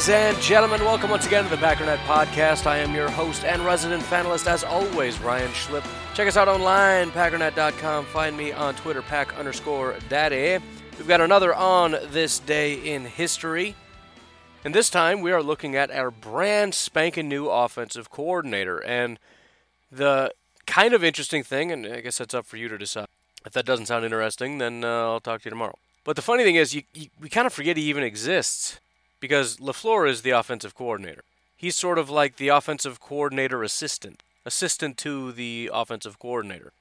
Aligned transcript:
Ladies 0.00 0.14
and 0.14 0.40
gentlemen, 0.40 0.80
welcome 0.80 1.10
once 1.10 1.26
again 1.26 1.44
to 1.44 1.50
the 1.50 1.56
Packernet 1.56 1.98
Podcast. 2.06 2.66
I 2.66 2.78
am 2.78 2.94
your 2.94 3.10
host 3.10 3.44
and 3.44 3.62
resident 3.66 4.02
fanalist, 4.02 4.46
as 4.46 4.64
always, 4.64 5.20
Ryan 5.20 5.50
Schlip. 5.50 5.84
Check 6.14 6.26
us 6.26 6.38
out 6.38 6.48
online, 6.48 7.10
packernet.com. 7.10 8.06
Find 8.06 8.34
me 8.34 8.50
on 8.50 8.74
Twitter, 8.76 9.02
pack 9.02 9.38
underscore 9.38 9.96
daddy. 10.08 10.64
We've 10.96 11.06
got 11.06 11.20
another 11.20 11.54
on 11.54 11.98
this 12.12 12.38
day 12.38 12.76
in 12.76 13.04
history. 13.04 13.74
And 14.64 14.74
this 14.74 14.88
time 14.88 15.20
we 15.20 15.32
are 15.32 15.42
looking 15.42 15.76
at 15.76 15.90
our 15.90 16.10
brand 16.10 16.74
spanking 16.74 17.28
new 17.28 17.48
offensive 17.50 18.08
coordinator. 18.08 18.82
And 18.82 19.18
the 19.92 20.32
kind 20.64 20.94
of 20.94 21.04
interesting 21.04 21.42
thing, 21.42 21.70
and 21.70 21.84
I 21.86 22.00
guess 22.00 22.16
that's 22.16 22.32
up 22.32 22.46
for 22.46 22.56
you 22.56 22.68
to 22.68 22.78
decide. 22.78 23.08
If 23.44 23.52
that 23.52 23.66
doesn't 23.66 23.84
sound 23.84 24.06
interesting, 24.06 24.56
then 24.56 24.82
uh, 24.82 25.10
I'll 25.10 25.20
talk 25.20 25.42
to 25.42 25.44
you 25.44 25.50
tomorrow. 25.50 25.76
But 26.04 26.16
the 26.16 26.22
funny 26.22 26.42
thing 26.42 26.54
is, 26.54 26.74
you, 26.74 26.84
you, 26.94 27.08
we 27.20 27.28
kind 27.28 27.46
of 27.46 27.52
forget 27.52 27.76
he 27.76 27.82
even 27.82 28.02
exists 28.02 28.80
because 29.20 29.58
LaFleur 29.58 30.08
is 30.08 30.22
the 30.22 30.30
offensive 30.30 30.74
coordinator. 30.74 31.22
He's 31.56 31.76
sort 31.76 31.98
of 31.98 32.08
like 32.08 32.36
the 32.36 32.48
offensive 32.48 33.00
coordinator 33.00 33.62
assistant, 33.62 34.22
assistant 34.46 34.96
to 34.98 35.30
the 35.30 35.70
offensive 35.72 36.18
coordinator, 36.18 36.72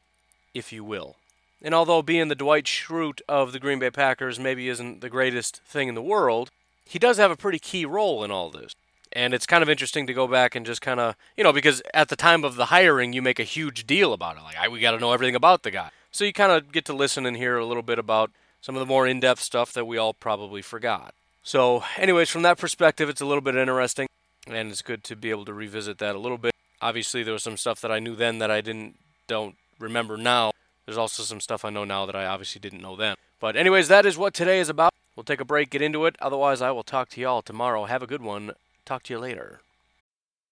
if 0.53 0.71
you 0.71 0.83
will. 0.83 1.17
And 1.61 1.73
although 1.73 2.01
being 2.01 2.29
the 2.29 2.35
Dwight 2.35 2.63
Schrute 2.63 3.19
of 3.27 3.51
the 3.51 3.59
Green 3.59 3.79
Bay 3.79 3.91
Packers 3.91 4.39
maybe 4.39 4.69
isn't 4.69 5.01
the 5.01 5.09
greatest 5.09 5.61
thing 5.63 5.89
in 5.89 5.95
the 5.95 6.01
world, 6.01 6.49
he 6.85 6.97
does 6.97 7.17
have 7.17 7.31
a 7.31 7.35
pretty 7.35 7.59
key 7.59 7.85
role 7.85 8.23
in 8.23 8.31
all 8.31 8.49
this. 8.49 8.73
And 9.11 9.33
it's 9.33 9.45
kind 9.45 9.61
of 9.63 9.69
interesting 9.69 10.07
to 10.07 10.13
go 10.13 10.27
back 10.27 10.55
and 10.55 10.65
just 10.65 10.81
kind 10.81 10.99
of, 10.99 11.15
you 11.35 11.43
know, 11.43 11.51
because 11.51 11.81
at 11.93 12.09
the 12.09 12.15
time 12.15 12.43
of 12.43 12.55
the 12.55 12.65
hiring, 12.65 13.11
you 13.11 13.21
make 13.21 13.39
a 13.39 13.43
huge 13.43 13.85
deal 13.85 14.13
about 14.13 14.37
it. 14.37 14.43
Like, 14.43 14.71
we 14.71 14.79
got 14.79 14.91
to 14.91 14.99
know 14.99 15.11
everything 15.11 15.35
about 15.35 15.63
the 15.63 15.71
guy. 15.71 15.89
So 16.11 16.23
you 16.23 16.31
kind 16.31 16.51
of 16.51 16.71
get 16.71 16.85
to 16.85 16.93
listen 16.93 17.25
and 17.25 17.35
hear 17.35 17.57
a 17.57 17.65
little 17.65 17.83
bit 17.83 17.99
about 17.99 18.31
some 18.61 18.75
of 18.75 18.79
the 18.79 18.85
more 18.85 19.07
in 19.07 19.19
depth 19.19 19.41
stuff 19.41 19.73
that 19.73 19.85
we 19.85 19.97
all 19.97 20.13
probably 20.13 20.61
forgot. 20.61 21.13
So, 21.43 21.83
anyways, 21.97 22.29
from 22.29 22.41
that 22.43 22.57
perspective, 22.57 23.09
it's 23.09 23.21
a 23.21 23.25
little 23.25 23.41
bit 23.41 23.55
interesting, 23.55 24.07
and 24.47 24.69
it's 24.71 24.81
good 24.81 25.03
to 25.05 25.15
be 25.15 25.29
able 25.29 25.45
to 25.45 25.53
revisit 25.53 25.97
that 25.99 26.15
a 26.15 26.19
little 26.19 26.37
bit. 26.37 26.53
Obviously, 26.81 27.23
there 27.23 27.33
was 27.33 27.43
some 27.43 27.57
stuff 27.57 27.81
that 27.81 27.91
I 27.91 27.99
knew 27.99 28.15
then 28.15 28.39
that 28.39 28.51
I 28.51 28.61
didn't 28.61 28.95
don't 29.27 29.55
remember 29.79 30.17
now. 30.17 30.51
There's 30.85 30.97
also 30.97 31.23
some 31.23 31.39
stuff 31.39 31.63
I 31.63 31.69
know 31.69 31.85
now 31.85 32.05
that 32.05 32.15
I 32.15 32.25
obviously 32.25 32.59
didn't 32.59 32.81
know 32.81 32.95
then. 32.95 33.15
But 33.39 33.55
anyways, 33.55 33.87
that 33.87 34.05
is 34.05 34.17
what 34.17 34.33
today 34.33 34.59
is 34.59 34.69
about. 34.69 34.93
We'll 35.15 35.23
take 35.23 35.41
a 35.41 35.45
break, 35.45 35.69
get 35.69 35.81
into 35.81 36.05
it. 36.05 36.15
Otherwise, 36.21 36.61
I 36.61 36.71
will 36.71 36.83
talk 36.83 37.09
to 37.09 37.21
y'all 37.21 37.41
tomorrow. 37.41 37.85
Have 37.85 38.01
a 38.01 38.07
good 38.07 38.21
one. 38.21 38.51
Talk 38.85 39.03
to 39.03 39.13
you 39.13 39.19
later. 39.19 39.61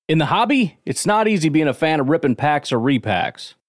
In 0.07 0.19
the 0.19 0.27
hobby, 0.27 0.77
it's 0.85 1.05
not 1.05 1.27
easy 1.27 1.49
being 1.49 1.67
a 1.67 1.73
fan 1.73 1.99
of 1.99 2.07
ripping 2.09 2.35
packs 2.35 2.71
or 2.71 2.79
repacks. 2.79 3.55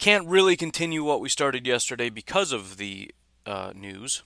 can't 0.00 0.26
really 0.26 0.56
continue 0.56 1.04
what 1.04 1.20
we 1.20 1.28
started 1.28 1.66
yesterday 1.66 2.08
because 2.08 2.52
of 2.52 2.78
the 2.78 3.12
uh, 3.46 3.72
news, 3.76 4.22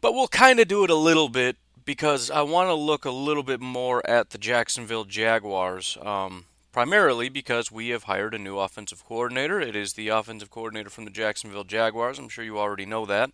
but 0.00 0.14
we'll 0.14 0.28
kind 0.28 0.58
of 0.58 0.66
do 0.66 0.82
it 0.82 0.90
a 0.90 0.94
little 0.94 1.28
bit 1.28 1.56
because 1.84 2.30
I 2.30 2.42
want 2.42 2.68
to 2.68 2.74
look 2.74 3.04
a 3.04 3.10
little 3.10 3.42
bit 3.42 3.60
more 3.60 4.04
at 4.08 4.30
the 4.30 4.38
Jacksonville 4.38 5.04
Jaguars. 5.04 5.98
Um, 6.00 6.46
primarily 6.72 7.28
because 7.28 7.70
we 7.70 7.88
have 7.88 8.04
hired 8.04 8.34
a 8.34 8.38
new 8.38 8.58
offensive 8.58 9.04
coordinator. 9.04 9.60
It 9.60 9.76
is 9.76 9.94
the 9.94 10.08
offensive 10.08 10.50
coordinator 10.50 10.90
from 10.90 11.04
the 11.04 11.10
Jacksonville 11.10 11.64
Jaguars. 11.64 12.18
I'm 12.18 12.28
sure 12.28 12.44
you 12.44 12.58
already 12.58 12.86
know 12.86 13.04
that. 13.06 13.30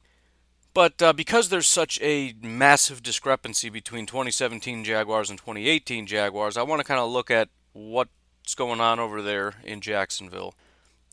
But 0.75 1.01
uh, 1.01 1.13
because 1.13 1.49
there's 1.49 1.67
such 1.67 2.01
a 2.03 2.35
massive 2.43 3.03
discrepancy 3.03 3.71
between 3.71 4.07
2017 4.07 4.85
Jaguars 4.85 5.31
and 5.31 5.39
2018 5.39 6.07
Jaguars, 6.07 6.57
I 6.57 6.63
want 6.63 6.81
to 6.81 6.85
kind 6.85 7.01
of 7.01 7.11
look 7.11 7.31
at 7.31 7.49
what's 7.73 8.55
going 8.57 8.81
on 8.81 8.99
over 8.99 9.23
there 9.23 9.55
in 9.65 9.81
Jacksonville. 9.81 10.55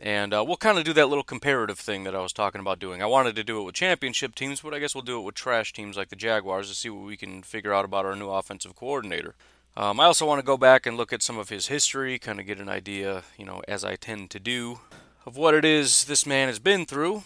And 0.03 0.33
uh, 0.33 0.43
we'll 0.45 0.57
kind 0.57 0.77
of 0.77 0.83
do 0.83 0.91
that 0.93 1.07
little 1.07 1.23
comparative 1.23 1.79
thing 1.79 2.03
that 2.03 2.13
I 2.13 2.19
was 2.19 2.33
talking 2.33 2.59
about 2.59 2.77
doing. 2.77 3.01
I 3.01 3.05
wanted 3.05 3.37
to 3.37 3.43
do 3.43 3.61
it 3.61 3.63
with 3.63 3.73
championship 3.73 4.35
teams, 4.35 4.59
but 4.59 4.73
I 4.73 4.79
guess 4.79 4.93
we'll 4.93 5.01
do 5.01 5.17
it 5.17 5.23
with 5.23 5.33
trash 5.33 5.71
teams 5.71 5.95
like 5.95 6.09
the 6.09 6.17
Jaguars 6.17 6.67
to 6.67 6.75
see 6.75 6.89
what 6.89 7.05
we 7.05 7.15
can 7.15 7.41
figure 7.41 7.73
out 7.73 7.85
about 7.85 8.05
our 8.05 8.13
new 8.13 8.29
offensive 8.29 8.75
coordinator. 8.75 9.33
Um, 9.77 10.01
I 10.01 10.03
also 10.03 10.27
want 10.27 10.39
to 10.39 10.45
go 10.45 10.57
back 10.57 10.85
and 10.85 10.97
look 10.97 11.13
at 11.13 11.23
some 11.23 11.37
of 11.37 11.47
his 11.47 11.67
history, 11.67 12.19
kind 12.19 12.41
of 12.41 12.45
get 12.45 12.59
an 12.59 12.67
idea, 12.67 13.23
you 13.37 13.45
know, 13.45 13.61
as 13.65 13.85
I 13.85 13.95
tend 13.95 14.29
to 14.31 14.41
do, 14.41 14.81
of 15.25 15.37
what 15.37 15.53
it 15.53 15.63
is 15.63 16.03
this 16.03 16.25
man 16.25 16.49
has 16.49 16.59
been 16.59 16.85
through. 16.85 17.23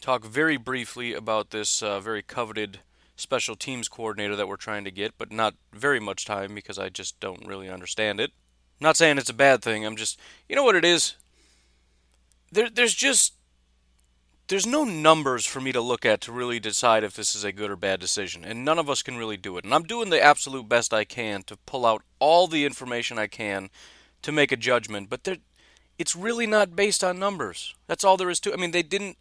Talk 0.00 0.24
very 0.24 0.56
briefly 0.56 1.12
about 1.12 1.50
this 1.50 1.82
uh, 1.82 2.00
very 2.00 2.22
coveted 2.22 2.78
special 3.16 3.54
teams 3.54 3.86
coordinator 3.86 4.34
that 4.34 4.48
we're 4.48 4.56
trying 4.56 4.84
to 4.84 4.90
get, 4.90 5.12
but 5.18 5.30
not 5.30 5.56
very 5.74 6.00
much 6.00 6.24
time 6.24 6.54
because 6.54 6.78
I 6.78 6.88
just 6.88 7.20
don't 7.20 7.46
really 7.46 7.68
understand 7.68 8.18
it. 8.18 8.32
Not 8.80 8.96
saying 8.96 9.18
it's 9.18 9.28
a 9.28 9.34
bad 9.34 9.60
thing. 9.60 9.84
I'm 9.84 9.94
just, 9.94 10.18
you 10.48 10.56
know 10.56 10.64
what 10.64 10.74
it 10.74 10.86
is? 10.86 11.16
There, 12.54 12.70
there's 12.70 12.94
just 12.94 13.34
there's 14.48 14.66
no 14.66 14.84
numbers 14.84 15.46
for 15.46 15.60
me 15.60 15.72
to 15.72 15.80
look 15.80 16.04
at 16.04 16.20
to 16.22 16.32
really 16.32 16.60
decide 16.60 17.02
if 17.02 17.14
this 17.14 17.34
is 17.34 17.44
a 17.44 17.52
good 17.52 17.70
or 17.70 17.76
bad 17.76 17.98
decision, 17.98 18.44
and 18.44 18.64
none 18.64 18.78
of 18.78 18.90
us 18.90 19.02
can 19.02 19.16
really 19.16 19.38
do 19.38 19.56
it. 19.56 19.64
And 19.64 19.72
I'm 19.72 19.84
doing 19.84 20.10
the 20.10 20.22
absolute 20.22 20.68
best 20.68 20.92
I 20.92 21.04
can 21.04 21.42
to 21.44 21.56
pull 21.56 21.86
out 21.86 22.02
all 22.18 22.46
the 22.46 22.64
information 22.64 23.18
I 23.18 23.26
can 23.26 23.70
to 24.22 24.32
make 24.32 24.52
a 24.52 24.56
judgment, 24.56 25.08
but 25.08 25.24
there, 25.24 25.38
it's 25.98 26.14
really 26.14 26.46
not 26.46 26.76
based 26.76 27.02
on 27.02 27.18
numbers. 27.18 27.74
That's 27.86 28.04
all 28.04 28.16
there 28.16 28.30
is 28.30 28.40
to. 28.40 28.52
I 28.52 28.56
mean, 28.56 28.72
they 28.72 28.82
didn't, 28.82 29.16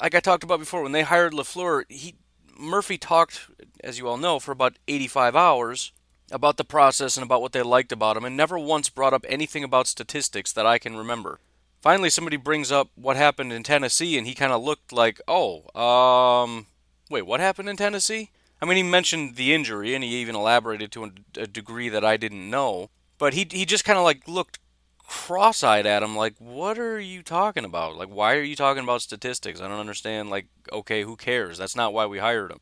like 0.00 0.14
I 0.14 0.20
talked 0.20 0.44
about 0.44 0.60
before, 0.60 0.82
when 0.82 0.92
they 0.92 1.02
hired 1.02 1.32
Lafleur, 1.32 1.84
he 1.88 2.14
Murphy 2.58 2.96
talked, 2.96 3.50
as 3.84 3.98
you 3.98 4.08
all 4.08 4.16
know, 4.16 4.38
for 4.38 4.52
about 4.52 4.78
85 4.88 5.36
hours 5.36 5.92
about 6.32 6.56
the 6.56 6.64
process 6.64 7.16
and 7.16 7.24
about 7.24 7.42
what 7.42 7.52
they 7.52 7.62
liked 7.62 7.92
about 7.92 8.16
him, 8.16 8.24
and 8.24 8.36
never 8.36 8.58
once 8.58 8.88
brought 8.88 9.12
up 9.12 9.24
anything 9.28 9.62
about 9.62 9.86
statistics 9.86 10.52
that 10.52 10.66
I 10.66 10.78
can 10.78 10.96
remember 10.96 11.38
finally 11.86 12.10
somebody 12.10 12.36
brings 12.36 12.72
up 12.72 12.88
what 12.96 13.16
happened 13.16 13.52
in 13.52 13.62
Tennessee, 13.62 14.18
and 14.18 14.26
he 14.26 14.34
kind 14.34 14.52
of 14.52 14.60
looked 14.60 14.92
like, 14.92 15.20
oh, 15.28 15.62
um, 15.80 16.66
wait, 17.08 17.22
what 17.22 17.38
happened 17.38 17.68
in 17.68 17.76
Tennessee? 17.76 18.30
I 18.60 18.64
mean, 18.64 18.76
he 18.76 18.82
mentioned 18.82 19.36
the 19.36 19.54
injury, 19.54 19.94
and 19.94 20.02
he 20.02 20.16
even 20.16 20.34
elaborated 20.34 20.90
to 20.90 21.12
a 21.38 21.46
degree 21.46 21.88
that 21.88 22.04
I 22.04 22.16
didn't 22.16 22.50
know. 22.50 22.90
But 23.18 23.34
he 23.34 23.46
he 23.48 23.64
just 23.64 23.84
kind 23.84 24.00
of 24.00 24.04
like 24.04 24.26
looked 24.26 24.58
cross-eyed 25.06 25.86
at 25.86 26.02
him, 26.02 26.16
like, 26.16 26.34
what 26.40 26.76
are 26.76 26.98
you 26.98 27.22
talking 27.22 27.64
about? 27.64 27.94
Like, 27.94 28.08
why 28.08 28.34
are 28.34 28.42
you 28.42 28.56
talking 28.56 28.82
about 28.82 29.02
statistics? 29.02 29.60
I 29.60 29.68
don't 29.68 29.78
understand. 29.78 30.28
Like, 30.28 30.46
okay, 30.72 31.04
who 31.04 31.14
cares? 31.14 31.56
That's 31.56 31.76
not 31.76 31.92
why 31.92 32.06
we 32.06 32.18
hired 32.18 32.50
him. 32.50 32.58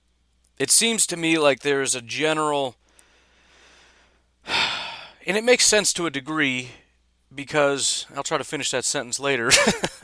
it 0.58 0.70
seems 0.70 1.06
to 1.06 1.16
me 1.16 1.38
like 1.38 1.60
there's 1.60 1.94
a 1.94 2.02
general 2.02 2.76
and 5.26 5.38
it 5.38 5.44
makes 5.44 5.64
sense 5.64 5.94
to 5.94 6.04
a 6.04 6.10
degree 6.10 6.72
because 7.34 8.06
I'll 8.14 8.22
try 8.22 8.38
to 8.38 8.44
finish 8.44 8.70
that 8.70 8.84
sentence 8.84 9.18
later. 9.18 9.50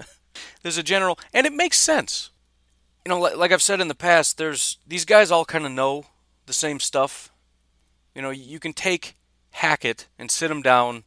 there's 0.62 0.78
a 0.78 0.82
general 0.82 1.18
and 1.32 1.46
it 1.46 1.52
makes 1.52 1.78
sense. 1.78 2.30
You 3.04 3.10
know, 3.10 3.18
like 3.18 3.50
I've 3.50 3.62
said 3.62 3.80
in 3.80 3.88
the 3.88 3.94
past, 3.94 4.36
there's 4.36 4.78
these 4.86 5.04
guys 5.04 5.30
all 5.30 5.44
kind 5.44 5.64
of 5.64 5.72
know 5.72 6.06
the 6.46 6.52
same 6.52 6.80
stuff. 6.80 7.30
You 8.14 8.22
know, 8.22 8.30
you 8.30 8.58
can 8.58 8.72
take 8.72 9.14
Hackett 9.52 10.08
and 10.18 10.30
sit 10.30 10.50
him 10.50 10.62
down 10.62 11.04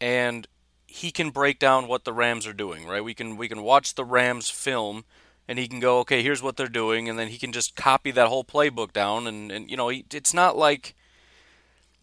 and 0.00 0.46
he 0.86 1.10
can 1.10 1.30
break 1.30 1.58
down 1.58 1.86
what 1.86 2.04
the 2.04 2.12
Rams 2.12 2.46
are 2.46 2.52
doing, 2.52 2.86
right? 2.86 3.04
We 3.04 3.14
can 3.14 3.36
we 3.36 3.48
can 3.48 3.62
watch 3.62 3.94
the 3.94 4.04
Rams 4.04 4.48
film 4.48 5.04
and 5.48 5.58
he 5.58 5.66
can 5.66 5.80
go, 5.80 6.00
okay, 6.00 6.22
here's 6.22 6.42
what 6.42 6.56
they're 6.56 6.68
doing, 6.68 7.08
and 7.08 7.18
then 7.18 7.28
he 7.28 7.38
can 7.38 7.52
just 7.52 7.74
copy 7.74 8.10
that 8.10 8.28
whole 8.28 8.44
playbook 8.44 8.92
down, 8.92 9.26
and, 9.26 9.50
and 9.50 9.70
you 9.70 9.78
know, 9.78 9.88
it's 9.88 10.34
not 10.34 10.58
like 10.58 10.94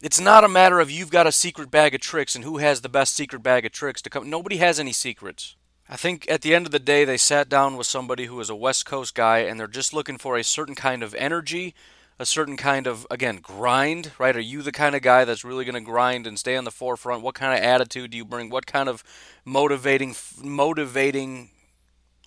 it's 0.02 0.20
not 0.20 0.44
a 0.44 0.50
matter 0.50 0.80
of 0.80 0.92
you've 0.92 1.12
got 1.12 1.28
a 1.28 1.32
secret 1.32 1.72
bag 1.72 1.96
of 1.96 2.02
tricks 2.02 2.36
and 2.36 2.44
who 2.44 2.58
has 2.58 2.82
the 2.82 2.90
best 2.90 3.16
secret 3.16 3.42
bag 3.42 3.66
of 3.66 3.72
tricks 3.72 4.02
to 4.04 4.10
come. 4.10 4.30
Nobody 4.30 4.58
has 4.58 4.80
any 4.80 4.92
secrets. 4.92 5.56
I 5.88 5.96
think 5.96 6.30
at 6.30 6.42
the 6.42 6.56
end 6.56 6.66
of 6.66 6.72
the 6.72 6.80
day, 6.80 7.06
they 7.06 7.18
sat 7.18 7.48
down 7.48 7.78
with 7.78 7.88
somebody 7.88 8.26
who 8.26 8.40
is 8.40 8.50
a 8.50 8.56
West 8.56 8.86
Coast 8.86 9.14
guy, 9.14 9.40
and 9.40 9.60
they're 9.60 9.68
just 9.68 9.94
looking 9.94 10.18
for 10.18 10.36
a 10.36 10.44
certain 10.44 10.74
kind 10.74 11.04
of 11.04 11.14
energy, 11.16 11.76
a 12.18 12.26
certain 12.26 12.58
kind 12.58 12.88
of 12.88 13.06
again 13.12 13.38
grind, 13.38 14.12
right? 14.18 14.36
Are 14.36 14.42
you 14.42 14.64
the 14.64 14.72
kind 14.72 14.96
of 14.96 15.02
guy 15.04 15.26
that's 15.26 15.44
really 15.44 15.64
going 15.64 15.76
to 15.76 15.82
grind 15.82 16.26
and 16.26 16.40
stay 16.40 16.56
on 16.56 16.64
the 16.64 16.72
forefront? 16.72 17.22
What 17.22 17.36
kind 17.36 17.58
of 17.58 17.64
attitude 17.64 18.12
do 18.12 18.18
you 18.18 18.26
bring? 18.26 18.50
What 18.50 18.66
kind 18.66 18.90
of 18.90 19.04
motivating 19.46 20.16
motivating 20.42 21.50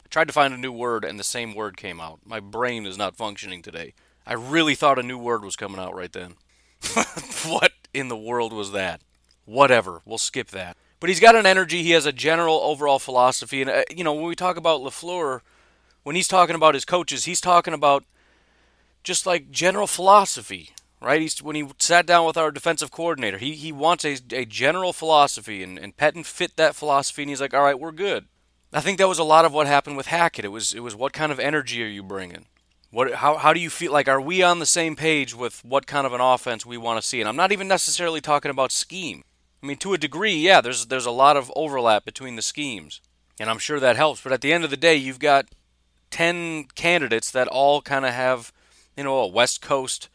I 0.09 0.11
tried 0.11 0.29
to 0.29 0.33
find 0.33 0.55
a 0.55 0.59
new 0.59 0.73
word 0.73 1.05
and 1.05 1.21
the 1.21 1.25
same 1.25 1.55
word 1.55 1.77
came 1.77 2.01
out. 2.01 2.21
My 2.25 2.41
brain 2.41 2.87
is 2.87 2.97
not 2.97 3.15
functioning 3.15 3.61
today. 3.61 3.93
I 4.27 4.33
really 4.33 4.75
thought 4.75 4.99
a 4.99 5.03
new 5.03 5.19
word 5.19 5.45
was 5.45 5.55
coming 5.55 5.79
out 5.79 5.95
right 5.95 6.11
then. 6.11 6.37
what 7.47 7.73
in 7.93 8.09
the 8.09 8.17
world 8.17 8.53
was 8.53 8.73
that? 8.73 9.01
Whatever. 9.45 10.03
We'll 10.05 10.19
skip 10.19 10.49
that. 10.49 10.77
But 11.01 11.11
he's 11.11 11.21
got 11.21 11.37
an 11.37 11.47
energy. 11.47 11.83
He 11.83 11.93
has 11.93 12.07
a 12.07 12.13
general 12.13 12.61
overall 12.61 12.99
philosophy. 12.99 13.63
And, 13.63 13.71
uh, 13.71 13.85
you 13.95 14.05
know, 14.05 14.15
when 14.15 14.25
we 14.25 14.35
talk 14.35 14.57
about 14.57 14.81
LaFleur, 14.81 15.41
when 16.03 16.17
he's 16.17 16.29
talking 16.29 16.57
about 16.57 16.75
his 16.75 16.85
coaches, 16.85 17.25
he's 17.25 17.41
talking 17.41 17.75
about 17.75 18.05
just 19.05 19.27
like 19.27 19.51
general 19.51 19.87
philosophy, 19.87 20.71
right? 21.01 21.21
He's, 21.21 21.43
when 21.43 21.57
he 21.57 21.69
sat 21.79 22.05
down 22.07 22.27
with 22.27 22.37
our 22.37 22.51
defensive 22.51 22.91
coordinator, 22.91 23.39
he, 23.39 23.55
he 23.55 23.73
wants 23.73 24.05
a, 24.05 24.19
a 24.33 24.45
general 24.45 24.93
philosophy, 24.93 25.63
and, 25.63 25.79
and 25.79 25.97
Pettine 25.97 26.27
fit 26.27 26.57
that 26.57 26.75
philosophy, 26.75 27.23
and 27.23 27.31
he's 27.31 27.41
like, 27.41 27.55
all 27.55 27.63
right, 27.63 27.79
we're 27.79 27.93
good. 27.93 28.27
I 28.73 28.81
think 28.81 28.99
that 28.99 29.09
was 29.09 29.19
a 29.19 29.25
lot 29.25 29.45
of 29.45 29.53
what 29.53 29.67
happened 29.67 29.97
with 29.97 30.07
Hackett. 30.07 30.45
It 30.45 30.49
was 30.49 30.75
it 30.75 30.81
was 30.81 30.95
what 30.95 31.13
kind 31.15 31.33
of 31.33 31.41
energy 31.41 31.83
are 31.83 31.87
you 31.87 32.03
bringing? 32.03 32.47
What 32.91 33.15
how 33.15 33.37
how 33.37 33.53
do 33.53 33.61
you 33.61 33.71
feel 33.71 33.93
like 33.93 34.09
are 34.09 34.21
we 34.21 34.43
on 34.43 34.61
the 34.61 34.67
same 34.67 34.97
page 34.97 35.35
with 35.35 35.63
what 35.65 35.87
kind 35.87 36.07
of 36.07 36.13
an 36.13 36.21
offense 36.21 36.65
we 36.65 36.79
want 36.79 37.01
to 37.01 37.07
see? 37.07 37.21
And 37.21 37.29
I'm 37.29 37.37
not 37.37 37.53
even 37.53 37.69
necessarily 37.69 38.21
talking 38.21 38.51
about 38.51 38.73
scheme. 38.73 39.25
I 39.63 39.67
mean 39.67 39.77
to 39.79 39.93
a 39.93 39.99
degree, 39.99 40.35
yeah, 40.35 40.61
there's 40.61 40.87
there's 40.87 41.07
a 41.07 41.11
lot 41.11 41.37
of 41.37 41.53
overlap 41.55 42.05
between 42.05 42.37
the 42.37 42.43
schemes. 42.43 43.01
And 43.41 43.51
I'm 43.51 43.59
sure 43.59 43.79
that 43.79 43.97
helps, 43.97 44.23
but 44.23 44.33
at 44.33 44.41
the 44.41 44.53
end 44.53 44.65
of 44.65 44.71
the 44.71 44.77
day, 44.77 44.97
you've 44.97 45.21
got 45.21 45.47
10 46.11 46.65
candidates 46.75 47.31
that 47.31 47.47
all 47.47 47.81
kind 47.83 48.05
of 48.05 48.13
have, 48.13 48.53
you 48.97 49.05
know, 49.05 49.19
a 49.19 49.29
West 49.29 49.63
Coast, 49.63 50.09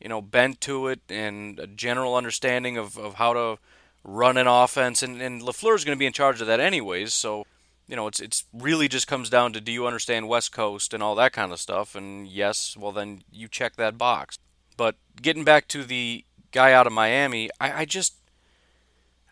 you 0.00 0.08
know, 0.08 0.22
bent 0.22 0.60
to 0.62 0.86
it 0.86 1.00
and 1.10 1.58
a 1.58 1.66
general 1.66 2.14
understanding 2.14 2.78
of, 2.78 2.96
of 2.96 3.14
how 3.14 3.34
to 3.34 3.58
run 4.02 4.38
an 4.38 4.46
offense 4.46 5.02
and, 5.02 5.20
and 5.20 5.42
Lafleur 5.42 5.74
is 5.74 5.84
going 5.84 5.96
to 5.96 5.98
be 5.98 6.06
in 6.06 6.12
charge 6.12 6.40
of 6.40 6.46
that 6.46 6.58
anyways, 6.58 7.12
so 7.12 7.46
you 7.90 7.96
know, 7.96 8.06
it's 8.06 8.20
it's 8.20 8.44
really 8.52 8.88
just 8.88 9.08
comes 9.08 9.28
down 9.28 9.52
to 9.52 9.60
do 9.60 9.72
you 9.72 9.84
understand 9.84 10.28
West 10.28 10.52
Coast 10.52 10.94
and 10.94 11.02
all 11.02 11.16
that 11.16 11.32
kind 11.32 11.52
of 11.52 11.58
stuff? 11.58 11.96
And 11.96 12.28
yes, 12.28 12.76
well 12.76 12.92
then 12.92 13.22
you 13.32 13.48
check 13.48 13.74
that 13.76 13.98
box. 13.98 14.38
But 14.76 14.94
getting 15.20 15.42
back 15.42 15.66
to 15.68 15.82
the 15.82 16.24
guy 16.52 16.72
out 16.72 16.86
of 16.86 16.92
Miami, 16.92 17.50
I, 17.60 17.80
I 17.80 17.84
just, 17.84 18.14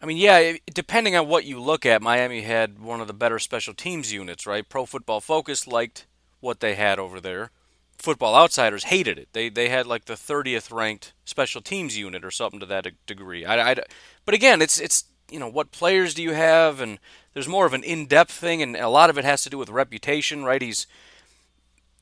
I 0.02 0.06
mean, 0.06 0.16
yeah, 0.16 0.54
depending 0.74 1.14
on 1.14 1.28
what 1.28 1.44
you 1.44 1.60
look 1.60 1.86
at, 1.86 2.02
Miami 2.02 2.42
had 2.42 2.80
one 2.80 3.00
of 3.00 3.06
the 3.06 3.14
better 3.14 3.38
special 3.38 3.74
teams 3.74 4.12
units, 4.12 4.44
right? 4.44 4.68
Pro 4.68 4.84
Football 4.84 5.20
Focus 5.20 5.68
liked 5.68 6.06
what 6.40 6.58
they 6.58 6.74
had 6.74 6.98
over 6.98 7.20
there. 7.20 7.52
Football 7.96 8.34
Outsiders 8.34 8.84
hated 8.84 9.18
it. 9.18 9.28
They 9.32 9.48
they 9.48 9.68
had 9.68 9.86
like 9.86 10.06
the 10.06 10.14
30th 10.14 10.72
ranked 10.72 11.12
special 11.24 11.60
teams 11.60 11.96
unit 11.96 12.24
or 12.24 12.30
something 12.32 12.60
to 12.60 12.66
that 12.66 12.88
degree. 13.06 13.44
I, 13.44 13.70
I, 13.70 13.76
but 14.24 14.34
again, 14.34 14.60
it's 14.62 14.80
it's 14.80 15.04
you 15.30 15.38
know 15.38 15.48
what 15.48 15.72
players 15.72 16.14
do 16.14 16.22
you 16.22 16.32
have? 16.32 16.80
And 16.80 16.98
there's 17.34 17.48
more 17.48 17.66
of 17.66 17.74
an 17.74 17.84
in-depth 17.84 18.32
thing 18.32 18.62
and 18.62 18.76
a 18.76 18.88
lot 18.88 19.10
of 19.10 19.18
it 19.18 19.24
has 19.24 19.42
to 19.42 19.50
do 19.50 19.58
with 19.58 19.70
reputation 19.70 20.44
right? 20.44 20.60
He's 20.60 20.86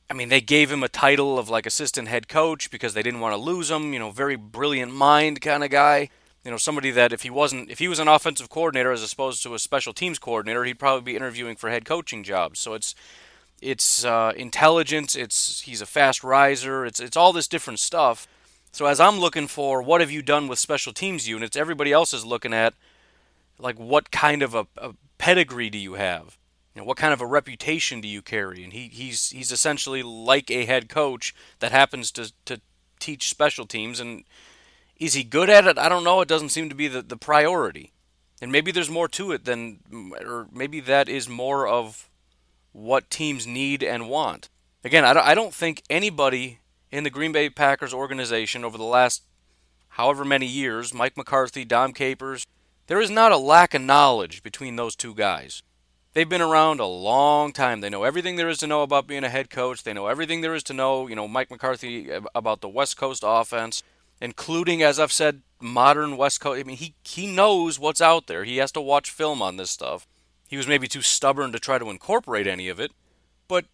i 0.09 0.13
mean 0.13 0.29
they 0.29 0.41
gave 0.41 0.71
him 0.71 0.83
a 0.83 0.89
title 0.89 1.37
of 1.37 1.49
like 1.49 1.65
assistant 1.65 2.07
head 2.07 2.27
coach 2.27 2.71
because 2.71 2.93
they 2.93 3.03
didn't 3.03 3.19
want 3.19 3.33
to 3.33 3.41
lose 3.41 3.69
him 3.69 3.93
you 3.93 3.99
know 3.99 4.09
very 4.09 4.35
brilliant 4.35 4.93
mind 4.93 5.41
kind 5.41 5.63
of 5.63 5.69
guy. 5.69 6.09
You 6.43 6.51
know 6.51 6.57
somebody 6.57 6.91
that 6.91 7.11
if 7.11 7.23
he 7.23 7.29
wasn't 7.29 7.69
if 7.69 7.79
he 7.79 7.87
was 7.87 7.99
an 7.99 8.07
offensive 8.07 8.49
coordinator 8.49 8.91
as 8.91 9.11
opposed 9.11 9.43
to 9.43 9.53
a 9.53 9.59
special 9.59 9.93
teams 9.93 10.17
coordinator 10.17 10.63
he'd 10.63 10.79
probably 10.79 11.11
be 11.11 11.15
interviewing 11.15 11.55
for 11.55 11.69
head 11.69 11.85
coaching 11.85 12.23
jobs. 12.23 12.59
So 12.59 12.73
it's 12.73 12.95
it's 13.61 14.05
uh, 14.05 14.33
intelligence 14.35 15.15
it's 15.15 15.61
he's 15.61 15.81
a 15.81 15.85
fast 15.85 16.23
riser 16.23 16.85
it's 16.85 16.99
it's 16.99 17.17
all 17.17 17.33
this 17.33 17.47
different 17.47 17.79
stuff. 17.79 18.27
So 18.71 18.85
as 18.85 18.99
i'm 18.99 19.19
looking 19.19 19.47
for 19.47 19.81
what 19.81 20.01
have 20.01 20.11
you 20.11 20.21
done 20.21 20.47
with 20.47 20.57
special 20.57 20.93
teams 20.93 21.27
units 21.27 21.57
everybody 21.57 21.91
else 21.91 22.13
is 22.13 22.25
looking 22.25 22.53
at 22.53 22.73
like 23.59 23.77
what 23.77 24.11
kind 24.11 24.41
of 24.41 24.53
a, 24.53 24.67
a 24.77 24.93
pedigree 25.17 25.69
do 25.69 25.77
you 25.77 25.93
have? 25.93 26.37
You 26.73 26.81
know, 26.81 26.85
what 26.85 26.97
kind 26.97 27.13
of 27.13 27.21
a 27.21 27.25
reputation 27.25 28.01
do 28.01 28.07
you 28.07 28.21
carry? 28.21 28.63
And 28.63 28.71
he, 28.71 28.87
he's 28.87 29.31
he's 29.31 29.51
essentially 29.51 30.03
like 30.03 30.51
a 30.51 30.65
head 30.65 30.89
coach 30.89 31.33
that 31.59 31.71
happens 31.71 32.11
to, 32.11 32.31
to 32.45 32.61
teach 32.99 33.29
special 33.29 33.65
teams. 33.65 33.99
And 33.99 34.23
is 34.97 35.13
he 35.13 35.23
good 35.23 35.49
at 35.49 35.65
it? 35.65 35.77
I 35.77 35.89
don't 35.89 36.03
know. 36.03 36.21
It 36.21 36.27
doesn't 36.27 36.49
seem 36.49 36.69
to 36.69 36.75
be 36.75 36.87
the, 36.87 37.01
the 37.01 37.17
priority. 37.17 37.93
And 38.41 38.51
maybe 38.51 38.71
there's 38.71 38.89
more 38.89 39.07
to 39.09 39.31
it 39.31 39.45
than, 39.45 39.79
mm, 39.91 40.11
or 40.23 40.47
maybe 40.51 40.79
that 40.81 41.09
is 41.09 41.27
more 41.27 41.67
of 41.67 42.09
what 42.71 43.09
teams 43.09 43.47
need 43.47 43.81
and 43.81 44.07
want. 44.07 44.49
Again, 44.83 45.03
I 45.03 45.13
don't, 45.13 45.25
I 45.25 45.33
don't 45.33 45.53
think 45.53 45.81
anybody 45.89 46.59
in 46.91 47.03
the 47.03 47.09
Green 47.09 47.31
Bay 47.31 47.49
Packers 47.49 47.93
organization 47.93 48.63
over 48.63 48.77
the 48.77 48.83
last 48.83 49.23
however 49.89 50.23
many 50.23 50.45
years, 50.45 50.93
Mike 50.93 51.17
McCarthy, 51.17 51.65
Dom 51.65 51.91
Capers, 51.93 52.45
there 52.87 53.01
is 53.01 53.09
not 53.09 53.31
a 53.31 53.37
lack 53.37 53.73
of 53.73 53.81
knowledge 53.81 54.41
between 54.41 54.75
those 54.75 54.95
two 54.95 55.13
guys. 55.13 55.61
They've 56.13 56.27
been 56.27 56.41
around 56.41 56.79
a 56.79 56.87
long 56.87 57.51
time. 57.51 57.81
They 57.81 57.89
know 57.89 58.03
everything 58.03 58.37
there 58.37 58.49
is 58.49 58.57
to 58.59 58.67
know 58.67 58.81
about 58.81 59.05
being 59.05 59.23
a 59.23 59.29
head 59.29 59.49
coach. 59.49 59.83
They 59.83 59.93
know 59.93 60.07
everything 60.07 60.41
there 60.41 60.55
is 60.55 60.63
to 60.63 60.73
know, 60.73 61.07
you 61.07 61.15
know, 61.15 61.27
Mike 61.27 61.51
McCarthy 61.51 62.11
uh, 62.11 62.21
about 62.33 62.61
the 62.61 62.69
West 62.69 62.97
Coast 62.97 63.23
offense, 63.25 63.83
including, 64.19 64.81
as 64.81 64.99
I've 64.99 65.11
said, 65.11 65.41
modern 65.59 66.17
West 66.17 66.39
Coast. 66.39 66.59
I 66.59 66.63
mean, 66.63 66.77
he, 66.77 66.95
he 67.03 67.27
knows 67.27 67.77
what's 67.77 68.01
out 68.01 68.27
there. 68.27 68.45
He 68.45 68.57
has 68.57 68.71
to 68.71 68.81
watch 68.81 69.11
film 69.11 69.41
on 69.41 69.57
this 69.57 69.69
stuff. 69.69 70.07
He 70.47 70.57
was 70.57 70.67
maybe 70.67 70.87
too 70.87 71.01
stubborn 71.01 71.51
to 71.51 71.59
try 71.59 71.77
to 71.77 71.89
incorporate 71.89 72.47
any 72.47 72.69
of 72.69 72.79
it, 72.79 72.93
but 73.49 73.65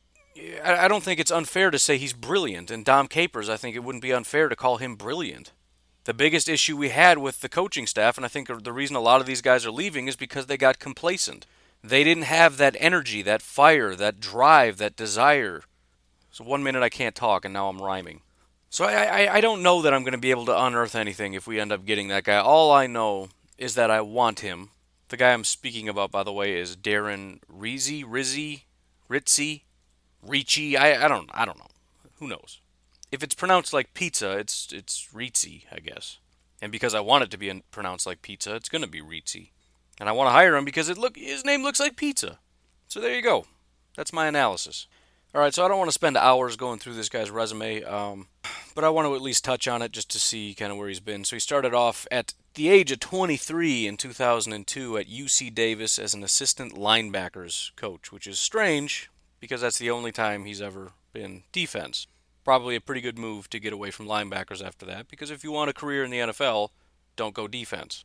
I 0.65 0.87
don't 0.87 1.03
think 1.03 1.19
it's 1.19 1.31
unfair 1.31 1.69
to 1.69 1.77
say 1.77 1.97
he's 1.97 2.13
brilliant. 2.13 2.71
And 2.71 2.83
Dom 2.83 3.07
Capers, 3.07 3.47
I 3.47 3.57
think 3.57 3.75
it 3.75 3.83
wouldn't 3.83 4.01
be 4.01 4.11
unfair 4.11 4.49
to 4.49 4.55
call 4.55 4.77
him 4.77 4.95
brilliant 4.95 5.51
the 6.05 6.13
biggest 6.13 6.49
issue 6.49 6.75
we 6.75 6.89
had 6.89 7.17
with 7.17 7.41
the 7.41 7.49
coaching 7.49 7.87
staff, 7.87 8.17
and 8.17 8.25
I 8.25 8.29
think 8.29 8.47
the 8.63 8.73
reason 8.73 8.95
a 8.95 9.01
lot 9.01 9.21
of 9.21 9.27
these 9.27 9.41
guys 9.41 9.65
are 9.65 9.71
leaving 9.71 10.07
is 10.07 10.15
because 10.15 10.47
they 10.47 10.57
got 10.57 10.79
complacent. 10.79 11.45
They 11.83 12.03
didn't 12.03 12.23
have 12.23 12.57
that 12.57 12.75
energy, 12.79 13.21
that 13.21 13.41
fire, 13.41 13.95
that 13.95 14.19
drive, 14.19 14.77
that 14.77 14.95
desire. 14.95 15.63
So 16.31 16.43
one 16.43 16.63
minute 16.63 16.83
I 16.83 16.89
can't 16.89 17.15
talk, 17.15 17.45
and 17.45 17.53
now 17.53 17.69
I'm 17.69 17.81
rhyming. 17.81 18.21
So 18.69 18.85
I, 18.85 19.25
I, 19.25 19.35
I 19.35 19.41
don't 19.41 19.61
know 19.61 19.81
that 19.81 19.93
I'm 19.93 20.03
going 20.03 20.13
to 20.13 20.17
be 20.17 20.31
able 20.31 20.45
to 20.47 20.63
unearth 20.63 20.95
anything 20.95 21.33
if 21.33 21.45
we 21.45 21.59
end 21.59 21.71
up 21.71 21.85
getting 21.85 22.07
that 22.07 22.23
guy. 22.23 22.37
All 22.37 22.71
I 22.71 22.87
know 22.87 23.29
is 23.57 23.75
that 23.75 23.91
I 23.91 24.01
want 24.01 24.39
him. 24.39 24.69
The 25.09 25.17
guy 25.17 25.31
I'm 25.31 25.43
speaking 25.43 25.87
about, 25.87 26.09
by 26.09 26.23
the 26.23 26.33
way, 26.33 26.57
is 26.57 26.75
Darren 26.75 27.39
Rizzi, 27.47 28.03
Rizzi, 28.03 28.63
Ritzy, 29.09 29.61
Ricci. 30.23 30.75
I, 30.75 31.05
I 31.05 31.07
don't 31.07 31.29
I 31.33 31.45
don't 31.45 31.59
know. 31.59 31.67
Who 32.19 32.27
knows? 32.27 32.61
If 33.13 33.21
it's 33.21 33.35
pronounced 33.35 33.73
like 33.73 33.93
pizza, 33.93 34.31
it's 34.39 34.73
it's 34.73 35.13
Rizzi, 35.13 35.67
I 35.71 35.79
guess. 35.79 36.17
And 36.63 36.71
because 36.71 36.95
I 36.95 36.99
want 36.99 37.23
it 37.23 37.29
to 37.31 37.37
be 37.37 37.61
pronounced 37.69 38.07
like 38.07 38.23
pizza, 38.23 38.55
it's 38.55 38.69
gonna 38.69 38.87
be 38.87 39.01
Rizzi. 39.01 39.51
And 39.99 40.09
I 40.09 40.13
want 40.13 40.29
to 40.29 40.31
hire 40.31 40.55
him 40.55 40.65
because 40.65 40.89
it 40.89 40.97
look 40.97 41.15
his 41.15 41.45
name 41.45 41.61
looks 41.61 41.79
like 41.79 41.95
pizza. 41.95 42.39
So 42.87 42.99
there 42.99 43.15
you 43.15 43.21
go. 43.21 43.45
That's 43.95 44.11
my 44.11 44.25
analysis. 44.25 44.87
All 45.35 45.41
right, 45.41 45.53
so 45.53 45.63
I 45.63 45.67
don't 45.67 45.77
want 45.77 45.89
to 45.89 45.93
spend 45.93 46.17
hours 46.17 46.55
going 46.55 46.79
through 46.79 46.93
this 46.93 47.09
guy's 47.09 47.31
resume, 47.31 47.83
um, 47.83 48.27
but 48.75 48.83
I 48.83 48.89
want 48.89 49.07
to 49.07 49.15
at 49.15 49.21
least 49.21 49.43
touch 49.43 49.67
on 49.67 49.81
it 49.81 49.91
just 49.91 50.11
to 50.11 50.19
see 50.19 50.55
kind 50.55 50.71
of 50.71 50.77
where 50.77 50.87
he's 50.87 50.99
been. 50.99 51.23
So 51.23 51.35
he 51.35 51.39
started 51.39 51.73
off 51.73 52.07
at 52.11 52.33
the 52.55 52.69
age 52.69 52.91
of 52.91 52.99
23 52.99 53.87
in 53.87 53.97
2002 53.97 54.97
at 54.97 55.07
UC 55.07 55.53
Davis 55.53 55.99
as 55.99 56.13
an 56.15 56.23
assistant 56.23 56.73
linebackers 56.75 57.75
coach, 57.75 58.11
which 58.11 58.27
is 58.27 58.39
strange 58.39 59.09
because 59.39 59.61
that's 59.61 59.79
the 59.79 59.91
only 59.91 60.11
time 60.11 60.45
he's 60.45 60.61
ever 60.61 60.93
been 61.13 61.43
defense 61.51 62.07
probably 62.43 62.75
a 62.75 62.81
pretty 62.81 63.01
good 63.01 63.17
move 63.17 63.49
to 63.49 63.59
get 63.59 63.73
away 63.73 63.91
from 63.91 64.07
linebackers 64.07 64.63
after 64.63 64.85
that 64.85 65.07
because 65.07 65.31
if 65.31 65.43
you 65.43 65.51
want 65.51 65.69
a 65.69 65.73
career 65.73 66.03
in 66.03 66.11
the 66.11 66.19
NFL, 66.19 66.69
don't 67.15 67.33
go 67.33 67.47
defense. 67.47 68.03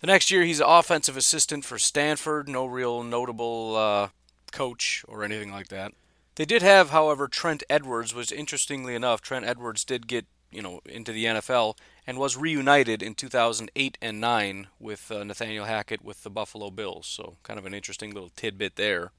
The 0.00 0.06
next 0.06 0.30
year, 0.30 0.42
he's 0.44 0.60
offensive 0.60 1.16
assistant 1.16 1.64
for 1.64 1.78
Stanford, 1.78 2.48
no 2.48 2.66
real 2.66 3.02
notable 3.02 3.76
uh, 3.76 4.08
coach 4.52 5.04
or 5.08 5.24
anything 5.24 5.50
like 5.50 5.68
that. 5.68 5.92
They 6.34 6.44
did 6.44 6.60
have, 6.60 6.90
however, 6.90 7.28
Trent 7.28 7.62
Edwards, 7.70 8.14
was 8.14 8.30
interestingly 8.30 8.94
enough, 8.94 9.22
Trent 9.22 9.46
Edwards 9.46 9.84
did 9.84 10.06
get 10.06 10.26
you 10.52 10.62
know 10.62 10.80
into 10.86 11.12
the 11.12 11.24
NFL 11.24 11.76
and 12.06 12.18
was 12.18 12.36
reunited 12.36 13.02
in 13.02 13.14
2008 13.14 13.98
and 14.00 14.20
9 14.20 14.68
with 14.78 15.10
uh, 15.10 15.24
Nathaniel 15.24 15.64
Hackett 15.64 16.04
with 16.04 16.22
the 16.22 16.30
Buffalo 16.30 16.70
Bills. 16.70 17.06
So 17.06 17.36
kind 17.42 17.58
of 17.58 17.66
an 17.66 17.74
interesting 17.74 18.12
little 18.12 18.30
tidbit 18.34 18.76
there. 18.76 19.12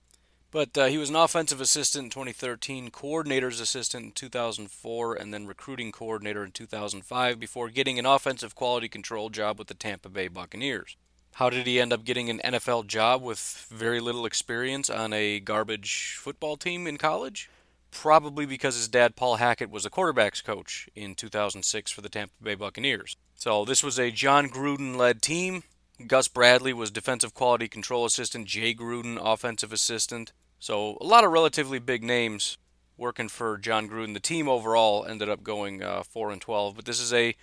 But 0.49 0.77
uh, 0.77 0.85
he 0.85 0.97
was 0.97 1.09
an 1.09 1.15
offensive 1.15 1.59
assistant 1.59 2.05
in 2.05 2.09
2013, 2.09 2.89
coordinator's 2.89 3.59
assistant 3.59 4.05
in 4.05 4.11
2004, 4.13 5.15
and 5.15 5.33
then 5.33 5.45
recruiting 5.45 5.91
coordinator 5.91 6.43
in 6.43 6.51
2005 6.51 7.39
before 7.39 7.69
getting 7.69 7.99
an 7.99 8.05
offensive 8.05 8.55
quality 8.55 8.87
control 8.87 9.29
job 9.29 9.59
with 9.59 9.67
the 9.67 9.73
Tampa 9.73 10.09
Bay 10.09 10.29
Buccaneers. 10.29 10.95
How 11.33 11.49
did 11.51 11.67
he 11.67 11.79
end 11.79 11.93
up 11.93 12.03
getting 12.03 12.29
an 12.29 12.41
NFL 12.43 12.87
job 12.87 13.21
with 13.21 13.67
very 13.69 13.99
little 13.99 14.25
experience 14.25 14.89
on 14.89 15.13
a 15.13 15.39
garbage 15.39 16.17
football 16.19 16.57
team 16.57 16.87
in 16.87 16.97
college? 16.97 17.49
Probably 17.91 18.45
because 18.45 18.75
his 18.75 18.87
dad, 18.87 19.15
Paul 19.15 19.35
Hackett, 19.35 19.69
was 19.69 19.85
a 19.85 19.89
quarterbacks 19.89 20.43
coach 20.43 20.89
in 20.95 21.13
2006 21.13 21.91
for 21.91 22.01
the 22.01 22.09
Tampa 22.09 22.33
Bay 22.41 22.55
Buccaneers. 22.55 23.17
So 23.35 23.65
this 23.65 23.83
was 23.83 23.99
a 23.99 24.11
Jon 24.11 24.49
Gruden 24.49 24.95
led 24.95 25.21
team. 25.21 25.63
Gus 26.05 26.27
Bradley 26.27 26.73
was 26.73 26.91
defensive 26.91 27.33
quality 27.33 27.67
control 27.67 28.05
assistant, 28.05 28.47
Jay 28.47 28.75
Gruden, 28.75 29.17
offensive 29.19 29.73
assistant. 29.73 30.31
So 30.59 30.97
a 31.01 31.05
lot 31.05 31.23
of 31.23 31.31
relatively 31.31 31.79
big 31.79 32.03
names 32.03 32.57
working 32.97 33.29
for 33.29 33.57
Jon 33.57 33.89
Gruden. 33.89 34.13
The 34.13 34.19
team 34.19 34.47
overall 34.47 35.05
ended 35.05 35.29
up 35.29 35.43
going 35.43 35.81
uh, 35.81 36.03
four 36.03 36.31
and 36.31 36.41
twelve, 36.41 36.75
but 36.75 36.85
this 36.85 36.99
is 36.99 37.13
a, 37.13 37.35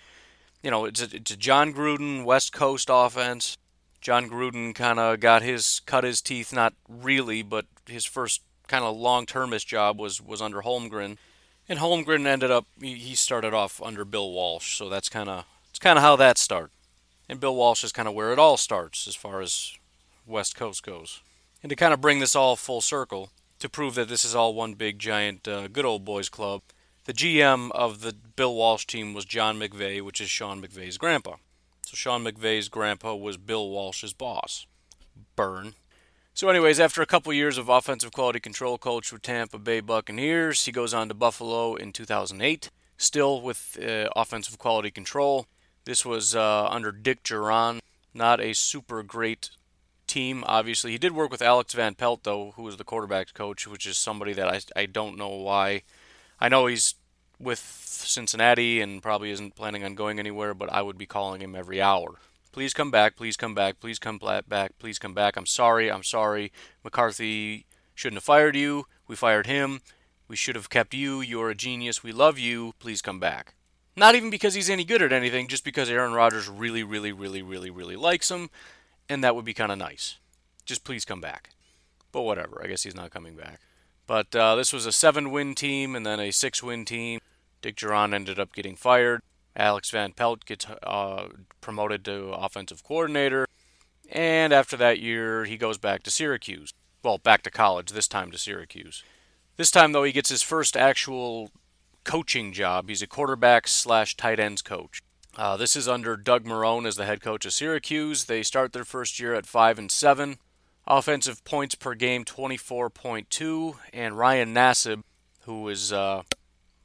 you 0.63 0.71
know, 0.71 0.85
it's 0.85 1.01
a, 1.01 1.15
it's 1.15 1.31
a 1.31 1.37
Jon 1.37 1.73
Gruden 1.73 2.23
West 2.23 2.53
Coast 2.53 2.89
offense. 2.91 3.57
Jon 3.99 4.29
Gruden 4.29 4.73
kind 4.73 4.99
of 4.99 5.19
got 5.19 5.41
his 5.41 5.81
cut 5.85 6.03
his 6.03 6.21
teeth, 6.21 6.53
not 6.53 6.73
really, 6.87 7.41
but 7.41 7.65
his 7.87 8.05
first 8.05 8.41
kind 8.67 8.83
of 8.83 8.95
long-termist 8.95 9.67
job 9.67 9.99
was 9.99 10.21
was 10.21 10.41
under 10.41 10.61
Holmgren, 10.61 11.17
and 11.67 11.79
Holmgren 11.79 12.25
ended 12.25 12.51
up 12.51 12.65
he 12.79 13.15
started 13.15 13.53
off 13.53 13.81
under 13.81 14.05
Bill 14.05 14.31
Walsh, 14.31 14.77
so 14.77 14.89
that's 14.89 15.09
kind 15.09 15.29
of 15.29 15.45
it's 15.69 15.79
kind 15.79 15.97
of 15.97 16.03
how 16.03 16.15
that 16.15 16.37
started. 16.37 16.71
And 17.27 17.39
Bill 17.39 17.55
Walsh 17.55 17.83
is 17.83 17.91
kind 17.91 18.07
of 18.07 18.13
where 18.13 18.31
it 18.31 18.39
all 18.39 18.57
starts 18.57 19.07
as 19.07 19.15
far 19.15 19.41
as 19.41 19.77
West 20.25 20.55
Coast 20.55 20.83
goes. 20.83 21.21
And 21.63 21.69
to 21.69 21.75
kind 21.75 21.93
of 21.93 22.01
bring 22.01 22.19
this 22.19 22.35
all 22.35 22.55
full 22.55 22.81
circle, 22.81 23.31
to 23.59 23.69
prove 23.69 23.95
that 23.95 24.07
this 24.07 24.25
is 24.25 24.35
all 24.35 24.53
one 24.53 24.73
big 24.73 24.99
giant 24.99 25.47
uh, 25.47 25.67
good 25.67 25.85
old 25.85 26.05
boys 26.05 26.29
club, 26.29 26.61
the 27.05 27.13
GM 27.13 27.71
of 27.71 28.01
the 28.01 28.13
Bill 28.35 28.53
Walsh 28.53 28.85
team 28.85 29.13
was 29.13 29.25
John 29.25 29.59
McVay, 29.59 30.01
which 30.01 30.21
is 30.21 30.29
Sean 30.29 30.61
McVay's 30.61 30.97
grandpa. 30.97 31.35
So 31.81 31.95
Sean 31.95 32.23
McVay's 32.23 32.69
grandpa 32.69 33.15
was 33.15 33.37
Bill 33.37 33.69
Walsh's 33.69 34.13
boss. 34.13 34.65
Burn. 35.35 35.73
So, 36.33 36.49
anyways, 36.49 36.81
after 36.81 37.01
a 37.01 37.05
couple 37.05 37.31
years 37.31 37.57
of 37.57 37.69
offensive 37.69 38.11
quality 38.11 38.41
control 38.41 38.77
coach 38.77 39.13
with 39.13 39.21
Tampa 39.21 39.57
Bay 39.57 39.79
Buccaneers, 39.79 40.65
he 40.65 40.71
goes 40.71 40.93
on 40.93 41.07
to 41.07 41.13
Buffalo 41.13 41.75
in 41.75 41.93
2008, 41.93 42.71
still 42.97 43.39
with 43.39 43.77
uh, 43.81 44.09
offensive 44.15 44.57
quality 44.57 44.91
control. 44.91 45.47
This 45.85 46.03
was 46.03 46.35
uh, 46.35 46.65
under 46.65 46.91
Dick 46.91 47.23
Jauron, 47.23 47.79
not 48.13 48.41
a 48.41 48.53
super 48.53 49.03
great 49.03 49.51
team. 50.07 50.43
Obviously, 50.47 50.91
he 50.91 50.97
did 50.97 51.13
work 51.13 51.29
with 51.29 51.43
Alex 51.43 51.73
Van 51.73 51.93
Pelt 51.93 52.23
though, 52.23 52.53
who 52.55 52.63
was 52.63 52.77
the 52.77 52.83
quarterback's 52.83 53.31
coach, 53.31 53.67
which 53.67 53.85
is 53.85 53.97
somebody 53.97 54.33
that 54.33 54.47
I 54.47 54.61
I 54.75 54.87
don't 54.87 55.17
know 55.17 55.29
why. 55.29 55.83
I 56.39 56.49
know 56.49 56.65
he's 56.65 56.95
with 57.39 57.59
Cincinnati 57.59 58.81
and 58.81 59.03
probably 59.03 59.29
isn't 59.29 59.55
planning 59.55 59.83
on 59.83 59.93
going 59.93 60.19
anywhere, 60.19 60.53
but 60.53 60.71
I 60.71 60.81
would 60.81 60.97
be 60.97 61.05
calling 61.05 61.41
him 61.41 61.55
every 61.55 61.81
hour. 61.81 62.15
Please 62.51 62.73
come 62.73 62.89
back, 62.89 63.15
please 63.15 63.37
come 63.37 63.53
back, 63.53 63.79
please 63.79 63.99
come 63.99 64.17
back, 64.17 64.79
please 64.79 64.97
come 64.97 65.13
back. 65.13 65.35
I'm 65.35 65.45
sorry, 65.45 65.91
I'm 65.91 66.03
sorry. 66.03 66.51
McCarthy 66.83 67.65
shouldn't 67.93 68.17
have 68.17 68.23
fired 68.23 68.55
you. 68.55 68.87
We 69.07 69.15
fired 69.15 69.45
him. 69.45 69.81
We 70.27 70.35
should 70.35 70.55
have 70.55 70.69
kept 70.69 70.93
you. 70.93 71.21
You're 71.21 71.51
a 71.51 71.55
genius. 71.55 72.01
We 72.01 72.11
love 72.11 72.39
you. 72.39 72.73
Please 72.79 73.01
come 73.01 73.19
back. 73.19 73.53
Not 73.95 74.15
even 74.15 74.29
because 74.29 74.53
he's 74.53 74.69
any 74.69 74.83
good 74.83 75.01
at 75.01 75.13
anything, 75.13 75.47
just 75.47 75.63
because 75.63 75.89
Aaron 75.89 76.13
Rodgers 76.13 76.49
really, 76.49 76.83
really, 76.83 77.11
really, 77.11 77.41
really, 77.41 77.69
really 77.69 77.95
likes 77.95 78.29
him, 78.29 78.49
and 79.07 79.23
that 79.23 79.35
would 79.35 79.45
be 79.45 79.53
kind 79.53 79.71
of 79.71 79.77
nice. 79.77 80.17
Just 80.65 80.83
please 80.83 81.05
come 81.05 81.21
back. 81.21 81.51
But 82.11 82.23
whatever, 82.23 82.61
I 82.63 82.67
guess 82.67 82.83
he's 82.83 82.95
not 82.95 83.11
coming 83.11 83.35
back. 83.35 83.59
But 84.07 84.35
uh, 84.35 84.55
this 84.55 84.73
was 84.73 84.85
a 84.85 84.91
seven 84.91 85.31
win 85.31 85.55
team 85.55 85.95
and 85.95 86.05
then 86.05 86.19
a 86.19 86.31
six 86.31 86.61
win 86.61 86.85
team. 86.85 87.19
Dick 87.61 87.75
Jauron 87.75 88.13
ended 88.13 88.39
up 88.39 88.53
getting 88.53 88.75
fired. 88.75 89.21
Alex 89.55 89.89
Van 89.89 90.11
Pelt 90.11 90.45
gets 90.45 90.65
uh, 90.83 91.27
promoted 91.61 92.03
to 92.05 92.29
offensive 92.29 92.83
coordinator. 92.83 93.47
And 94.11 94.53
after 94.53 94.77
that 94.77 94.99
year, 94.99 95.45
he 95.45 95.57
goes 95.57 95.77
back 95.77 96.03
to 96.03 96.11
Syracuse. 96.11 96.73
Well, 97.03 97.17
back 97.17 97.41
to 97.43 97.51
college, 97.51 97.91
this 97.91 98.07
time 98.07 98.31
to 98.31 98.37
Syracuse. 98.37 99.03
This 99.57 99.71
time, 99.71 99.93
though, 99.93 100.03
he 100.03 100.11
gets 100.11 100.29
his 100.29 100.41
first 100.41 100.75
actual 100.75 101.49
coaching 102.05 102.53
job. 102.53 102.87
He's 102.87 103.01
a 103.01 103.07
quarterback 103.07 103.67
slash 103.67 104.15
tight 104.15 104.39
ends 104.39 104.61
coach. 104.61 105.01
Uh, 105.37 105.57
this 105.57 105.75
is 105.75 105.87
under 105.87 106.15
Doug 106.15 106.45
Marrone 106.45 106.87
as 106.87 106.95
the 106.95 107.05
head 107.05 107.19
coach 107.19 107.45
of 107.45 107.51
Syracuse. 107.51 108.25
They 108.25 108.41
start 108.41 108.71
their 108.71 108.85
first 108.85 109.19
year 109.19 109.33
at 109.33 109.45
five 109.45 109.77
and 109.77 109.91
seven. 109.91 110.37
Offensive 110.87 111.43
points 111.43 111.75
per 111.75 111.95
game 111.95 112.23
24.2, 112.23 113.75
and 113.91 114.17
Ryan 114.17 114.53
Nassib, 114.53 115.01
who 115.41 115.67
is 115.67 115.91
uh, 115.91 116.21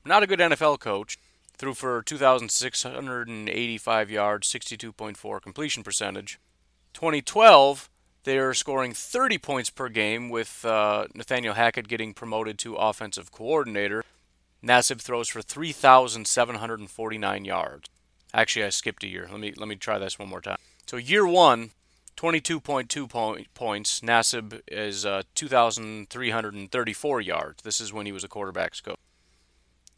not 0.05 0.23
a 0.23 0.27
good 0.27 0.41
NFL 0.41 0.81
coach, 0.81 1.19
threw 1.57 1.75
for 1.75 2.03
2,685 2.03 4.11
yards, 4.11 4.51
62.4 4.51 5.43
completion 5.43 5.83
percentage. 5.83 6.41
2012, 6.95 7.91
they're 8.25 8.55
scoring 8.55 8.95
30 8.95 9.39
points 9.39 9.71
per 9.71 9.91
game 9.91 10.31
with 10.31 10.65
uh, 10.65 11.07
Nathaniel 11.15 11.55
Hackett 11.55 11.87
getting 11.87 12.15
promoted 12.15 12.59
to 12.61 12.77
offensive 12.77 13.31
coordinator. 13.31 14.05
Nassib 14.63 15.01
throws 15.01 15.29
for 15.29 15.43
3,749 15.43 17.45
yards. 17.45 17.89
Actually, 18.33 18.65
I 18.65 18.69
skipped 18.69 19.03
a 19.05 19.09
year. 19.09 19.29
Let 19.31 19.41
me 19.41 19.53
let 19.57 19.69
me 19.69 19.77
try 19.77 19.99
this 19.99 20.19
one 20.19 20.29
more 20.29 20.41
time. 20.41 20.57
So 20.87 20.97
year 20.97 21.27
one, 21.27 21.71
22.2 22.17 23.09
point, 23.09 23.55
points. 23.55 24.01
Nassib 24.01 24.61
is 24.69 25.07
uh, 25.07 25.23
2,334 25.35 27.21
yards. 27.21 27.63
This 27.63 27.81
is 27.81 27.93
when 27.93 28.07
he 28.07 28.13
was 28.13 28.25
a 28.25 28.29
quarterback's 28.29 28.81
coach. 28.81 28.99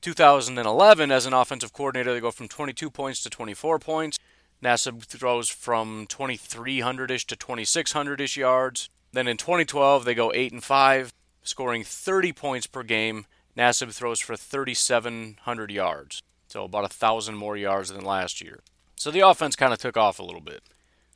2011, 0.02 1.10
as 1.10 1.26
an 1.26 1.32
offensive 1.32 1.72
coordinator, 1.72 2.12
they 2.12 2.20
go 2.20 2.30
from 2.30 2.48
22 2.48 2.90
points 2.90 3.22
to 3.22 3.30
24 3.30 3.78
points. 3.78 4.18
Nassib 4.62 5.04
throws 5.04 5.48
from 5.48 6.06
2,300ish 6.08 7.26
to 7.26 7.36
2,600ish 7.36 8.36
yards. 8.36 8.90
Then 9.12 9.28
in 9.28 9.36
2012, 9.36 10.04
they 10.04 10.14
go 10.14 10.32
8 10.32 10.52
and 10.52 10.64
5, 10.64 11.12
scoring 11.42 11.84
30 11.84 12.32
points 12.32 12.66
per 12.66 12.82
game. 12.82 13.26
Nassib 13.56 13.92
throws 13.92 14.20
for 14.20 14.36
3,700 14.36 15.70
yards, 15.70 16.22
so 16.48 16.64
about 16.64 16.84
a 16.84 16.88
thousand 16.88 17.36
more 17.36 17.56
yards 17.56 17.90
than 17.90 18.04
last 18.04 18.40
year. 18.40 18.60
So 18.96 19.10
the 19.10 19.20
offense 19.20 19.56
kind 19.56 19.72
of 19.72 19.78
took 19.78 19.96
off 19.96 20.18
a 20.18 20.22
little 20.22 20.40
bit. 20.40 20.62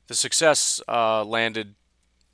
The 0.08 0.14
success 0.14 0.80
uh, 0.88 1.24
landed 1.24 1.74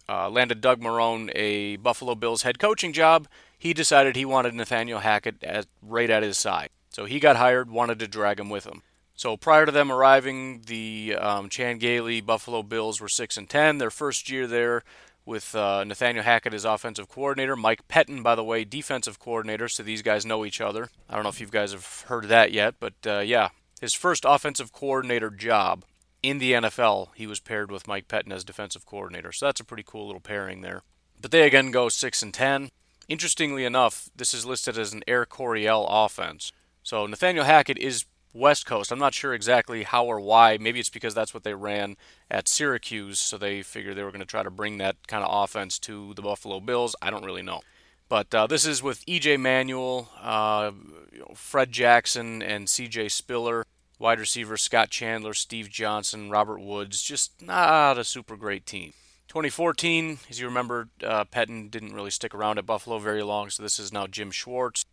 uh, 0.08 0.28
landed 0.28 0.60
Doug 0.60 0.80
Marrone 0.80 1.30
a 1.34 1.76
Buffalo 1.76 2.14
Bills 2.14 2.42
head 2.42 2.58
coaching 2.58 2.92
job. 2.92 3.28
He 3.56 3.72
decided 3.72 4.16
he 4.16 4.24
wanted 4.24 4.54
Nathaniel 4.54 4.98
Hackett 4.98 5.42
at, 5.44 5.66
right 5.80 6.10
at 6.10 6.22
his 6.24 6.36
side, 6.36 6.70
so 6.90 7.04
he 7.04 7.20
got 7.20 7.36
hired, 7.36 7.70
wanted 7.70 7.98
to 8.00 8.08
drag 8.08 8.40
him 8.40 8.50
with 8.50 8.66
him. 8.66 8.82
So 9.14 9.36
prior 9.36 9.66
to 9.66 9.72
them 9.72 9.92
arriving, 9.92 10.62
the 10.66 11.16
um, 11.18 11.48
Chan 11.48 11.78
Gailey 11.78 12.20
Buffalo 12.20 12.62
Bills 12.62 13.00
were 13.00 13.08
six 13.08 13.36
and 13.36 13.48
ten. 13.48 13.78
Their 13.78 13.90
first 13.90 14.30
year 14.30 14.46
there, 14.46 14.82
with 15.24 15.54
uh, 15.54 15.84
Nathaniel 15.84 16.24
Hackett 16.24 16.54
as 16.54 16.64
offensive 16.64 17.08
coordinator. 17.08 17.56
Mike 17.56 17.86
Pettine, 17.88 18.22
by 18.22 18.34
the 18.34 18.44
way, 18.44 18.64
defensive 18.64 19.18
coordinator, 19.18 19.68
so 19.68 19.82
these 19.82 20.02
guys 20.02 20.26
know 20.26 20.44
each 20.44 20.60
other. 20.60 20.88
I 21.08 21.14
don't 21.14 21.22
know 21.22 21.28
if 21.28 21.40
you 21.40 21.46
guys 21.46 21.72
have 21.72 22.04
heard 22.08 22.28
that 22.28 22.52
yet, 22.52 22.74
but 22.80 22.94
uh, 23.06 23.20
yeah, 23.20 23.50
his 23.80 23.94
first 23.94 24.24
offensive 24.26 24.72
coordinator 24.72 25.30
job 25.30 25.84
in 26.22 26.38
the 26.38 26.52
NFL, 26.52 27.08
he 27.14 27.26
was 27.26 27.40
paired 27.40 27.70
with 27.70 27.88
Mike 27.88 28.08
Pettine 28.08 28.32
as 28.32 28.44
defensive 28.44 28.86
coordinator. 28.86 29.32
So 29.32 29.46
that's 29.46 29.60
a 29.60 29.64
pretty 29.64 29.84
cool 29.84 30.06
little 30.06 30.20
pairing 30.20 30.60
there. 30.60 30.82
But 31.20 31.30
they 31.30 31.46
again 31.46 31.70
go 31.70 31.88
6 31.88 32.22
and 32.22 32.34
10. 32.34 32.70
Interestingly 33.08 33.64
enough, 33.64 34.08
this 34.14 34.32
is 34.32 34.46
listed 34.46 34.78
as 34.78 34.92
an 34.92 35.02
Air 35.06 35.26
Coryell 35.26 35.86
offense. 35.88 36.52
So 36.82 37.06
Nathaniel 37.06 37.44
Hackett 37.44 37.78
is 37.78 38.04
West 38.32 38.66
Coast. 38.66 38.90
I'm 38.90 38.98
not 38.98 39.14
sure 39.14 39.34
exactly 39.34 39.82
how 39.82 40.04
or 40.06 40.20
why. 40.20 40.58
Maybe 40.58 40.80
it's 40.80 40.88
because 40.88 41.14
that's 41.14 41.34
what 41.34 41.44
they 41.44 41.54
ran 41.54 41.96
at 42.30 42.48
Syracuse, 42.48 43.18
so 43.18 43.36
they 43.36 43.62
figured 43.62 43.96
they 43.96 44.02
were 44.02 44.10
going 44.10 44.20
to 44.20 44.26
try 44.26 44.42
to 44.42 44.50
bring 44.50 44.78
that 44.78 45.06
kind 45.06 45.24
of 45.24 45.30
offense 45.30 45.78
to 45.80 46.14
the 46.14 46.22
Buffalo 46.22 46.60
Bills. 46.60 46.96
I 47.02 47.10
don't 47.10 47.24
really 47.24 47.42
know. 47.42 47.60
But 48.08 48.34
uh, 48.34 48.46
this 48.46 48.66
is 48.66 48.82
with 48.82 49.06
EJ 49.06 49.40
Manuel, 49.40 50.10
uh, 50.20 50.72
you 51.12 51.20
know, 51.20 51.32
Fred 51.34 51.72
Jackson, 51.72 52.42
and 52.42 52.66
CJ 52.66 53.10
Spiller. 53.10 53.64
Wide 53.98 54.18
receiver 54.18 54.56
Scott 54.56 54.90
Chandler, 54.90 55.32
Steve 55.32 55.70
Johnson, 55.70 56.28
Robert 56.28 56.60
Woods. 56.60 57.00
Just 57.02 57.40
not 57.40 57.98
a 57.98 58.04
super 58.04 58.36
great 58.36 58.66
team. 58.66 58.94
2014, 59.28 60.18
as 60.28 60.40
you 60.40 60.46
remember, 60.46 60.88
uh, 61.02 61.24
didn't 61.32 61.94
really 61.94 62.10
stick 62.10 62.34
around 62.34 62.58
at 62.58 62.66
Buffalo 62.66 62.98
very 62.98 63.22
long, 63.22 63.48
so 63.48 63.62
this 63.62 63.78
is 63.78 63.92
now 63.92 64.06
Jim 64.06 64.30
Schwartz. 64.30 64.84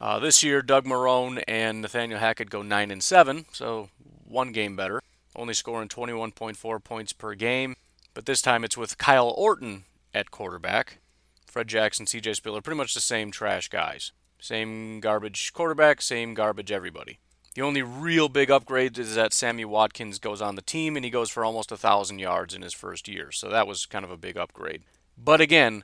Uh, 0.00 0.18
this 0.18 0.42
year, 0.42 0.62
Doug 0.62 0.84
Marrone 0.84 1.42
and 1.48 1.82
Nathaniel 1.82 2.20
Hackett 2.20 2.50
go 2.50 2.62
9 2.62 2.90
and 2.90 3.02
7, 3.02 3.46
so 3.52 3.88
one 4.24 4.52
game 4.52 4.76
better, 4.76 5.02
only 5.34 5.54
scoring 5.54 5.88
21.4 5.88 6.84
points 6.84 7.12
per 7.12 7.34
game. 7.34 7.74
But 8.14 8.26
this 8.26 8.42
time 8.42 8.64
it's 8.64 8.76
with 8.76 8.98
Kyle 8.98 9.34
Orton 9.36 9.84
at 10.14 10.30
quarterback. 10.30 10.98
Fred 11.46 11.68
Jackson, 11.68 12.06
CJ 12.06 12.36
Spiller, 12.36 12.60
pretty 12.60 12.76
much 12.76 12.94
the 12.94 13.00
same 13.00 13.30
trash 13.30 13.68
guys. 13.68 14.12
Same 14.40 15.00
garbage 15.00 15.52
quarterback, 15.52 16.00
same 16.00 16.34
garbage 16.34 16.70
everybody. 16.70 17.18
The 17.54 17.62
only 17.62 17.82
real 17.82 18.28
big 18.28 18.50
upgrade 18.52 18.96
is 18.98 19.16
that 19.16 19.32
Sammy 19.32 19.64
Watkins 19.64 20.20
goes 20.20 20.40
on 20.40 20.54
the 20.54 20.62
team 20.62 20.94
and 20.94 21.04
he 21.04 21.10
goes 21.10 21.30
for 21.30 21.44
almost 21.44 21.72
a 21.72 21.76
thousand 21.76 22.20
yards 22.20 22.54
in 22.54 22.62
his 22.62 22.74
first 22.74 23.08
year. 23.08 23.32
So 23.32 23.48
that 23.48 23.66
was 23.66 23.86
kind 23.86 24.04
of 24.04 24.12
a 24.12 24.16
big 24.16 24.36
upgrade. 24.36 24.82
But 25.16 25.40
again, 25.40 25.82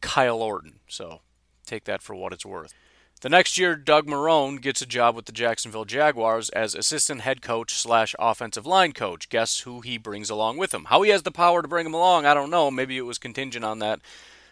Kyle 0.00 0.42
Orton. 0.42 0.80
So 0.88 1.20
take 1.64 1.84
that 1.84 2.02
for 2.02 2.16
what 2.16 2.32
it's 2.32 2.44
worth. 2.44 2.74
The 3.22 3.30
next 3.30 3.56
year, 3.56 3.76
Doug 3.76 4.06
Marrone 4.06 4.60
gets 4.60 4.82
a 4.82 4.86
job 4.86 5.16
with 5.16 5.24
the 5.24 5.32
Jacksonville 5.32 5.86
Jaguars 5.86 6.50
as 6.50 6.74
assistant 6.74 7.22
head 7.22 7.40
coach 7.40 7.72
slash 7.72 8.14
offensive 8.18 8.66
line 8.66 8.92
coach. 8.92 9.30
Guess 9.30 9.60
who 9.60 9.80
he 9.80 9.96
brings 9.96 10.28
along 10.28 10.58
with 10.58 10.74
him? 10.74 10.84
How 10.84 11.00
he 11.00 11.10
has 11.10 11.22
the 11.22 11.30
power 11.30 11.62
to 11.62 11.68
bring 11.68 11.86
him 11.86 11.94
along, 11.94 12.26
I 12.26 12.34
don't 12.34 12.50
know. 12.50 12.70
Maybe 12.70 12.98
it 12.98 13.06
was 13.06 13.18
contingent 13.18 13.64
on 13.64 13.78
that. 13.78 14.00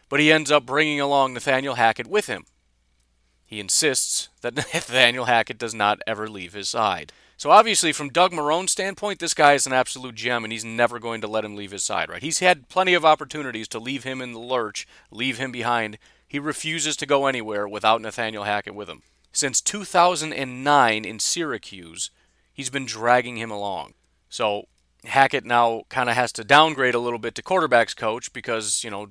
But 0.09 0.21
he 0.21 0.33
ends 0.33 0.51
up 0.51 0.65
bringing 0.65 0.99
along 0.99 1.35
Nathaniel 1.35 1.75
Hackett 1.75 2.07
with 2.07 2.27
him. 2.27 2.47
He 3.45 3.61
insists 3.61 4.31
that 4.41 4.57
Nathaniel 4.75 5.27
Hackett 5.27 5.59
does 5.59 5.75
not 5.75 6.01
ever 6.07 6.27
leave 6.27 6.55
his 6.55 6.69
side. 6.71 7.13
So 7.37 7.51
obviously, 7.51 7.93
from 7.93 8.09
Doug 8.09 8.33
Marrone's 8.33 8.73
standpoint, 8.73 9.19
this 9.19 9.35
guy 9.35 9.53
is 9.53 9.67
an 9.67 9.73
absolute 9.75 10.15
gem, 10.15 10.43
and 10.43 10.53
he's 10.53 10.65
never 10.65 10.99
going 10.99 11.21
to 11.21 11.29
let 11.29 11.45
him 11.45 11.57
leave 11.57 11.73
his 11.73 11.85
side. 11.85 12.09
Right? 12.09 12.23
He's 12.23 12.39
had 12.39 12.69
plenty 12.71 12.95
of 12.95 13.05
opportunities 13.05 13.69
to 13.69 13.79
leave 13.79 14.05
him 14.05 14.23
in 14.23 14.33
the 14.33 14.39
lurch, 14.39 14.87
leave 15.11 15.37
him 15.37 15.53
behind. 15.53 15.99
He 16.35 16.41
refuses 16.41 16.97
to 16.97 17.07
go 17.07 17.27
anywhere 17.27 17.69
without 17.69 18.01
Nathaniel 18.01 18.43
Hackett 18.43 18.75
with 18.75 18.89
him. 18.89 19.03
Since 19.31 19.61
2009 19.61 21.05
in 21.05 21.21
Syracuse, 21.21 22.11
he's 22.53 22.71
been 22.71 22.87
dragging 22.87 23.37
him 23.37 23.53
along. 23.53 23.95
So 24.29 24.67
Hackett 25.05 25.45
now 25.45 25.85
kind 25.89 26.11
of 26.11 26.17
has 26.17 26.33
to 26.33 26.43
downgrade 26.43 26.97
a 26.97 26.99
little 26.99 27.21
bit 27.21 27.37
to 27.37 27.43
quarterbacks 27.45 27.97
coach 27.97 28.33
because 28.33 28.83
you 28.83 28.91
know 28.91 29.11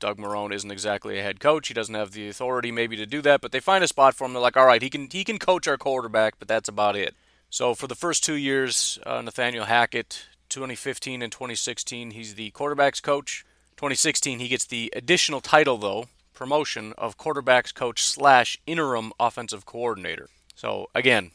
Doug 0.00 0.16
Marrone 0.16 0.50
isn't 0.54 0.70
exactly 0.70 1.18
a 1.18 1.22
head 1.22 1.40
coach. 1.40 1.68
He 1.68 1.74
doesn't 1.74 1.94
have 1.94 2.12
the 2.12 2.30
authority 2.30 2.72
maybe 2.72 2.96
to 2.96 3.04
do 3.04 3.20
that, 3.20 3.42
but 3.42 3.52
they 3.52 3.60
find 3.60 3.84
a 3.84 3.86
spot 3.86 4.14
for 4.14 4.24
him. 4.24 4.32
They're 4.32 4.40
like, 4.40 4.56
all 4.56 4.64
right, 4.64 4.80
he 4.80 4.88
can 4.88 5.10
he 5.12 5.24
can 5.24 5.38
coach 5.38 5.68
our 5.68 5.76
quarterback, 5.76 6.38
but 6.38 6.48
that's 6.48 6.70
about 6.70 6.96
it. 6.96 7.14
So 7.50 7.74
for 7.74 7.86
the 7.86 7.94
first 7.94 8.24
two 8.24 8.36
years, 8.36 8.98
uh, 9.04 9.20
Nathaniel 9.20 9.66
Hackett, 9.66 10.24
2015 10.48 11.20
and 11.20 11.30
2016, 11.30 12.12
he's 12.12 12.34
the 12.34 12.50
quarterbacks 12.52 13.02
coach. 13.02 13.44
2016, 13.76 14.38
he 14.38 14.48
gets 14.48 14.64
the 14.64 14.90
additional 14.96 15.42
title 15.42 15.76
though, 15.76 16.06
promotion 16.42 16.92
of 16.98 17.16
quarterbacks 17.16 17.72
coach 17.72 18.02
slash 18.02 18.58
interim 18.66 19.12
offensive 19.20 19.64
coordinator. 19.64 20.28
So 20.56 20.88
again, 20.92 21.30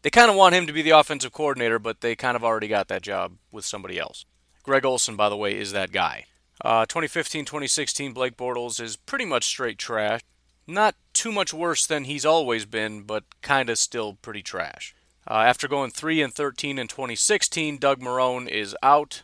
they 0.00 0.08
kind 0.08 0.30
of 0.30 0.36
want 0.36 0.54
him 0.54 0.66
to 0.66 0.72
be 0.72 0.80
the 0.80 0.98
offensive 0.98 1.30
coordinator, 1.30 1.78
but 1.78 2.00
they 2.00 2.16
kind 2.16 2.36
of 2.36 2.42
already 2.42 2.68
got 2.68 2.88
that 2.88 3.02
job 3.02 3.32
with 3.52 3.66
somebody 3.66 3.98
else. 3.98 4.24
Greg 4.62 4.86
Olson, 4.86 5.14
by 5.14 5.28
the 5.28 5.36
way, 5.36 5.58
is 5.58 5.72
that 5.72 5.92
guy. 5.92 6.24
Uh, 6.64 6.86
2015 6.86 7.44
2016, 7.44 8.14
Blake 8.14 8.38
Bortles 8.38 8.80
is 8.80 8.96
pretty 8.96 9.26
much 9.26 9.44
straight 9.44 9.76
trash. 9.76 10.22
Not 10.66 10.94
too 11.12 11.32
much 11.32 11.52
worse 11.52 11.86
than 11.86 12.04
he's 12.04 12.24
always 12.24 12.64
been, 12.64 13.02
but 13.02 13.24
kind 13.42 13.68
of 13.68 13.76
still 13.76 14.14
pretty 14.22 14.42
trash. 14.42 14.94
Uh, 15.30 15.34
after 15.34 15.68
going 15.68 15.90
3 15.90 16.22
and 16.22 16.32
13 16.32 16.78
in 16.78 16.88
2016, 16.88 17.76
Doug 17.76 18.00
Marrone 18.00 18.48
is 18.48 18.74
out. 18.82 19.22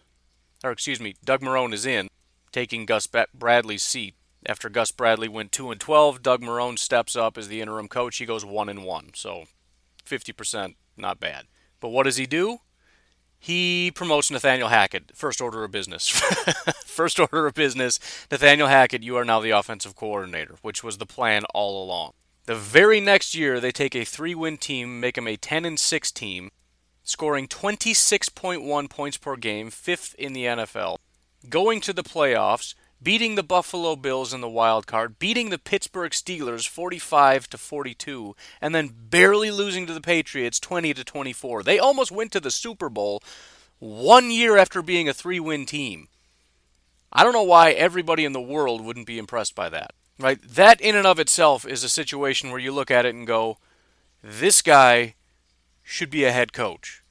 Or, 0.62 0.72
excuse 0.72 1.00
me, 1.00 1.14
Doug 1.24 1.40
Marrone 1.40 1.72
is 1.72 1.86
in, 1.86 2.08
taking 2.52 2.84
Gus 2.84 3.08
Bradley's 3.32 3.82
seat. 3.82 4.14
After 4.48 4.68
Gus 4.68 4.92
Bradley 4.92 5.28
went 5.28 5.52
2 5.52 5.70
and 5.70 5.80
12, 5.80 6.22
Doug 6.22 6.40
Marrone 6.40 6.78
steps 6.78 7.16
up 7.16 7.36
as 7.36 7.48
the 7.48 7.60
interim 7.60 7.88
coach. 7.88 8.16
He 8.16 8.26
goes 8.26 8.44
1 8.44 8.68
and 8.68 8.84
1. 8.84 9.10
So 9.14 9.44
50%, 10.04 10.76
not 10.96 11.20
bad. 11.20 11.46
But 11.80 11.88
what 11.88 12.04
does 12.04 12.16
he 12.16 12.26
do? 12.26 12.60
he 13.38 13.92
promotes 13.94 14.30
Nathaniel 14.30 14.68
Hackett. 14.68 15.12
First 15.14 15.40
order 15.40 15.64
of 15.64 15.70
business. 15.70 16.08
First 16.84 17.20
order 17.20 17.46
of 17.46 17.54
business. 17.54 18.00
Nathaniel 18.30 18.68
Hackett, 18.68 19.02
you 19.02 19.16
are 19.16 19.24
now 19.24 19.40
the 19.40 19.50
offensive 19.50 19.94
coordinator, 19.94 20.56
which 20.62 20.82
was 20.82 20.98
the 20.98 21.06
plan 21.06 21.44
all 21.54 21.84
along. 21.84 22.12
The 22.46 22.54
very 22.54 23.00
next 23.00 23.34
year, 23.34 23.60
they 23.60 23.72
take 23.72 23.94
a 23.94 24.04
three-win 24.04 24.56
team, 24.58 25.00
make 25.00 25.16
them 25.16 25.28
a 25.28 25.36
10 25.36 25.64
and 25.64 25.78
6 25.78 26.12
team, 26.12 26.50
scoring 27.02 27.48
26.1 27.48 28.90
points 28.90 29.16
per 29.16 29.36
game, 29.36 29.70
fifth 29.70 30.14
in 30.18 30.32
the 30.32 30.44
NFL, 30.44 30.98
going 31.48 31.80
to 31.82 31.92
the 31.92 32.04
playoffs, 32.04 32.74
beating 33.02 33.34
the 33.34 33.42
Buffalo 33.42 33.96
Bills 33.96 34.32
in 34.32 34.40
the 34.40 34.48
wild 34.48 34.86
card, 34.86 35.18
beating 35.18 35.50
the 35.50 35.58
Pittsburgh 35.58 36.12
Steelers 36.12 36.68
45 36.68 37.48
to 37.50 37.58
42, 37.58 38.34
and 38.60 38.74
then 38.74 38.94
barely 39.10 39.50
losing 39.50 39.86
to 39.86 39.94
the 39.94 40.00
Patriots 40.00 40.58
20 40.58 40.94
to 40.94 41.04
24. 41.04 41.62
They 41.62 41.78
almost 41.78 42.10
went 42.10 42.32
to 42.32 42.40
the 42.40 42.50
Super 42.50 42.88
Bowl 42.88 43.22
1 43.78 44.30
year 44.30 44.56
after 44.56 44.82
being 44.82 45.08
a 45.08 45.12
3-win 45.12 45.66
team. 45.66 46.08
I 47.12 47.22
don't 47.22 47.32
know 47.32 47.42
why 47.42 47.70
everybody 47.72 48.24
in 48.24 48.32
the 48.32 48.40
world 48.40 48.84
wouldn't 48.84 49.06
be 49.06 49.18
impressed 49.18 49.54
by 49.54 49.68
that. 49.68 49.92
Right? 50.18 50.40
That 50.42 50.80
in 50.80 50.96
and 50.96 51.06
of 51.06 51.20
itself 51.20 51.66
is 51.66 51.84
a 51.84 51.90
situation 51.90 52.50
where 52.50 52.58
you 52.58 52.72
look 52.72 52.90
at 52.90 53.04
it 53.04 53.14
and 53.14 53.26
go, 53.26 53.58
this 54.22 54.62
guy 54.62 55.14
should 55.82 56.10
be 56.10 56.24
a 56.24 56.32
head 56.32 56.54
coach. 56.54 57.02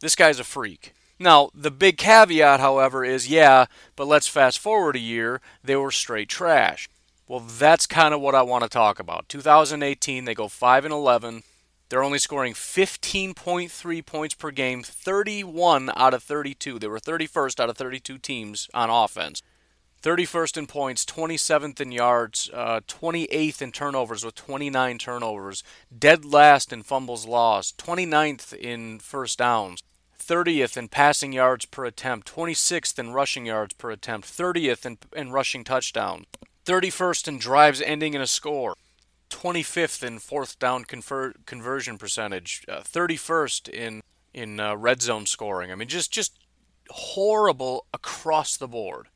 This 0.00 0.16
guy's 0.16 0.40
a 0.40 0.44
freak. 0.44 0.94
Now, 1.18 1.50
the 1.54 1.70
big 1.70 1.96
caveat, 1.96 2.60
however, 2.60 3.04
is 3.04 3.28
yeah, 3.28 3.66
but 3.94 4.06
let's 4.06 4.28
fast 4.28 4.58
forward 4.58 4.96
a 4.96 5.00
year, 5.00 5.40
they 5.64 5.76
were 5.76 5.90
straight 5.90 6.28
trash. 6.28 6.88
Well, 7.26 7.40
that's 7.40 7.86
kind 7.86 8.14
of 8.14 8.20
what 8.20 8.34
I 8.34 8.42
want 8.42 8.64
to 8.64 8.68
talk 8.68 8.98
about. 8.98 9.28
2018, 9.28 10.24
they 10.24 10.34
go 10.34 10.46
5 10.46 10.84
and 10.84 10.94
11. 10.94 11.42
They're 11.88 12.02
only 12.02 12.18
scoring 12.18 12.52
15.3 12.52 14.06
points 14.06 14.34
per 14.34 14.50
game, 14.50 14.82
31 14.82 15.90
out 15.96 16.14
of 16.14 16.22
32. 16.22 16.78
They 16.78 16.88
were 16.88 17.00
31st 17.00 17.60
out 17.60 17.70
of 17.70 17.76
32 17.76 18.18
teams 18.18 18.68
on 18.74 18.90
offense. 18.90 19.42
31st 20.02 20.56
in 20.58 20.66
points, 20.66 21.04
27th 21.04 21.80
in 21.80 21.90
yards, 21.90 22.50
uh, 22.52 22.80
28th 22.86 23.62
in 23.62 23.72
turnovers 23.72 24.24
with 24.24 24.34
29 24.34 24.98
turnovers, 24.98 25.64
dead 25.96 26.24
last 26.24 26.72
in 26.72 26.82
fumbles 26.82 27.26
lost, 27.26 27.78
29th 27.78 28.52
in 28.52 29.00
first 29.00 29.38
downs. 29.38 29.82
30th 30.26 30.76
in 30.76 30.88
passing 30.88 31.32
yards 31.32 31.64
per 31.66 31.84
attempt, 31.84 32.34
26th 32.34 32.98
in 32.98 33.12
rushing 33.12 33.46
yards 33.46 33.74
per 33.74 33.90
attempt, 33.90 34.26
30th 34.26 34.84
in, 34.84 34.98
in 35.14 35.30
rushing 35.30 35.64
touchdowns, 35.64 36.26
31st 36.64 37.28
in 37.28 37.38
drives 37.38 37.80
ending 37.80 38.14
in 38.14 38.20
a 38.20 38.26
score, 38.26 38.74
25th 39.30 40.02
in 40.02 40.18
fourth 40.18 40.58
down 40.58 40.84
conver- 40.84 41.34
conversion 41.46 41.98
percentage, 41.98 42.64
uh, 42.68 42.80
31st 42.80 43.68
in 43.68 44.02
in 44.34 44.60
uh, 44.60 44.76
red 44.76 45.00
zone 45.00 45.24
scoring. 45.24 45.72
I 45.72 45.74
mean, 45.74 45.88
just 45.88 46.10
just 46.10 46.38
horrible 46.90 47.86
across 47.94 48.56
the 48.56 48.68
board. 48.68 49.08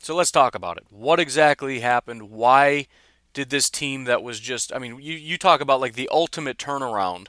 So 0.00 0.14
let's 0.14 0.32
talk 0.32 0.54
about 0.54 0.76
it. 0.76 0.86
What 0.90 1.20
exactly 1.20 1.80
happened? 1.80 2.30
Why 2.30 2.86
did 3.32 3.50
this 3.50 3.70
team 3.70 4.04
that 4.04 4.22
was 4.22 4.40
just 4.40 4.74
I 4.74 4.78
mean, 4.78 5.00
you 5.00 5.14
you 5.14 5.38
talk 5.38 5.60
about 5.60 5.80
like 5.80 5.94
the 5.94 6.08
ultimate 6.10 6.58
turnaround 6.58 7.26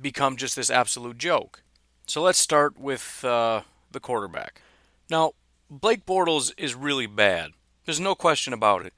become 0.00 0.36
just 0.36 0.56
this 0.56 0.70
absolute 0.70 1.18
joke? 1.18 1.62
So 2.06 2.22
let's 2.22 2.38
start 2.38 2.78
with 2.78 3.24
uh, 3.24 3.62
the 3.90 4.00
quarterback. 4.00 4.62
Now, 5.10 5.32
Blake 5.68 6.06
Bortles 6.06 6.52
is 6.56 6.74
really 6.74 7.06
bad. 7.06 7.50
There's 7.84 8.00
no 8.00 8.14
question 8.14 8.52
about 8.52 8.86
it. 8.86 8.94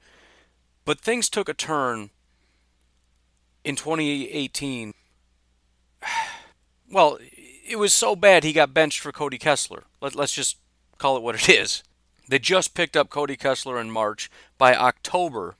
But 0.85 0.99
things 0.99 1.29
took 1.29 1.49
a 1.49 1.53
turn 1.53 2.11
in 3.63 3.75
2018. 3.75 4.93
Well, 6.91 7.19
it 7.69 7.77
was 7.77 7.93
so 7.93 8.15
bad 8.15 8.43
he 8.43 8.51
got 8.51 8.73
benched 8.73 8.99
for 9.01 9.11
Cody 9.11 9.37
Kessler. 9.37 9.83
Let, 10.01 10.15
us 10.15 10.31
just 10.31 10.57
call 10.97 11.17
it 11.17 11.21
what 11.21 11.35
it 11.35 11.47
is. 11.47 11.83
They 12.27 12.39
just 12.39 12.73
picked 12.73 12.97
up 12.97 13.11
Cody 13.11 13.35
Kessler 13.35 13.79
in 13.79 13.91
March. 13.91 14.27
By 14.57 14.75
October, 14.75 15.53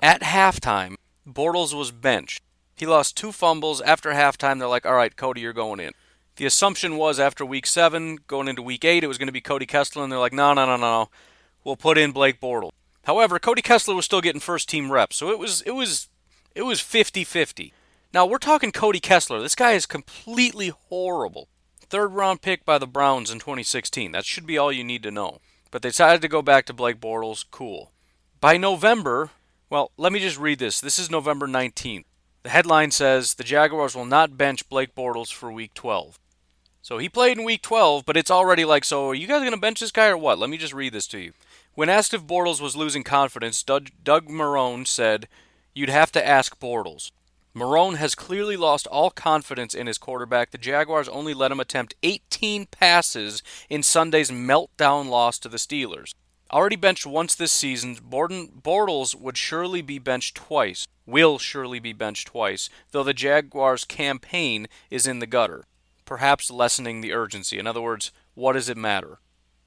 at 0.00 0.22
halftime, 0.22 0.94
Bortles 1.28 1.74
was 1.74 1.90
benched. 1.90 2.42
He 2.76 2.86
lost 2.86 3.14
two 3.14 3.30
fumbles 3.30 3.82
after 3.82 4.12
halftime. 4.12 4.58
They're 4.58 4.68
like, 4.68 4.86
all 4.86 4.94
right, 4.94 5.14
Cody, 5.14 5.42
you're 5.42 5.52
going 5.52 5.80
in. 5.80 5.92
The 6.40 6.46
assumption 6.46 6.96
was 6.96 7.20
after 7.20 7.44
week 7.44 7.66
seven, 7.66 8.16
going 8.26 8.48
into 8.48 8.62
week 8.62 8.82
eight, 8.82 9.04
it 9.04 9.08
was 9.08 9.18
going 9.18 9.28
to 9.28 9.32
be 9.32 9.42
Cody 9.42 9.66
Kessler, 9.66 10.02
and 10.02 10.10
they're 10.10 10.18
like, 10.18 10.32
no, 10.32 10.54
no, 10.54 10.64
no, 10.64 10.76
no, 10.76 10.90
no. 11.02 11.10
we'll 11.64 11.76
put 11.76 11.98
in 11.98 12.12
Blake 12.12 12.40
Bortles. 12.40 12.70
However, 13.04 13.38
Cody 13.38 13.60
Kessler 13.60 13.94
was 13.94 14.06
still 14.06 14.22
getting 14.22 14.40
first 14.40 14.66
team 14.66 14.90
reps, 14.90 15.16
so 15.16 15.28
it 15.28 15.38
was 15.38 15.60
it 15.66 15.72
was 15.72 16.08
it 16.54 16.62
was 16.62 16.80
50-50. 16.80 17.72
Now 18.14 18.24
we're 18.24 18.38
talking 18.38 18.72
Cody 18.72 19.00
Kessler. 19.00 19.38
This 19.42 19.54
guy 19.54 19.72
is 19.72 19.84
completely 19.84 20.68
horrible. 20.68 21.48
Third 21.78 22.14
round 22.14 22.40
pick 22.40 22.64
by 22.64 22.78
the 22.78 22.86
Browns 22.86 23.30
in 23.30 23.38
2016. 23.38 24.12
That 24.12 24.24
should 24.24 24.46
be 24.46 24.56
all 24.56 24.72
you 24.72 24.82
need 24.82 25.02
to 25.02 25.10
know. 25.10 25.40
But 25.70 25.82
they 25.82 25.90
decided 25.90 26.22
to 26.22 26.28
go 26.28 26.40
back 26.40 26.64
to 26.64 26.72
Blake 26.72 27.02
Bortles. 27.02 27.44
Cool. 27.50 27.92
By 28.40 28.56
November, 28.56 29.28
well, 29.68 29.92
let 29.98 30.10
me 30.10 30.20
just 30.20 30.38
read 30.38 30.58
this. 30.58 30.80
This 30.80 30.98
is 30.98 31.10
November 31.10 31.46
19th. 31.46 32.06
The 32.44 32.48
headline 32.48 32.92
says 32.92 33.34
the 33.34 33.44
Jaguars 33.44 33.94
will 33.94 34.06
not 34.06 34.38
bench 34.38 34.70
Blake 34.70 34.94
Bortles 34.94 35.30
for 35.30 35.52
week 35.52 35.74
12. 35.74 36.18
So 36.90 36.98
he 36.98 37.08
played 37.08 37.38
in 37.38 37.44
week 37.44 37.62
12, 37.62 38.04
but 38.04 38.16
it's 38.16 38.32
already 38.32 38.64
like, 38.64 38.84
so 38.84 39.10
are 39.10 39.14
you 39.14 39.28
guys 39.28 39.42
going 39.42 39.52
to 39.52 39.60
bench 39.60 39.78
this 39.78 39.92
guy 39.92 40.08
or 40.08 40.16
what? 40.16 40.40
Let 40.40 40.50
me 40.50 40.56
just 40.56 40.74
read 40.74 40.92
this 40.92 41.06
to 41.08 41.20
you. 41.20 41.34
When 41.76 41.88
asked 41.88 42.12
if 42.12 42.26
Bortles 42.26 42.60
was 42.60 42.74
losing 42.74 43.04
confidence, 43.04 43.62
Doug, 43.62 43.92
Marrone 44.04 44.84
said, 44.84 45.28
You'd 45.72 45.88
have 45.88 46.10
to 46.10 46.26
ask 46.26 46.58
Bortles. 46.58 47.12
Marrone 47.54 47.94
has 47.98 48.16
clearly 48.16 48.56
lost 48.56 48.88
all 48.88 49.10
confidence 49.10 49.72
in 49.72 49.86
his 49.86 49.98
quarterback. 49.98 50.50
The 50.50 50.58
Jaguars 50.58 51.08
only 51.08 51.32
let 51.32 51.52
him 51.52 51.60
attempt 51.60 51.94
18 52.02 52.66
passes 52.66 53.40
in 53.68 53.84
Sunday's 53.84 54.32
meltdown 54.32 55.08
loss 55.08 55.38
to 55.38 55.48
the 55.48 55.58
Steelers. 55.58 56.12
Already 56.52 56.74
benched 56.74 57.06
once 57.06 57.36
this 57.36 57.52
season, 57.52 57.94
Bortles 57.94 59.14
would 59.14 59.36
surely 59.36 59.80
be 59.80 60.00
benched 60.00 60.34
twice. 60.34 60.88
Will 61.06 61.38
surely 61.38 61.78
be 61.78 61.92
benched 61.92 62.26
twice, 62.26 62.68
though 62.90 63.04
the 63.04 63.14
Jaguars' 63.14 63.84
campaign 63.84 64.66
is 64.90 65.06
in 65.06 65.20
the 65.20 65.28
gutter, 65.28 65.66
perhaps 66.10 66.50
lessening 66.50 67.00
the 67.00 67.12
urgency. 67.12 67.56
In 67.56 67.68
other 67.68 67.80
words, 67.80 68.10
what 68.34 68.54
does 68.54 68.68
it 68.68 68.76
matter? 68.76 69.20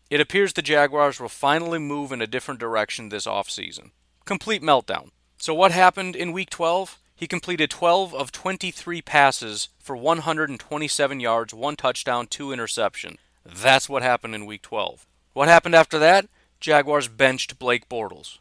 It 0.09 0.19
appears 0.19 0.51
the 0.51 0.61
Jaguars 0.61 1.17
will 1.17 1.29
finally 1.29 1.79
move 1.79 2.11
in 2.11 2.21
a 2.21 2.27
different 2.27 2.59
direction 2.59 3.07
this 3.07 3.25
offseason. 3.25 3.91
Complete 4.25 4.61
meltdown. 4.61 5.11
So, 5.37 5.53
what 5.53 5.71
happened 5.71 6.17
in 6.17 6.33
week 6.33 6.49
12? 6.49 6.99
He 7.15 7.27
completed 7.27 7.69
12 7.69 8.13
of 8.13 8.33
23 8.33 9.01
passes 9.01 9.69
for 9.79 9.95
127 9.95 11.21
yards, 11.21 11.53
one 11.53 11.77
touchdown, 11.77 12.27
two 12.27 12.51
interception. 12.51 13.19
That's 13.45 13.87
what 13.87 14.03
happened 14.03 14.35
in 14.35 14.45
week 14.45 14.63
12. 14.63 15.05
What 15.31 15.47
happened 15.47 15.75
after 15.75 15.97
that? 15.99 16.27
Jaguars 16.59 17.07
benched 17.07 17.57
Blake 17.57 17.87
Bortles. 17.87 18.39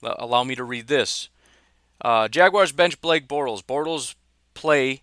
Allow 0.00 0.44
me 0.44 0.54
to 0.54 0.62
read 0.62 0.86
this. 0.86 1.28
Uh, 2.00 2.28
Jaguars 2.28 2.70
bench 2.70 3.00
Blake 3.00 3.26
Bortles. 3.26 3.64
Bortles 3.64 4.14
play. 4.54 5.02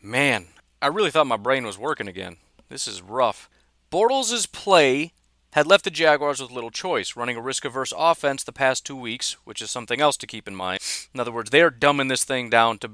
Man, 0.00 0.46
I 0.82 0.88
really 0.88 1.12
thought 1.12 1.28
my 1.28 1.36
brain 1.36 1.64
was 1.64 1.78
working 1.78 2.08
again. 2.08 2.38
This 2.68 2.88
is 2.88 3.00
rough. 3.00 3.48
Bortles' 3.92 4.50
play 4.50 5.12
had 5.52 5.64
left 5.64 5.84
the 5.84 5.90
Jaguars 5.90 6.42
with 6.42 6.50
little 6.50 6.72
choice, 6.72 7.14
running 7.14 7.36
a 7.36 7.40
risk 7.40 7.64
averse 7.64 7.92
offense 7.96 8.42
the 8.42 8.52
past 8.52 8.84
two 8.84 8.96
weeks, 8.96 9.36
which 9.44 9.62
is 9.62 9.70
something 9.70 10.00
else 10.00 10.16
to 10.16 10.26
keep 10.26 10.48
in 10.48 10.56
mind. 10.56 10.80
In 11.14 11.20
other 11.20 11.30
words, 11.30 11.50
they 11.50 11.62
are 11.62 11.70
dumbing 11.70 12.08
this 12.08 12.24
thing 12.24 12.50
down 12.50 12.78
to 12.78 12.90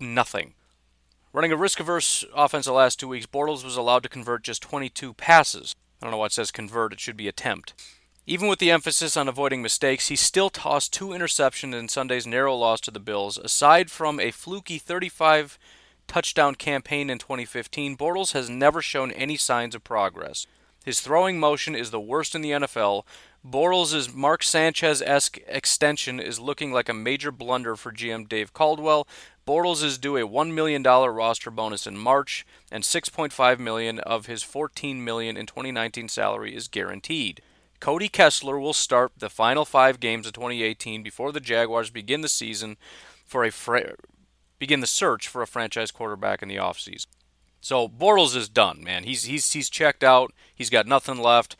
nothing. 0.00 0.54
Running 1.34 1.52
a 1.52 1.56
risk 1.56 1.80
averse 1.80 2.24
offense 2.34 2.64
the 2.64 2.72
last 2.72 2.98
two 2.98 3.08
weeks, 3.08 3.26
Bortles 3.26 3.62
was 3.62 3.76
allowed 3.76 4.04
to 4.04 4.08
convert 4.08 4.42
just 4.42 4.62
22 4.62 5.12
passes. 5.12 5.76
I 6.00 6.06
don't 6.06 6.12
know 6.12 6.18
why 6.18 6.26
it 6.26 6.32
says 6.32 6.50
convert, 6.50 6.94
it 6.94 7.00
should 7.00 7.16
be 7.16 7.28
attempt. 7.28 7.74
Even 8.26 8.48
with 8.48 8.58
the 8.58 8.70
emphasis 8.70 9.18
on 9.18 9.28
avoiding 9.28 9.60
mistakes, 9.60 10.08
he 10.08 10.16
still 10.16 10.48
tossed 10.48 10.94
two 10.94 11.08
interceptions 11.08 11.74
in 11.74 11.88
Sunday's 11.88 12.26
narrow 12.26 12.54
loss 12.54 12.80
to 12.82 12.90
the 12.90 13.00
Bills. 13.00 13.36
Aside 13.36 13.90
from 13.90 14.18
a 14.18 14.30
fluky 14.30 14.78
35 14.78 15.58
touchdown 16.08 16.56
campaign 16.56 17.10
in 17.10 17.18
2015, 17.18 17.96
Bortles 17.96 18.32
has 18.32 18.50
never 18.50 18.82
shown 18.82 19.12
any 19.12 19.36
signs 19.36 19.74
of 19.74 19.84
progress. 19.84 20.46
His 20.84 21.00
throwing 21.00 21.38
motion 21.38 21.74
is 21.74 21.90
the 21.90 22.00
worst 22.00 22.34
in 22.34 22.40
the 22.40 22.52
NFL. 22.52 23.04
Bortles' 23.46 24.14
Mark 24.14 24.42
Sanchez 24.42 25.02
esque 25.02 25.38
extension 25.46 26.18
is 26.18 26.40
looking 26.40 26.72
like 26.72 26.88
a 26.88 26.94
major 26.94 27.30
blunder 27.30 27.76
for 27.76 27.92
GM 27.92 28.28
Dave 28.28 28.52
Caldwell. 28.52 29.06
Bortles 29.46 29.82
is 29.82 29.98
due 29.98 30.16
a 30.16 30.26
$1 30.26 30.52
million 30.52 30.82
roster 30.82 31.50
bonus 31.50 31.86
in 31.86 31.96
March, 31.96 32.46
and 32.72 32.84
6.5 32.84 33.58
million 33.58 33.98
of 34.00 34.26
his 34.26 34.42
14 34.42 35.04
million 35.04 35.36
in 35.36 35.46
2019 35.46 36.08
salary 36.08 36.56
is 36.56 36.68
guaranteed. 36.68 37.42
Cody 37.80 38.08
Kessler 38.08 38.58
will 38.58 38.72
start 38.72 39.12
the 39.16 39.30
final 39.30 39.64
five 39.64 40.00
games 40.00 40.26
of 40.26 40.32
2018 40.32 41.02
before 41.02 41.32
the 41.32 41.40
Jaguars 41.40 41.90
begin 41.90 42.22
the 42.22 42.28
season 42.28 42.76
for 43.24 43.44
a 43.44 43.52
fra- 43.52 43.94
begin 44.58 44.80
the 44.80 44.86
search 44.86 45.28
for 45.28 45.42
a 45.42 45.46
franchise 45.46 45.90
quarterback 45.90 46.42
in 46.42 46.48
the 46.48 46.56
offseason. 46.56 47.06
So 47.60 47.88
Bortles 47.88 48.36
is 48.36 48.48
done, 48.48 48.82
man. 48.82 49.04
He's 49.04 49.24
he's 49.24 49.52
he's 49.52 49.68
checked 49.68 50.04
out. 50.04 50.32
He's 50.54 50.70
got 50.70 50.86
nothing 50.86 51.18
left. 51.18 51.56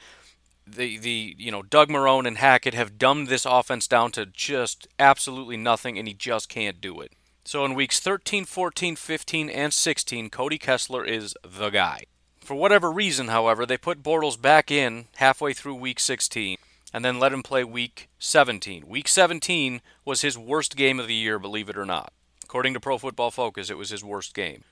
The 0.66 0.98
the 0.98 1.34
you 1.38 1.50
know 1.50 1.62
Doug 1.62 1.88
Marrone 1.88 2.26
and 2.26 2.38
Hackett 2.38 2.74
have 2.74 2.98
dumbed 2.98 3.28
this 3.28 3.44
offense 3.44 3.88
down 3.88 4.12
to 4.12 4.26
just 4.26 4.86
absolutely 4.98 5.56
nothing, 5.56 5.98
and 5.98 6.06
he 6.06 6.14
just 6.14 6.48
can't 6.48 6.80
do 6.80 7.00
it. 7.00 7.12
So 7.44 7.64
in 7.64 7.74
weeks 7.74 7.98
13, 7.98 8.44
14, 8.44 8.94
15, 8.94 9.48
and 9.48 9.72
16, 9.72 10.28
Cody 10.28 10.58
Kessler 10.58 11.04
is 11.04 11.34
the 11.42 11.70
guy. 11.70 12.02
For 12.40 12.54
whatever 12.54 12.92
reason, 12.92 13.28
however, 13.28 13.64
they 13.64 13.78
put 13.78 14.02
Bortles 14.02 14.40
back 14.40 14.70
in 14.70 15.06
halfway 15.16 15.54
through 15.54 15.76
week 15.76 15.98
16 15.98 16.58
and 16.92 17.04
then 17.04 17.18
let 17.18 17.32
him 17.32 17.42
play 17.42 17.64
week 17.64 18.08
17. 18.18 18.86
Week 18.86 19.08
17 19.08 19.80
was 20.04 20.20
his 20.20 20.38
worst 20.38 20.76
game 20.76 21.00
of 21.00 21.06
the 21.06 21.14
year, 21.14 21.38
believe 21.38 21.68
it 21.68 21.78
or 21.78 21.84
not. 21.84 22.12
According 22.48 22.72
to 22.72 22.80
Pro 22.80 22.96
Football 22.96 23.30
Focus, 23.30 23.68
it 23.68 23.76
was 23.76 23.90
his 23.90 24.02
worst 24.02 24.32
game. 24.32 24.64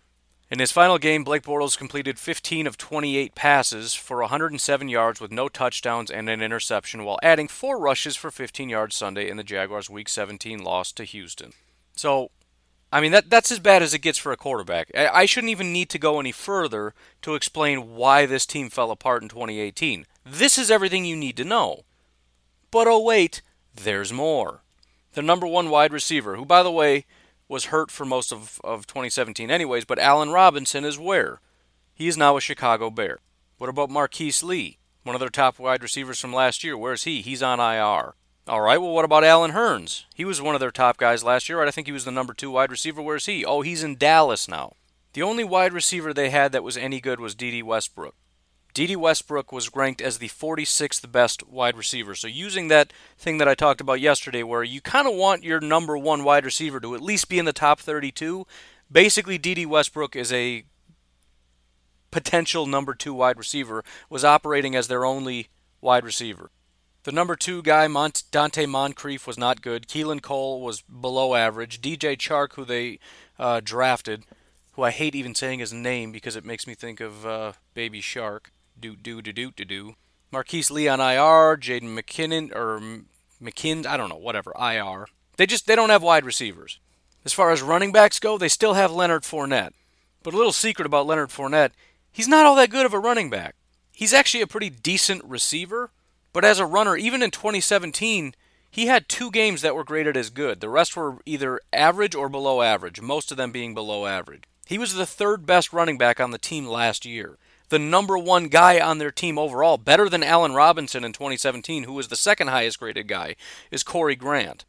In 0.50 0.60
his 0.60 0.72
final 0.72 0.96
game, 0.96 1.24
Blake 1.24 1.42
Bortles 1.42 1.76
completed 1.76 2.18
15 2.18 2.66
of 2.66 2.78
28 2.78 3.34
passes 3.34 3.92
for 3.92 4.20
107 4.20 4.88
yards 4.88 5.20
with 5.20 5.30
no 5.30 5.50
touchdowns 5.50 6.10
and 6.10 6.30
an 6.30 6.40
interception, 6.40 7.04
while 7.04 7.18
adding 7.22 7.48
four 7.48 7.78
rushes 7.78 8.16
for 8.16 8.30
15 8.30 8.70
yards 8.70 8.96
Sunday 8.96 9.28
in 9.28 9.36
the 9.36 9.44
Jaguars' 9.44 9.90
Week 9.90 10.08
17 10.08 10.64
loss 10.64 10.90
to 10.92 11.04
Houston. 11.04 11.52
So, 11.94 12.30
I 12.90 13.02
mean, 13.02 13.12
that, 13.12 13.28
that's 13.28 13.52
as 13.52 13.58
bad 13.58 13.82
as 13.82 13.92
it 13.92 13.98
gets 13.98 14.16
for 14.16 14.32
a 14.32 14.38
quarterback. 14.38 14.90
I, 14.96 15.08
I 15.08 15.26
shouldn't 15.26 15.50
even 15.50 15.70
need 15.70 15.90
to 15.90 15.98
go 15.98 16.18
any 16.18 16.32
further 16.32 16.94
to 17.20 17.34
explain 17.34 17.94
why 17.94 18.24
this 18.24 18.46
team 18.46 18.70
fell 18.70 18.90
apart 18.90 19.22
in 19.22 19.28
2018. 19.28 20.06
This 20.24 20.56
is 20.56 20.70
everything 20.70 21.04
you 21.04 21.14
need 21.14 21.36
to 21.36 21.44
know. 21.44 21.82
But 22.70 22.86
oh, 22.86 23.00
wait, 23.00 23.42
there's 23.74 24.14
more. 24.14 24.62
The 25.12 25.20
number 25.20 25.46
one 25.46 25.68
wide 25.68 25.92
receiver, 25.92 26.36
who, 26.36 26.46
by 26.46 26.62
the 26.62 26.72
way, 26.72 27.04
was 27.48 27.66
hurt 27.66 27.90
for 27.90 28.04
most 28.04 28.32
of, 28.32 28.60
of 28.64 28.86
2017 28.86 29.50
anyways, 29.50 29.84
but 29.84 29.98
Allen 29.98 30.30
Robinson 30.30 30.84
is 30.84 30.98
where? 30.98 31.40
He 31.94 32.08
is 32.08 32.16
now 32.16 32.36
a 32.36 32.40
Chicago 32.40 32.90
Bear. 32.90 33.18
What 33.58 33.70
about 33.70 33.90
Marquise 33.90 34.42
Lee? 34.42 34.78
One 35.02 35.14
of 35.14 35.20
their 35.20 35.28
top 35.28 35.58
wide 35.58 35.82
receivers 35.82 36.20
from 36.20 36.32
last 36.32 36.64
year. 36.64 36.76
Where's 36.76 37.04
he? 37.04 37.22
He's 37.22 37.42
on 37.42 37.60
IR. 37.60 38.14
All 38.48 38.60
right, 38.60 38.78
well, 38.78 38.92
what 38.92 39.04
about 39.04 39.24
Allen 39.24 39.52
Hurns? 39.52 40.04
He 40.14 40.24
was 40.24 40.40
one 40.40 40.54
of 40.54 40.60
their 40.60 40.70
top 40.70 40.98
guys 40.98 41.24
last 41.24 41.48
year, 41.48 41.58
right? 41.58 41.68
I 41.68 41.72
think 41.72 41.86
he 41.86 41.92
was 41.92 42.04
the 42.04 42.12
number 42.12 42.32
two 42.32 42.50
wide 42.50 42.70
receiver. 42.70 43.02
Where's 43.02 43.26
he? 43.26 43.44
Oh, 43.44 43.62
he's 43.62 43.82
in 43.82 43.96
Dallas 43.96 44.46
now. 44.46 44.74
The 45.14 45.22
only 45.22 45.44
wide 45.44 45.72
receiver 45.72 46.12
they 46.12 46.30
had 46.30 46.52
that 46.52 46.62
was 46.62 46.76
any 46.76 47.00
good 47.00 47.18
was 47.18 47.34
Dede 47.34 47.64
Westbrook. 47.64 48.14
Dede 48.76 48.96
Westbrook 48.96 49.52
was 49.52 49.74
ranked 49.74 50.02
as 50.02 50.18
the 50.18 50.28
46th 50.28 51.10
best 51.10 51.48
wide 51.48 51.78
receiver. 51.78 52.14
So, 52.14 52.28
using 52.28 52.68
that 52.68 52.92
thing 53.16 53.38
that 53.38 53.48
I 53.48 53.54
talked 53.54 53.80
about 53.80 54.02
yesterday, 54.02 54.42
where 54.42 54.62
you 54.62 54.82
kind 54.82 55.08
of 55.08 55.14
want 55.14 55.44
your 55.44 55.62
number 55.62 55.96
one 55.96 56.24
wide 56.24 56.44
receiver 56.44 56.78
to 56.80 56.94
at 56.94 57.00
least 57.00 57.30
be 57.30 57.38
in 57.38 57.46
the 57.46 57.54
top 57.54 57.80
32, 57.80 58.46
basically, 58.92 59.38
Dede 59.38 59.64
Westbrook 59.64 60.14
is 60.14 60.30
a 60.30 60.64
potential 62.10 62.66
number 62.66 62.92
two 62.92 63.14
wide 63.14 63.38
receiver, 63.38 63.82
was 64.10 64.26
operating 64.26 64.76
as 64.76 64.88
their 64.88 65.06
only 65.06 65.48
wide 65.80 66.04
receiver. 66.04 66.50
The 67.04 67.12
number 67.12 67.34
two 67.34 67.62
guy, 67.62 67.88
Mont- 67.88 68.24
Donte 68.30 68.68
Moncrief, 68.68 69.26
was 69.26 69.38
not 69.38 69.62
good. 69.62 69.88
Keelan 69.88 70.20
Cole 70.20 70.60
was 70.60 70.82
below 70.82 71.34
average. 71.34 71.80
DJ 71.80 72.14
Chark, 72.18 72.52
who 72.56 72.66
they 72.66 72.98
uh, 73.38 73.62
drafted, 73.64 74.24
who 74.72 74.82
I 74.82 74.90
hate 74.90 75.14
even 75.14 75.34
saying 75.34 75.60
his 75.60 75.72
name 75.72 76.12
because 76.12 76.36
it 76.36 76.44
makes 76.44 76.66
me 76.66 76.74
think 76.74 77.00
of 77.00 77.24
uh, 77.24 77.52
Baby 77.72 78.02
Shark 78.02 78.52
do 78.78 78.96
do 78.96 79.22
do 79.22 79.32
do 79.32 79.50
do 79.50 79.64
do. 79.64 79.94
Marquise 80.32 80.70
Lee 80.70 80.88
on 80.88 81.00
IR, 81.00 81.56
Jaden 81.56 81.96
McKinnon 81.96 82.54
or 82.54 82.80
McKinn, 83.42 83.86
I 83.86 83.96
don't 83.96 84.08
know, 84.08 84.16
whatever, 84.16 84.52
IR. 84.58 85.06
They 85.36 85.46
just 85.46 85.66
they 85.66 85.76
don't 85.76 85.90
have 85.90 86.02
wide 86.02 86.24
receivers. 86.24 86.78
As 87.24 87.32
far 87.32 87.50
as 87.50 87.62
running 87.62 87.92
backs 87.92 88.18
go, 88.18 88.38
they 88.38 88.48
still 88.48 88.74
have 88.74 88.92
Leonard 88.92 89.22
Fournette. 89.22 89.72
But 90.22 90.34
a 90.34 90.36
little 90.36 90.52
secret 90.52 90.86
about 90.86 91.06
Leonard 91.06 91.30
Fournette, 91.30 91.72
he's 92.10 92.28
not 92.28 92.46
all 92.46 92.54
that 92.56 92.70
good 92.70 92.86
of 92.86 92.94
a 92.94 92.98
running 92.98 93.30
back. 93.30 93.54
He's 93.92 94.12
actually 94.12 94.42
a 94.42 94.46
pretty 94.46 94.70
decent 94.70 95.24
receiver, 95.24 95.90
but 96.32 96.44
as 96.44 96.58
a 96.58 96.66
runner, 96.66 96.96
even 96.96 97.22
in 97.22 97.30
2017, 97.30 98.34
he 98.70 98.86
had 98.86 99.08
two 99.08 99.30
games 99.30 99.62
that 99.62 99.74
were 99.74 99.84
graded 99.84 100.16
as 100.16 100.28
good. 100.28 100.60
The 100.60 100.68
rest 100.68 100.96
were 100.96 101.18
either 101.24 101.60
average 101.72 102.14
or 102.14 102.28
below 102.28 102.60
average, 102.60 103.00
most 103.00 103.30
of 103.30 103.36
them 103.38 103.52
being 103.52 103.74
below 103.74 104.06
average. 104.06 104.44
He 104.66 104.76
was 104.76 104.94
the 104.94 105.06
third 105.06 105.46
best 105.46 105.72
running 105.72 105.96
back 105.96 106.20
on 106.20 106.30
the 106.30 106.38
team 106.38 106.66
last 106.66 107.06
year 107.06 107.38
the 107.68 107.78
number 107.78 108.16
one 108.16 108.48
guy 108.48 108.80
on 108.80 108.98
their 108.98 109.10
team 109.10 109.38
overall, 109.38 109.76
better 109.78 110.08
than 110.08 110.22
Allen 110.22 110.54
Robinson 110.54 111.04
in 111.04 111.12
2017, 111.12 111.84
who 111.84 111.92
was 111.92 112.08
the 112.08 112.16
second 112.16 112.48
highest 112.48 112.78
graded 112.78 113.08
guy, 113.08 113.36
is 113.70 113.82
Corey 113.82 114.16
Grant. 114.16 114.64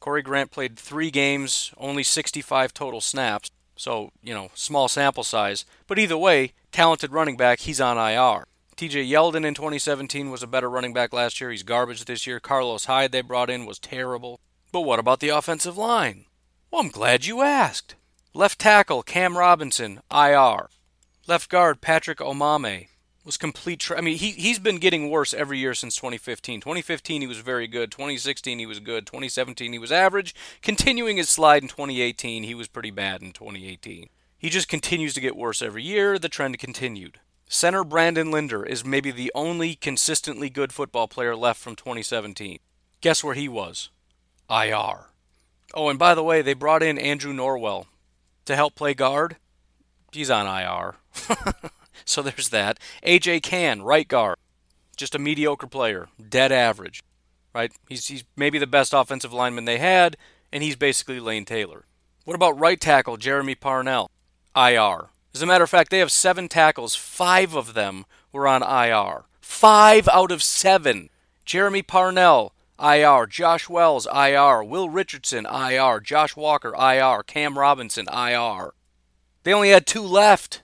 Corey 0.00 0.22
Grant 0.22 0.50
played 0.50 0.76
three 0.76 1.10
games, 1.10 1.72
only 1.78 2.02
65 2.02 2.74
total 2.74 3.00
snaps, 3.00 3.50
so, 3.76 4.10
you 4.22 4.34
know, 4.34 4.50
small 4.54 4.88
sample 4.88 5.24
size. 5.24 5.64
But 5.86 5.98
either 5.98 6.18
way, 6.18 6.52
talented 6.72 7.12
running 7.12 7.36
back, 7.36 7.60
he's 7.60 7.80
on 7.80 7.96
IR. 7.96 8.44
TJ 8.76 9.08
Yeldon 9.08 9.44
in 9.44 9.54
2017 9.54 10.30
was 10.30 10.42
a 10.42 10.46
better 10.46 10.68
running 10.68 10.92
back 10.92 11.12
last 11.12 11.40
year. 11.40 11.50
He's 11.50 11.62
garbage 11.62 12.04
this 12.04 12.26
year. 12.26 12.40
Carlos 12.40 12.86
Hyde 12.86 13.12
they 13.12 13.20
brought 13.20 13.50
in 13.50 13.66
was 13.66 13.78
terrible. 13.78 14.40
But 14.72 14.80
what 14.80 14.98
about 14.98 15.20
the 15.20 15.28
offensive 15.28 15.76
line? 15.76 16.24
Well, 16.70 16.82
I'm 16.82 16.88
glad 16.88 17.26
you 17.26 17.42
asked. 17.42 17.94
Left 18.34 18.58
tackle 18.58 19.02
Cam 19.02 19.36
Robinson, 19.36 20.00
IR. 20.10 20.68
Left 21.28 21.48
guard 21.48 21.80
Patrick 21.80 22.18
Omameh 22.18 22.88
was 23.24 23.36
complete. 23.36 23.78
Tra- 23.78 23.98
I 23.98 24.00
mean, 24.00 24.18
he 24.18 24.32
he's 24.32 24.58
been 24.58 24.78
getting 24.78 25.08
worse 25.08 25.32
every 25.32 25.58
year 25.58 25.72
since 25.72 25.94
2015. 25.94 26.60
2015 26.60 27.20
he 27.20 27.26
was 27.28 27.38
very 27.38 27.68
good. 27.68 27.92
2016 27.92 28.58
he 28.58 28.66
was 28.66 28.80
good. 28.80 29.06
2017 29.06 29.72
he 29.72 29.78
was 29.78 29.92
average. 29.92 30.34
Continuing 30.62 31.18
his 31.18 31.28
slide 31.28 31.62
in 31.62 31.68
2018, 31.68 32.42
he 32.42 32.54
was 32.56 32.66
pretty 32.66 32.90
bad 32.90 33.22
in 33.22 33.30
2018. 33.30 34.08
He 34.36 34.50
just 34.50 34.66
continues 34.66 35.14
to 35.14 35.20
get 35.20 35.36
worse 35.36 35.62
every 35.62 35.84
year. 35.84 36.18
The 36.18 36.28
trend 36.28 36.58
continued. 36.58 37.20
Center 37.48 37.84
Brandon 37.84 38.32
Linder 38.32 38.64
is 38.64 38.84
maybe 38.84 39.12
the 39.12 39.30
only 39.34 39.76
consistently 39.76 40.50
good 40.50 40.72
football 40.72 41.06
player 41.06 41.36
left 41.36 41.60
from 41.60 41.76
2017. 41.76 42.58
Guess 43.00 43.22
where 43.22 43.34
he 43.34 43.48
was? 43.48 43.90
IR. 44.50 45.06
Oh, 45.74 45.88
and 45.88 45.98
by 45.98 46.16
the 46.16 46.24
way, 46.24 46.42
they 46.42 46.54
brought 46.54 46.82
in 46.82 46.98
Andrew 46.98 47.32
Norwell 47.32 47.86
to 48.46 48.56
help 48.56 48.74
play 48.74 48.94
guard. 48.94 49.36
He's 50.10 50.30
on 50.30 50.46
IR. 50.46 50.96
so 52.04 52.22
there's 52.22 52.48
that. 52.50 52.78
AJ 53.04 53.42
Cann, 53.42 53.82
right 53.82 54.06
guard. 54.08 54.36
Just 54.96 55.14
a 55.14 55.18
mediocre 55.18 55.66
player. 55.66 56.08
Dead 56.28 56.52
average. 56.52 57.02
right? 57.54 57.72
He's, 57.88 58.06
he's 58.06 58.24
maybe 58.36 58.58
the 58.58 58.66
best 58.66 58.92
offensive 58.92 59.32
lineman 59.32 59.64
they 59.64 59.78
had, 59.78 60.16
and 60.52 60.62
he's 60.62 60.76
basically 60.76 61.20
Lane 61.20 61.44
Taylor. 61.44 61.84
What 62.24 62.34
about 62.34 62.58
right 62.58 62.80
tackle 62.80 63.16
Jeremy 63.16 63.54
Parnell? 63.54 64.10
IR. 64.54 65.08
As 65.34 65.42
a 65.42 65.46
matter 65.46 65.64
of 65.64 65.70
fact, 65.70 65.90
they 65.90 65.98
have 65.98 66.12
seven 66.12 66.48
tackles. 66.48 66.94
Five 66.94 67.54
of 67.54 67.74
them 67.74 68.04
were 68.32 68.46
on 68.46 68.62
IR. 68.62 69.24
Five 69.40 70.08
out 70.08 70.30
of 70.30 70.42
seven. 70.42 71.08
Jeremy 71.44 71.82
Parnell, 71.82 72.52
IR. 72.78 73.26
Josh 73.26 73.68
Wells, 73.68 74.06
IR. 74.06 74.62
Will 74.62 74.88
Richardson, 74.90 75.46
IR. 75.46 76.00
Josh 76.00 76.36
Walker, 76.36 76.74
IR. 76.78 77.22
Cam 77.22 77.58
Robinson, 77.58 78.06
IR. 78.12 78.72
They 79.42 79.52
only 79.52 79.70
had 79.70 79.86
two 79.86 80.02
left. 80.02 80.62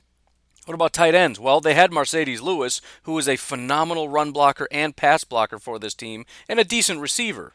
What 0.69 0.75
about 0.75 0.93
tight 0.93 1.15
ends? 1.15 1.41
Well, 1.41 1.63
they 1.63 1.73
had 1.73 1.91
Marcedes 1.91 2.43
Lewis, 2.43 2.83
who 3.05 3.15
was 3.15 3.27
a 3.27 3.37
phenomenal 3.37 4.11
run 4.11 4.33
blocker 4.33 4.69
and 4.71 4.95
pass 4.95 5.25
blocker 5.25 5.59
for 5.59 5.79
this 5.79 5.95
team, 5.95 6.27
and 6.47 6.61
a 6.61 6.65
decent 6.65 7.01
receiver. 7.01 7.55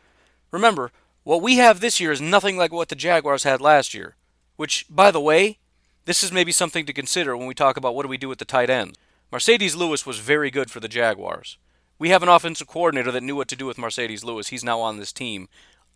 Remember, 0.49 0.91
what 1.23 1.43
we 1.43 1.57
have 1.57 1.79
this 1.79 1.99
year 1.99 2.11
is 2.11 2.19
nothing 2.19 2.57
like 2.57 2.73
what 2.73 2.89
the 2.89 2.95
Jaguars 2.95 3.43
had 3.43 3.61
last 3.61 3.93
year. 3.93 4.15
Which, 4.55 4.87
by 4.89 5.11
the 5.11 5.21
way, 5.21 5.59
this 6.05 6.23
is 6.23 6.31
maybe 6.31 6.51
something 6.51 6.87
to 6.87 6.91
consider 6.91 7.37
when 7.37 7.45
we 7.45 7.53
talk 7.53 7.77
about 7.77 7.93
what 7.93 8.01
do 8.01 8.09
we 8.09 8.17
do 8.17 8.29
with 8.29 8.39
the 8.39 8.45
tight 8.45 8.71
ends. 8.71 8.97
Marcedes 9.31 9.75
Lewis 9.75 10.07
was 10.07 10.17
very 10.17 10.49
good 10.49 10.71
for 10.71 10.79
the 10.79 10.87
Jaguars. 10.87 11.59
We 11.99 12.09
have 12.09 12.23
an 12.23 12.29
offensive 12.29 12.65
coordinator 12.65 13.11
that 13.11 13.21
knew 13.21 13.35
what 13.35 13.47
to 13.49 13.55
do 13.55 13.67
with 13.67 13.77
Marcedes 13.77 14.23
Lewis. 14.23 14.47
He's 14.47 14.63
now 14.63 14.79
on 14.79 14.97
this 14.97 15.13
team. 15.13 15.49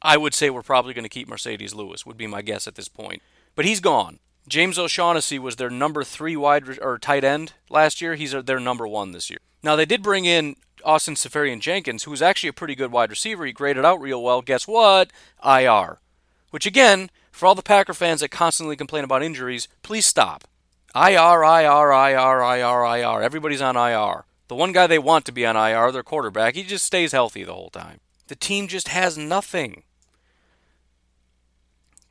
I 0.03 0.17
would 0.17 0.35
say 0.35 0.51
we're 0.51 0.61
probably 0.61 0.93
going 0.93 1.01
to 1.01 1.09
keep 1.09 1.27
Marcedes 1.27 1.73
Lewis, 1.73 2.05
would 2.05 2.15
be 2.15 2.27
my 2.27 2.43
guess 2.43 2.67
at 2.67 2.75
this 2.75 2.87
point. 2.87 3.23
But 3.55 3.65
he's 3.65 3.79
gone. 3.79 4.19
James 4.47 4.79
O'Shaughnessy 4.79 5.37
was 5.37 5.57
their 5.57 5.69
number 5.69 6.03
three 6.03 6.37
wide 6.37 6.79
or 6.79 6.97
tight 6.97 7.23
end 7.23 7.53
last 7.69 8.01
year. 8.01 8.15
He's 8.15 8.31
their 8.31 8.59
number 8.59 8.87
one 8.87 9.11
this 9.11 9.29
year. 9.29 9.39
Now 9.61 9.75
they 9.75 9.85
did 9.85 10.01
bring 10.01 10.25
in 10.25 10.55
Austin 10.85 11.15
Seferian-Jenkins, 11.15 12.03
who 12.03 12.11
was 12.11 12.21
actually 12.21 12.49
a 12.49 12.53
pretty 12.53 12.75
good 12.75 12.91
wide 12.91 13.09
receiver. 13.09 13.45
He 13.45 13.51
graded 13.51 13.83
out 13.83 13.99
real 13.99 14.23
well. 14.23 14.41
Guess 14.41 14.67
what? 14.67 15.11
IR. 15.45 15.99
Which 16.51 16.65
again, 16.65 17.09
for 17.31 17.45
all 17.45 17.55
the 17.55 17.61
Packer 17.61 17.93
fans 17.93 18.21
that 18.21 18.29
constantly 18.29 18.77
complain 18.77 19.03
about 19.03 19.23
injuries, 19.23 19.67
please 19.83 20.05
stop. 20.05 20.45
IR, 20.95 21.43
IR, 21.43 21.91
IR, 21.91 22.41
IR, 22.41 22.85
IR. 22.85 23.21
Everybody's 23.21 23.61
on 23.61 23.75
IR. 23.75 24.25
The 24.47 24.55
one 24.55 24.71
guy 24.71 24.87
they 24.87 24.97
want 24.97 25.25
to 25.25 25.33
be 25.33 25.45
on 25.45 25.57
IR, 25.57 25.91
their 25.91 26.03
quarterback, 26.03 26.55
he 26.55 26.63
just 26.63 26.85
stays 26.85 27.11
healthy 27.11 27.43
the 27.43 27.53
whole 27.53 27.69
time. 27.69 27.99
The 28.27 28.35
team 28.35 28.67
just 28.67 28.87
has 28.87 29.17
nothing. 29.17 29.83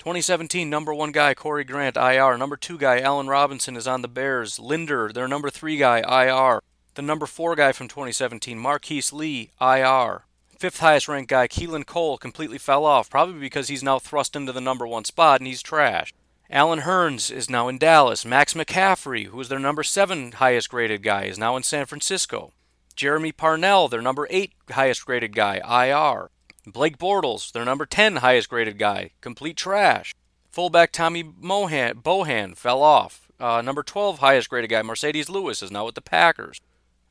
2017 0.06 0.70
number 0.70 0.94
one 0.94 1.10
guy 1.10 1.34
Corey 1.34 1.64
Grant 1.64 1.96
IR. 1.96 2.38
Number 2.38 2.56
two 2.56 2.78
guy 2.78 3.00
Allen 3.00 3.26
Robinson 3.26 3.76
is 3.76 3.88
on 3.88 4.02
the 4.02 4.08
Bears. 4.08 4.60
Linder, 4.60 5.10
their 5.12 5.26
number 5.26 5.50
three 5.50 5.76
guy 5.78 5.98
IR. 5.98 6.62
The 6.94 7.02
number 7.02 7.26
four 7.26 7.56
guy 7.56 7.72
from 7.72 7.88
2017 7.88 8.56
Marquise 8.56 9.12
Lee 9.12 9.50
IR. 9.60 10.22
Fifth 10.60 10.78
highest 10.78 11.08
ranked 11.08 11.28
guy 11.28 11.48
Keelan 11.48 11.86
Cole 11.86 12.18
completely 12.18 12.56
fell 12.56 12.84
off, 12.84 13.10
probably 13.10 13.40
because 13.40 13.66
he's 13.66 13.82
now 13.82 13.98
thrust 13.98 14.36
into 14.36 14.52
the 14.52 14.60
number 14.60 14.86
one 14.86 15.04
spot 15.04 15.40
and 15.40 15.48
he's 15.48 15.60
trash. 15.60 16.14
Allen 16.48 16.82
Hurns 16.82 17.32
is 17.32 17.50
now 17.50 17.66
in 17.66 17.76
Dallas. 17.76 18.24
Max 18.24 18.54
McCaffrey, 18.54 19.26
who 19.26 19.40
is 19.40 19.48
their 19.48 19.58
number 19.58 19.82
seven 19.82 20.30
highest 20.30 20.70
graded 20.70 21.02
guy, 21.02 21.24
is 21.24 21.36
now 21.36 21.56
in 21.56 21.64
San 21.64 21.84
Francisco. 21.84 22.52
Jeremy 22.94 23.32
Parnell, 23.32 23.88
their 23.88 24.02
number 24.02 24.28
eight 24.30 24.52
highest 24.70 25.04
graded 25.04 25.34
guy, 25.34 25.56
IR. 25.56 26.30
Blake 26.66 26.98
Bortles, 26.98 27.52
their 27.52 27.64
number 27.64 27.86
10 27.86 28.16
highest 28.16 28.48
graded 28.48 28.78
guy, 28.78 29.10
complete 29.20 29.56
trash. 29.56 30.14
Fullback 30.50 30.90
Tommy 30.90 31.22
Mohan, 31.22 31.96
Bohan 31.96 32.56
fell 32.56 32.82
off. 32.82 33.28
Uh, 33.38 33.62
number 33.62 33.82
12 33.82 34.18
highest 34.18 34.48
graded 34.48 34.70
guy, 34.70 34.82
Marcedes 34.82 35.28
Lewis, 35.28 35.62
is 35.62 35.70
now 35.70 35.84
with 35.84 35.94
the 35.94 36.00
Packers. 36.00 36.60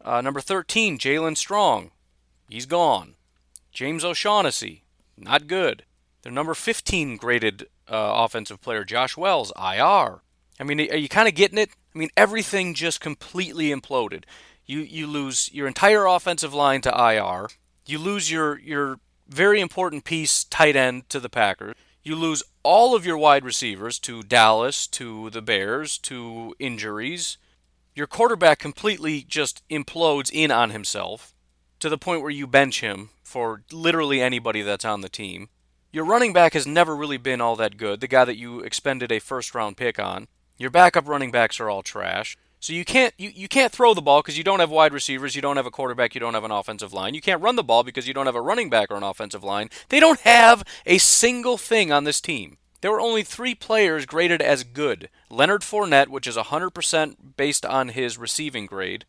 Uh, 0.03 0.21
number 0.21 0.41
13, 0.41 0.97
Jaelen 0.97 1.37
Strong, 1.37 1.91
he's 2.49 2.65
gone. 2.65 3.15
James 3.71 4.03
O'Shaughnessy, 4.03 4.83
not 5.17 5.47
good. 5.47 5.83
Their 6.23 6.31
number 6.31 6.53
15 6.53 7.17
graded 7.17 7.63
uh, 7.87 8.25
offensive 8.25 8.61
player, 8.61 8.83
Josh 8.83 9.15
Wells, 9.15 9.51
IR. 9.57 10.21
I 10.59 10.63
mean, 10.63 10.79
are 10.79 10.97
you 10.97 11.09
kind 11.09 11.27
of 11.27 11.35
getting 11.35 11.57
it? 11.57 11.69
I 11.93 11.97
mean, 11.97 12.09
everything 12.17 12.73
just 12.73 12.99
completely 12.99 13.69
imploded. 13.69 14.23
You 14.65 14.79
you 14.79 15.05
lose 15.05 15.53
your 15.53 15.67
entire 15.67 16.05
offensive 16.05 16.53
line 16.53 16.81
to 16.81 16.89
IR. 16.89 17.49
You 17.85 17.99
lose 17.99 18.31
your 18.31 18.59
your 18.59 18.99
very 19.27 19.59
important 19.59 20.03
piece, 20.03 20.43
tight 20.43 20.75
end, 20.75 21.09
to 21.09 21.19
the 21.19 21.29
Packers. 21.29 21.75
You 22.03 22.15
lose 22.15 22.43
all 22.63 22.95
of 22.95 23.05
your 23.05 23.17
wide 23.17 23.43
receivers 23.43 23.97
to 23.99 24.21
Dallas, 24.21 24.85
to 24.88 25.29
the 25.31 25.41
Bears, 25.41 25.97
to 25.99 26.55
injuries. 26.59 27.38
Your 27.95 28.07
quarterback 28.07 28.59
completely 28.59 29.23
just 29.23 29.67
implodes 29.69 30.29
in 30.31 30.51
on 30.51 30.69
himself 30.69 31.33
to 31.79 31.89
the 31.89 31.97
point 31.97 32.21
where 32.21 32.31
you 32.31 32.45
bench 32.45 32.81
him 32.81 33.09
for 33.23 33.63
literally 33.71 34.21
anybody 34.21 34.61
that's 34.61 34.85
on 34.85 35.01
the 35.01 35.09
team. 35.09 35.49
Your 35.91 36.05
running 36.05 36.33
back 36.33 36.53
has 36.53 36.67
never 36.67 36.95
really 36.95 37.17
been 37.17 37.41
all 37.41 37.55
that 37.55 37.77
good, 37.77 38.01
the 38.01 38.07
guy 38.07 38.25
that 38.25 38.38
you 38.38 38.59
expended 38.59 39.11
a 39.11 39.19
first 39.19 39.55
round 39.55 39.77
pick 39.77 39.97
on. 39.97 40.27
Your 40.57 40.69
backup 40.69 41.07
running 41.07 41.31
backs 41.31 41.59
are 41.59 41.69
all 41.69 41.83
trash. 41.83 42.38
So 42.65 42.73
you 42.73 42.84
can't 42.84 43.13
you, 43.19 43.30
you 43.30 43.47
can't 43.47 43.71
throw 43.71 43.93
the 43.93 44.01
ball 44.01 44.23
because 44.23 44.39
you 44.39 44.43
don't 44.43 44.60
have 44.60 44.71
wide 44.71 44.91
receivers, 44.91 45.36
you 45.36 45.41
don't 45.43 45.58
have 45.58 45.67
a 45.67 45.71
quarterback, 45.71 46.15
you 46.15 46.19
don't 46.19 46.34
have 46.34 46.43
an 46.43 46.49
offensive 46.49 46.93
line. 46.93 47.13
You 47.13 47.21
can't 47.21 47.43
run 47.43 47.58
the 47.58 47.63
ball 47.63 47.84
because 47.84 48.08
you 48.08 48.13
don't 48.15 48.25
have 48.25 48.34
a 48.34 48.41
running 48.41 48.71
back 48.71 48.89
or 48.89 48.95
an 48.95 49.04
offensive 49.04 49.43
line. 49.43 49.69
They 49.89 49.99
don't 49.99 50.19
have 50.21 50.63
a 50.84 50.97
single 50.97 51.58
thing 51.58 51.91
on 51.91 52.06
this 52.06 52.19
team. 52.19 52.58
There 52.82 52.89
were 52.89 52.99
only 52.99 53.21
three 53.21 53.54
players 53.54 54.08
graded 54.08 54.41
as 54.41 54.63
good. 54.63 55.10
Leonard 55.30 55.62
Fournette, 55.62 56.08
which 56.08 56.25
is 56.25 56.38
100% 56.38 57.15
based 57.38 57.67
on 57.67 57.89
his 57.89 58.17
receiving 58.17 58.65
grade. 58.65 59.06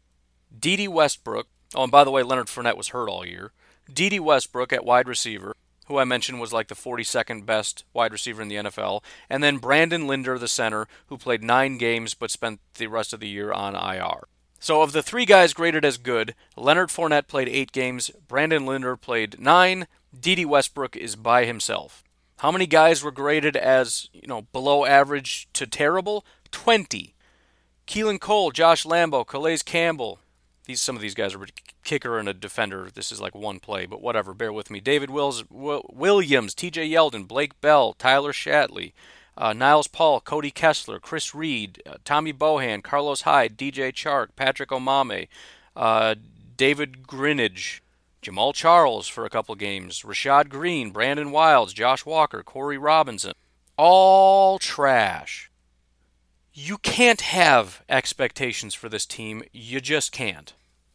Dede 0.54 0.88
Westbrook. 0.88 1.46
Oh, 1.74 1.84
and 1.84 1.92
by 1.92 2.04
the 2.04 2.10
way, 2.10 2.22
Leonard 2.22 2.48
Fournette 2.48 2.76
was 2.76 2.88
hurt 2.88 3.08
all 3.08 3.24
year. 3.24 3.52
Dede 3.90 4.20
Westbrook 4.20 4.70
at 4.70 4.84
wide 4.84 5.08
receiver 5.08 5.56
who 5.86 5.98
I 5.98 6.04
mentioned 6.04 6.40
was 6.40 6.52
like 6.52 6.68
the 6.68 6.74
42nd 6.74 7.46
best 7.46 7.84
wide 7.92 8.12
receiver 8.12 8.42
in 8.42 8.48
the 8.48 8.56
NFL, 8.56 9.02
and 9.30 9.42
then 9.42 9.58
Brandon 9.58 10.06
Linder, 10.06 10.38
the 10.38 10.48
center, 10.48 10.86
who 11.06 11.16
played 11.16 11.42
nine 11.42 11.78
games 11.78 12.14
but 12.14 12.30
spent 12.30 12.60
the 12.74 12.86
rest 12.86 13.12
of 13.12 13.20
the 13.20 13.28
year 13.28 13.52
on 13.52 13.74
IR. 13.74 14.28
So, 14.58 14.82
of 14.82 14.92
the 14.92 15.02
three 15.02 15.26
guys 15.26 15.52
graded 15.52 15.84
as 15.84 15.98
good, 15.98 16.34
Leonard 16.56 16.88
Fournette 16.88 17.28
played 17.28 17.48
eight 17.48 17.72
games, 17.72 18.10
Brandon 18.26 18.66
Linder 18.66 18.96
played 18.96 19.38
nine, 19.38 19.86
Dede 20.18 20.46
Westbrook 20.46 20.96
is 20.96 21.14
by 21.14 21.44
himself. 21.44 22.02
How 22.38 22.50
many 22.50 22.66
guys 22.66 23.02
were 23.02 23.10
graded 23.10 23.56
as, 23.56 24.08
you 24.12 24.26
know, 24.26 24.42
below 24.52 24.84
average 24.84 25.48
to 25.54 25.66
terrible? 25.66 26.24
20. 26.50 27.14
Keelan 27.86 28.20
Cole, 28.20 28.50
Josh 28.50 28.84
Lambo, 28.84 29.26
Calais 29.26 29.58
Campbell, 29.64 30.18
these 30.66 30.82
some 30.82 30.96
of 30.96 31.02
these 31.02 31.14
guys 31.14 31.34
are 31.34 31.42
a 31.42 31.46
kicker 31.84 32.18
and 32.18 32.28
a 32.28 32.34
defender. 32.34 32.88
This 32.92 33.10
is 33.10 33.20
like 33.20 33.34
one 33.34 33.60
play, 33.60 33.86
but 33.86 34.02
whatever. 34.02 34.34
Bear 34.34 34.52
with 34.52 34.70
me. 34.70 34.80
David 34.80 35.10
Wills, 35.10 35.44
Williams, 35.50 36.54
T.J. 36.54 36.88
Yeldon, 36.88 37.26
Blake 37.26 37.60
Bell, 37.60 37.94
Tyler 37.94 38.32
Shatley, 38.32 38.92
uh, 39.38 39.52
Niles 39.52 39.86
Paul, 39.88 40.20
Cody 40.20 40.50
Kessler, 40.50 40.98
Chris 40.98 41.34
Reed, 41.34 41.82
uh, 41.86 41.94
Tommy 42.04 42.32
Bohan, 42.32 42.82
Carlos 42.82 43.22
Hyde, 43.22 43.56
D.J. 43.56 43.92
Chark, 43.92 44.28
Patrick 44.36 44.70
Omameh, 44.70 45.28
uh, 45.74 46.14
David 46.56 47.06
Grinage, 47.06 47.80
Jamaal 48.22 48.54
Charles 48.54 49.06
for 49.06 49.24
a 49.24 49.30
couple 49.30 49.54
games, 49.54 50.02
Rashad 50.02 50.48
Greene, 50.48 50.90
Brandon 50.90 51.30
Wilds, 51.30 51.72
Josh 51.72 52.04
Walker, 52.04 52.42
Corey 52.42 52.78
Robinson. 52.78 53.34
All 53.76 54.58
trash 54.58 55.50
you 56.58 56.78
can't 56.78 57.20
have 57.20 57.82
expectations 57.86 58.72
for 58.72 58.88
this 58.88 59.04
team. 59.04 59.42
You 59.52 59.78
just 59.78 60.10
can't. 60.10 60.54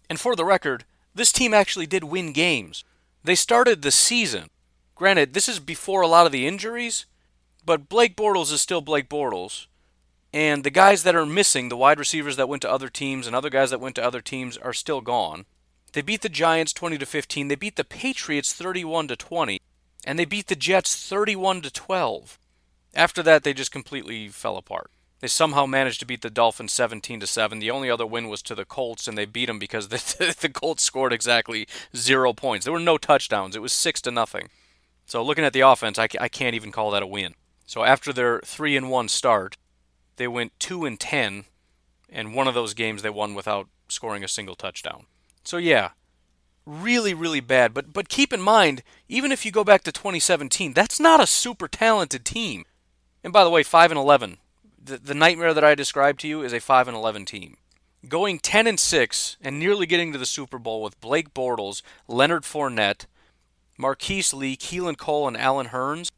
And 0.10 0.20
for 0.20 0.36
the 0.36 0.44
record, 0.44 0.86
this 1.14 1.32
team 1.32 1.54
actually 1.54 1.86
did 1.86 2.04
win 2.04 2.34
games. 2.34 2.84
They 3.24 3.36
started 3.36 3.84
the 3.84 3.92
season. 3.92 4.50
Granted, 4.96 5.36
this 5.36 5.48
is 5.48 5.60
before 5.60 6.02
a 6.02 6.08
lot 6.08 6.26
of 6.26 6.32
the 6.32 6.48
injuries, 6.48 7.06
but 7.64 7.90
Blake 7.90 8.16
Bortles 8.16 8.52
is 8.52 8.60
still 8.60 8.82
Blake 8.82 9.08
Bortles. 9.08 9.68
And 10.34 10.64
the 10.64 10.72
guys 10.72 11.04
that 11.04 11.16
are 11.16 11.28
missing, 11.28 11.70
the 11.70 11.78
wide 11.78 12.00
receivers 12.00 12.38
that 12.38 12.50
went 12.50 12.64
to 12.64 12.72
other 12.72 12.90
teams 12.90 13.28
and 13.28 13.36
other 13.36 13.52
guys 13.52 13.70
that 13.70 13.80
went 13.80 13.94
to 13.98 14.04
other 14.04 14.22
teams 14.22 14.58
are 14.58 14.74
still 14.74 15.02
gone. 15.02 15.46
They 15.94 16.02
beat 16.02 16.24
the 16.24 16.30
Giants 16.30 16.74
20 16.74 16.98
to 16.98 17.06
15. 17.06 17.50
They 17.50 17.56
beat 17.56 17.76
the 17.76 17.84
Patriots 17.84 18.52
31 18.52 19.10
to 19.10 19.16
20, 19.16 19.62
and 20.08 20.18
they 20.18 20.26
beat 20.26 20.48
the 20.48 20.56
Jets 20.56 21.08
31 21.08 21.62
to 21.62 21.72
12. 21.72 22.40
After 22.96 23.22
that, 23.22 23.44
they 23.44 23.54
just 23.54 23.72
completely 23.72 24.28
fell 24.28 24.58
apart. 24.58 24.90
They 25.22 25.28
somehow 25.28 25.68
managed 25.68 26.00
to 26.00 26.06
beat 26.06 26.24
the 26.24 26.32
Dolphins 26.32 26.74
17 26.74 27.20
to 27.20 27.28
7. 27.28 27.60
The 27.60 27.70
only 27.70 27.92
other 27.92 28.08
win 28.08 28.28
was 28.28 28.42
to 28.42 28.56
the 28.56 28.66
Colts, 28.66 29.08
and 29.08 29.16
they 29.16 29.26
beat 29.26 29.46
them 29.46 29.60
because 29.60 29.90
the, 29.90 30.36
the 30.42 30.50
Colts 30.50 30.84
scored 30.84 31.14
exactly 31.14 31.68
zero 31.96 32.34
points. 32.34 32.66
There 32.66 32.74
were 32.74 32.80
no 32.80 32.98
touchdowns. 32.98 33.56
It 33.56 33.62
was 33.62 33.72
six 33.72 34.02
to 34.02 34.12
nothing. 34.12 34.50
So 35.06 35.24
looking 35.24 35.46
at 35.46 35.54
the 35.54 35.62
offense, 35.62 36.00
I, 36.00 36.08
I 36.20 36.28
can't 36.28 36.56
even 36.56 36.72
call 36.72 36.90
that 36.92 37.04
a 37.04 37.08
win. 37.08 37.36
So 37.68 37.84
after 37.84 38.12
their 38.12 38.42
three 38.42 38.76
and 38.76 38.90
one 38.90 39.10
start, 39.10 39.58
they 40.16 40.28
went 40.28 40.60
two 40.60 40.86
and 40.86 41.00
ten, 41.00 41.46
and 42.10 42.34
one 42.34 42.48
of 42.48 42.56
those 42.56 42.74
games 42.74 43.02
they 43.02 43.10
won 43.10 43.36
without 43.36 43.68
scoring 43.88 44.24
a 44.24 44.28
single 44.28 44.56
touchdown. 44.56 45.06
So 45.44 45.58
yeah, 45.58 45.92
really 46.66 47.14
really 47.14 47.40
bad. 47.40 47.74
But 47.74 47.94
but 47.94 48.10
keep 48.10 48.34
in 48.34 48.42
mind, 48.42 48.84
even 49.08 49.32
if 49.32 49.46
you 49.46 49.52
go 49.52 49.64
back 49.64 49.84
to 49.84 49.92
2017, 49.92 50.74
that's 50.74 51.00
not 51.00 51.22
a 51.22 51.28
super 51.28 51.68
talented 51.68 52.26
team. 52.26 52.66
And 53.24 53.32
by 53.32 53.44
the 53.44 53.50
way, 53.50 53.64
5 53.64 53.92
and 53.92 54.00
11 54.00 54.38
the, 54.84 54.98
the 54.98 55.14
nightmare 55.14 55.54
that 55.54 55.64
I 55.64 55.76
described 55.76 56.20
to 56.22 56.28
you 56.28 56.42
is 56.42 56.54
a 56.54 56.60
5 56.60 56.88
and 56.88 56.98
11 56.98 57.26
team. 57.26 57.58
Going 58.08 58.40
10 58.40 58.68
and 58.68 58.80
6 58.80 59.38
and 59.42 59.60
nearly 59.60 59.86
getting 59.86 60.12
to 60.12 60.18
the 60.18 60.26
Super 60.26 60.58
Bowl 60.58 60.82
with 60.82 61.00
Blake 61.02 61.34
Bortles, 61.34 61.82
Leonard 62.08 62.44
Fournette, 62.44 63.06
Marquise 63.78 64.34
Lee, 64.34 64.58
Keelan 64.58 64.98
Cole, 64.98 65.28
and 65.28 65.38
Allen 65.38 65.68
Hurns, 65.68 66.10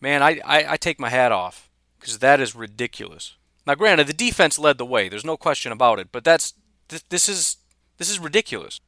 man, 0.00 0.22
I, 0.22 0.40
I, 0.44 0.72
I 0.72 0.76
take 0.76 0.98
my 1.00 1.10
hat 1.10 1.32
off 1.32 1.68
because 1.98 2.18
that 2.18 2.40
is 2.40 2.54
ridiculous. 2.54 3.36
Now, 3.66 3.74
granted, 3.74 4.06
the 4.06 4.12
defense 4.12 4.58
led 4.58 4.78
the 4.78 4.86
way. 4.86 5.08
There's 5.08 5.24
no 5.24 5.36
question 5.36 5.72
about 5.72 5.98
it. 5.98 6.08
But 6.12 6.24
that's 6.24 6.54
th- 6.88 7.08
this 7.08 7.28
is 7.28 7.56
this 7.98 8.08
is 8.10 8.18
ridiculous. 8.18 8.80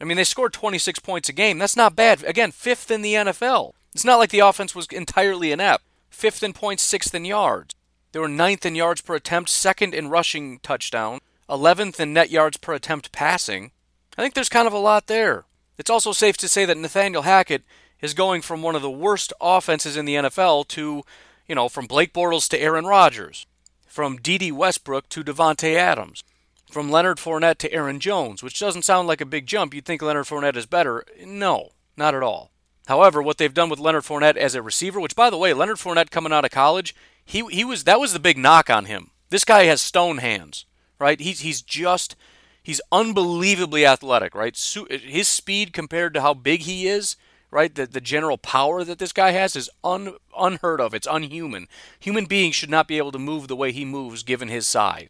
I 0.00 0.04
mean, 0.04 0.16
they 0.16 0.24
scored 0.24 0.52
26 0.52 0.98
points 1.00 1.28
a 1.28 1.32
game. 1.32 1.58
That's 1.58 1.76
not 1.76 1.96
bad. 1.96 2.22
Again, 2.24 2.50
fifth 2.50 2.90
in 2.90 3.02
the 3.02 3.14
NFL. 3.14 3.72
It's 3.94 4.04
not 4.04 4.18
like 4.18 4.30
the 4.30 4.40
offense 4.40 4.74
was 4.74 4.86
entirely 4.88 5.52
inept. 5.52 5.84
Fifth 6.10 6.42
in 6.42 6.52
points, 6.52 6.82
sixth 6.82 7.14
in 7.14 7.24
yards. 7.24 7.73
They 8.14 8.20
were 8.20 8.28
ninth 8.28 8.64
in 8.64 8.76
yards 8.76 9.00
per 9.00 9.16
attempt, 9.16 9.50
second 9.50 9.92
in 9.92 10.08
rushing 10.08 10.60
touchdown, 10.60 11.18
11th 11.50 11.98
in 11.98 12.12
net 12.12 12.30
yards 12.30 12.56
per 12.56 12.72
attempt 12.72 13.10
passing. 13.10 13.72
I 14.16 14.22
think 14.22 14.34
there's 14.34 14.48
kind 14.48 14.68
of 14.68 14.72
a 14.72 14.78
lot 14.78 15.08
there. 15.08 15.46
It's 15.78 15.90
also 15.90 16.12
safe 16.12 16.36
to 16.36 16.48
say 16.48 16.64
that 16.64 16.76
Nathaniel 16.76 17.22
Hackett 17.22 17.64
is 18.00 18.14
going 18.14 18.42
from 18.42 18.62
one 18.62 18.76
of 18.76 18.82
the 18.82 18.90
worst 18.90 19.32
offenses 19.40 19.96
in 19.96 20.04
the 20.04 20.14
NFL 20.14 20.68
to, 20.68 21.02
you 21.48 21.56
know, 21.56 21.68
from 21.68 21.86
Blake 21.86 22.12
Bortles 22.12 22.48
to 22.50 22.60
Aaron 22.60 22.84
Rodgers, 22.84 23.46
from 23.88 24.18
Dede 24.18 24.52
Westbrook 24.52 25.08
to 25.08 25.24
Davante 25.24 25.74
Adams, 25.74 26.22
from 26.70 26.92
Leonard 26.92 27.18
Fournette 27.18 27.58
to 27.58 27.72
Aaron 27.72 27.98
Jones, 27.98 28.44
which 28.44 28.60
doesn't 28.60 28.84
sound 28.84 29.08
like 29.08 29.22
a 29.22 29.26
big 29.26 29.48
jump. 29.48 29.74
You'd 29.74 29.86
think 29.86 30.02
Leonard 30.02 30.26
Fournette 30.26 30.56
is 30.56 30.66
better. 30.66 31.04
No, 31.26 31.70
not 31.96 32.14
at 32.14 32.22
all. 32.22 32.52
However, 32.86 33.20
what 33.20 33.38
they've 33.38 33.52
done 33.52 33.70
with 33.70 33.80
Leonard 33.80 34.04
Fournette 34.04 34.36
as 34.36 34.54
a 34.54 34.62
receiver, 34.62 35.00
which 35.00 35.16
by 35.16 35.30
the 35.30 35.38
way, 35.38 35.52
Leonard 35.52 35.78
Fournette 35.78 36.12
coming 36.12 36.32
out 36.32 36.44
of 36.44 36.52
college, 36.52 36.94
he 37.24 37.44
he 37.50 37.64
was 37.64 37.84
that 37.84 38.00
was 38.00 38.12
the 38.12 38.18
big 38.18 38.38
knock 38.38 38.70
on 38.70 38.86
him. 38.86 39.10
This 39.30 39.44
guy 39.44 39.64
has 39.64 39.80
stone 39.80 40.18
hands, 40.18 40.66
right? 40.98 41.20
He's 41.20 41.40
he's 41.40 41.62
just 41.62 42.16
he's 42.62 42.80
unbelievably 42.92 43.86
athletic, 43.86 44.34
right? 44.34 44.56
His 44.90 45.28
speed 45.28 45.72
compared 45.72 46.14
to 46.14 46.20
how 46.20 46.34
big 46.34 46.62
he 46.62 46.86
is, 46.86 47.16
right? 47.50 47.74
The 47.74 47.86
the 47.86 48.00
general 48.00 48.38
power 48.38 48.84
that 48.84 48.98
this 48.98 49.12
guy 49.12 49.30
has 49.30 49.56
is 49.56 49.70
un, 49.82 50.16
unheard 50.36 50.80
of. 50.80 50.94
It's 50.94 51.08
unhuman. 51.10 51.68
Human 52.00 52.26
beings 52.26 52.54
should 52.54 52.70
not 52.70 52.88
be 52.88 52.98
able 52.98 53.12
to 53.12 53.18
move 53.18 53.48
the 53.48 53.56
way 53.56 53.72
he 53.72 53.84
moves 53.84 54.22
given 54.22 54.48
his 54.48 54.66
size. 54.66 55.08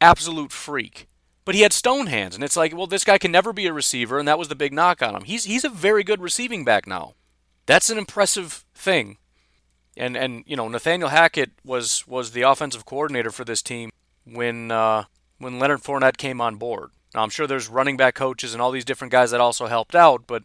Absolute 0.00 0.52
freak. 0.52 1.06
But 1.44 1.54
he 1.54 1.62
had 1.62 1.72
stone 1.72 2.06
hands, 2.06 2.34
and 2.34 2.44
it's 2.44 2.56
like, 2.56 2.76
well, 2.76 2.86
this 2.86 3.02
guy 3.04 3.18
can 3.18 3.32
never 3.32 3.52
be 3.52 3.66
a 3.66 3.72
receiver, 3.72 4.18
and 4.18 4.28
that 4.28 4.38
was 4.38 4.48
the 4.48 4.54
big 4.54 4.72
knock 4.72 5.02
on 5.02 5.16
him. 5.16 5.24
He's 5.24 5.44
he's 5.44 5.64
a 5.64 5.68
very 5.68 6.04
good 6.04 6.20
receiving 6.20 6.64
back 6.64 6.86
now. 6.86 7.14
That's 7.66 7.90
an 7.90 7.98
impressive 7.98 8.64
thing. 8.74 9.16
And 9.96 10.16
and 10.16 10.44
you 10.46 10.56
know, 10.56 10.68
Nathaniel 10.68 11.08
Hackett 11.08 11.50
was 11.64 12.06
was 12.06 12.32
the 12.32 12.42
offensive 12.42 12.86
coordinator 12.86 13.30
for 13.30 13.44
this 13.44 13.62
team 13.62 13.90
when 14.24 14.70
uh, 14.70 15.04
when 15.38 15.58
Leonard 15.58 15.82
Fournette 15.82 16.16
came 16.16 16.40
on 16.40 16.56
board. 16.56 16.90
Now 17.14 17.22
I'm 17.22 17.30
sure 17.30 17.46
there's 17.46 17.68
running 17.68 17.96
back 17.96 18.14
coaches 18.14 18.52
and 18.52 18.62
all 18.62 18.70
these 18.70 18.84
different 18.84 19.12
guys 19.12 19.30
that 19.32 19.40
also 19.40 19.66
helped 19.66 19.94
out, 19.94 20.24
but 20.26 20.44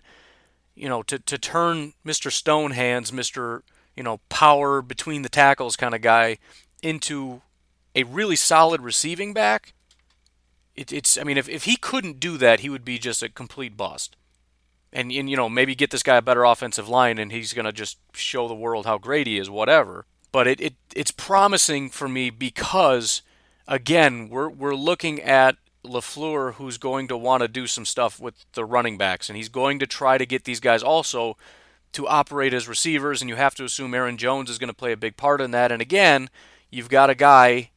you 0.75 0.89
know, 0.89 1.03
to 1.03 1.19
to 1.19 1.37
turn 1.37 1.93
Mr. 2.05 2.31
Stonehands, 2.31 3.11
Mr. 3.11 3.61
you 3.95 4.03
know, 4.03 4.19
power 4.29 4.81
between 4.81 5.21
the 5.21 5.29
tackles 5.29 5.75
kind 5.75 5.93
of 5.93 6.01
guy 6.01 6.37
into 6.81 7.41
a 7.95 8.03
really 8.03 8.35
solid 8.35 8.81
receiving 8.81 9.33
back, 9.33 9.73
it, 10.75 10.91
it's 10.91 11.17
I 11.17 11.23
mean 11.23 11.37
if, 11.37 11.47
if 11.47 11.63
he 11.63 11.75
couldn't 11.77 12.19
do 12.19 12.37
that, 12.37 12.61
he 12.61 12.69
would 12.69 12.85
be 12.85 12.97
just 12.97 13.23
a 13.23 13.29
complete 13.29 13.77
bust. 13.77 14.15
And, 14.95 15.11
and 15.11 15.29
you 15.29 15.35
know 15.35 15.49
maybe 15.49 15.75
get 15.75 15.91
this 15.91 16.03
guy 16.03 16.15
a 16.15 16.21
better 16.21 16.45
offensive 16.45 16.87
line, 16.87 17.17
and 17.19 17.31
he's 17.31 17.53
gonna 17.53 17.73
just 17.73 17.97
show 18.13 18.47
the 18.47 18.55
world 18.55 18.85
how 18.85 18.97
great 18.97 19.27
he 19.27 19.37
is, 19.37 19.49
whatever. 19.49 20.05
But 20.31 20.47
it, 20.47 20.61
it 20.61 20.75
it's 20.95 21.11
promising 21.11 21.89
for 21.89 22.07
me 22.07 22.29
because 22.29 23.21
again 23.67 24.29
we're 24.29 24.49
we're 24.49 24.73
looking 24.75 25.21
at 25.21 25.57
LaFleur 25.83 26.55
who's 26.55 26.77
going 26.77 27.07
to 27.09 27.17
want 27.17 27.41
to 27.41 27.47
do 27.47 27.67
some 27.67 27.85
stuff 27.85 28.19
with 28.19 28.45
the 28.53 28.65
running 28.65 28.97
backs, 28.97 29.29
and 29.29 29.37
he's 29.37 29.49
going 29.49 29.79
to 29.79 29.85
try 29.85 30.17
to 30.17 30.25
get 30.25 30.45
these 30.45 30.59
guys 30.59 30.81
also 30.81 31.37
to 31.91 32.07
operate 32.07 32.53
as 32.53 32.67
receivers, 32.67 33.21
and 33.21 33.29
you 33.29 33.35
have 33.35 33.55
to 33.55 33.63
assume 33.63 33.93
Aaron 33.93 34.17
Jones 34.17 34.49
is 34.49 34.57
going 34.57 34.69
to 34.69 34.73
play 34.73 34.91
a 34.91 34.97
big 34.97 35.15
part 35.15 35.39
in 35.39 35.51
that. 35.51 35.71
And 35.71 35.81
again, 35.81 36.29
you've 36.69 36.89
got 36.89 37.09
a 37.09 37.15
guy 37.15 37.71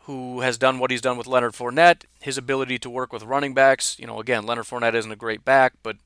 who 0.00 0.40
has 0.40 0.58
done 0.58 0.78
what 0.78 0.90
he's 0.90 1.00
done 1.00 1.16
with 1.16 1.26
Leonard 1.26 1.52
Fournette, 1.52 2.04
his 2.20 2.36
ability 2.36 2.78
to 2.80 2.90
work 2.90 3.12
with 3.12 3.22
running 3.22 3.54
backs. 3.54 3.98
You 3.98 4.06
know, 4.06 4.20
again, 4.20 4.44
Leonard 4.44 4.66
Fournette 4.66 4.94
isn't 4.94 5.12
a 5.12 5.16
great 5.16 5.44
back, 5.44 5.74
but 5.82 5.96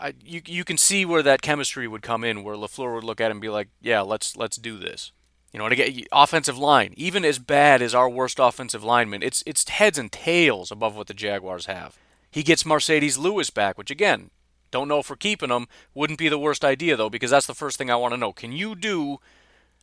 I, 0.00 0.14
you 0.24 0.40
you 0.46 0.64
can 0.64 0.78
see 0.78 1.04
where 1.04 1.22
that 1.22 1.42
chemistry 1.42 1.86
would 1.86 2.02
come 2.02 2.24
in, 2.24 2.42
where 2.42 2.56
Lafleur 2.56 2.94
would 2.94 3.04
look 3.04 3.20
at 3.20 3.30
him 3.30 3.36
and 3.36 3.40
be 3.40 3.48
like, 3.48 3.68
"Yeah, 3.80 4.00
let's 4.00 4.36
let's 4.36 4.56
do 4.56 4.78
this." 4.78 5.12
You 5.52 5.58
know, 5.58 5.66
and 5.66 5.72
again, 5.72 6.04
offensive 6.12 6.58
line, 6.58 6.94
even 6.96 7.24
as 7.24 7.38
bad 7.38 7.82
as 7.82 7.94
our 7.94 8.08
worst 8.08 8.38
offensive 8.38 8.84
lineman, 8.84 9.22
it's 9.22 9.42
it's 9.46 9.68
heads 9.68 9.98
and 9.98 10.10
tails 10.10 10.70
above 10.70 10.96
what 10.96 11.06
the 11.06 11.14
Jaguars 11.14 11.66
have. 11.66 11.98
He 12.30 12.42
gets 12.42 12.62
Marcedes 12.62 13.18
Lewis 13.18 13.50
back, 13.50 13.76
which 13.76 13.90
again, 13.90 14.30
don't 14.70 14.88
know 14.88 15.00
if 15.00 15.10
we're 15.10 15.16
keeping 15.16 15.50
him. 15.50 15.66
Wouldn't 15.94 16.18
be 16.18 16.28
the 16.28 16.38
worst 16.38 16.64
idea 16.64 16.96
though, 16.96 17.10
because 17.10 17.30
that's 17.30 17.46
the 17.46 17.54
first 17.54 17.76
thing 17.76 17.90
I 17.90 17.96
want 17.96 18.14
to 18.14 18.18
know. 18.18 18.32
Can 18.32 18.52
you 18.52 18.74
do 18.74 19.18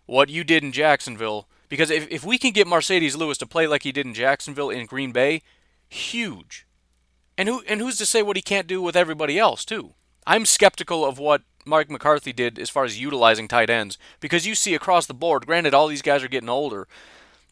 what 0.06 0.30
you 0.30 0.44
did 0.44 0.64
in 0.64 0.72
Jacksonville 0.72 1.48
because 1.70 1.90
if, 1.90 2.08
if 2.10 2.24
we 2.24 2.38
can 2.38 2.52
get 2.52 2.68
Marcedes 2.68 3.18
Lewis 3.18 3.38
to 3.40 3.46
play 3.46 3.68
like 3.68 3.84
he 3.84 3.92
did 3.92 4.06
in 4.06 4.14
Jacksonville 4.14 4.70
in 4.70 4.86
Green 4.86 5.12
Bay, 5.12 5.42
huge. 5.90 6.66
And 7.38 7.50
who 7.50 7.62
and 7.68 7.80
who's 7.80 7.98
to 7.98 8.06
say 8.06 8.22
what 8.22 8.38
he 8.38 8.42
can't 8.42 8.68
do 8.68 8.82
with 8.82 8.96
everybody 8.96 9.38
else 9.38 9.64
too? 9.64 9.94
I'm 10.28 10.46
skeptical 10.46 11.06
of 11.06 11.18
what 11.18 11.44
Mike 11.66 11.90
McCarthy 11.90 12.34
did 12.34 12.60
as 12.60 12.70
far 12.70 12.84
as 12.84 13.00
utilizing 13.00 13.48
tight 13.48 13.70
ends 13.70 13.98
because 14.20 14.46
you 14.46 14.56
see 14.56 14.76
across 14.76 15.06
the 15.06 15.14
board, 15.14 15.46
granted 15.46 15.74
all 15.74 15.88
these 15.88 16.02
guys 16.02 16.22
are 16.22 16.28
getting 16.28 16.50
older, 16.50 16.86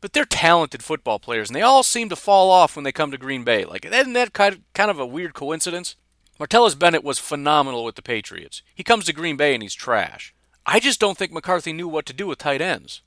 but 0.01 0.11
they're 0.11 0.25
talented 0.25 0.83
football 0.83 1.17
players 1.17 1.49
and 1.49 1.55
they 1.55 1.61
all 1.61 1.83
seem 1.83 2.09
to 2.09 2.17
fall 2.17 2.51
off 2.51 2.75
when 2.75 2.83
they 2.83 2.91
come 2.91 3.11
to 3.11 3.17
Green 3.17 3.45
Bay. 3.45 3.63
Like 3.63 3.85
isn't 3.85 4.11
that 4.11 4.33
kind 4.33 4.91
of 4.91 4.99
a 4.99 5.05
weird 5.05 5.33
coincidence? 5.33 5.95
Martellus 6.37 6.77
Bennett 6.77 7.01
was 7.01 7.17
phenomenal 7.17 7.85
with 7.85 7.95
the 7.95 8.01
Patriots. 8.01 8.61
He 8.75 8.83
comes 8.83 9.05
to 9.05 9.13
Green 9.13 9.37
Bay 9.37 9.53
and 9.53 9.63
he's 9.63 9.73
trash. 9.73 10.35
I 10.65 10.81
just 10.81 10.99
don't 10.99 11.17
think 11.17 11.31
McCarthy 11.31 11.71
knew 11.71 11.87
what 11.87 12.05
to 12.07 12.13
do 12.13 12.27
with 12.27 12.39
tight 12.39 12.59
ends. 12.59 13.03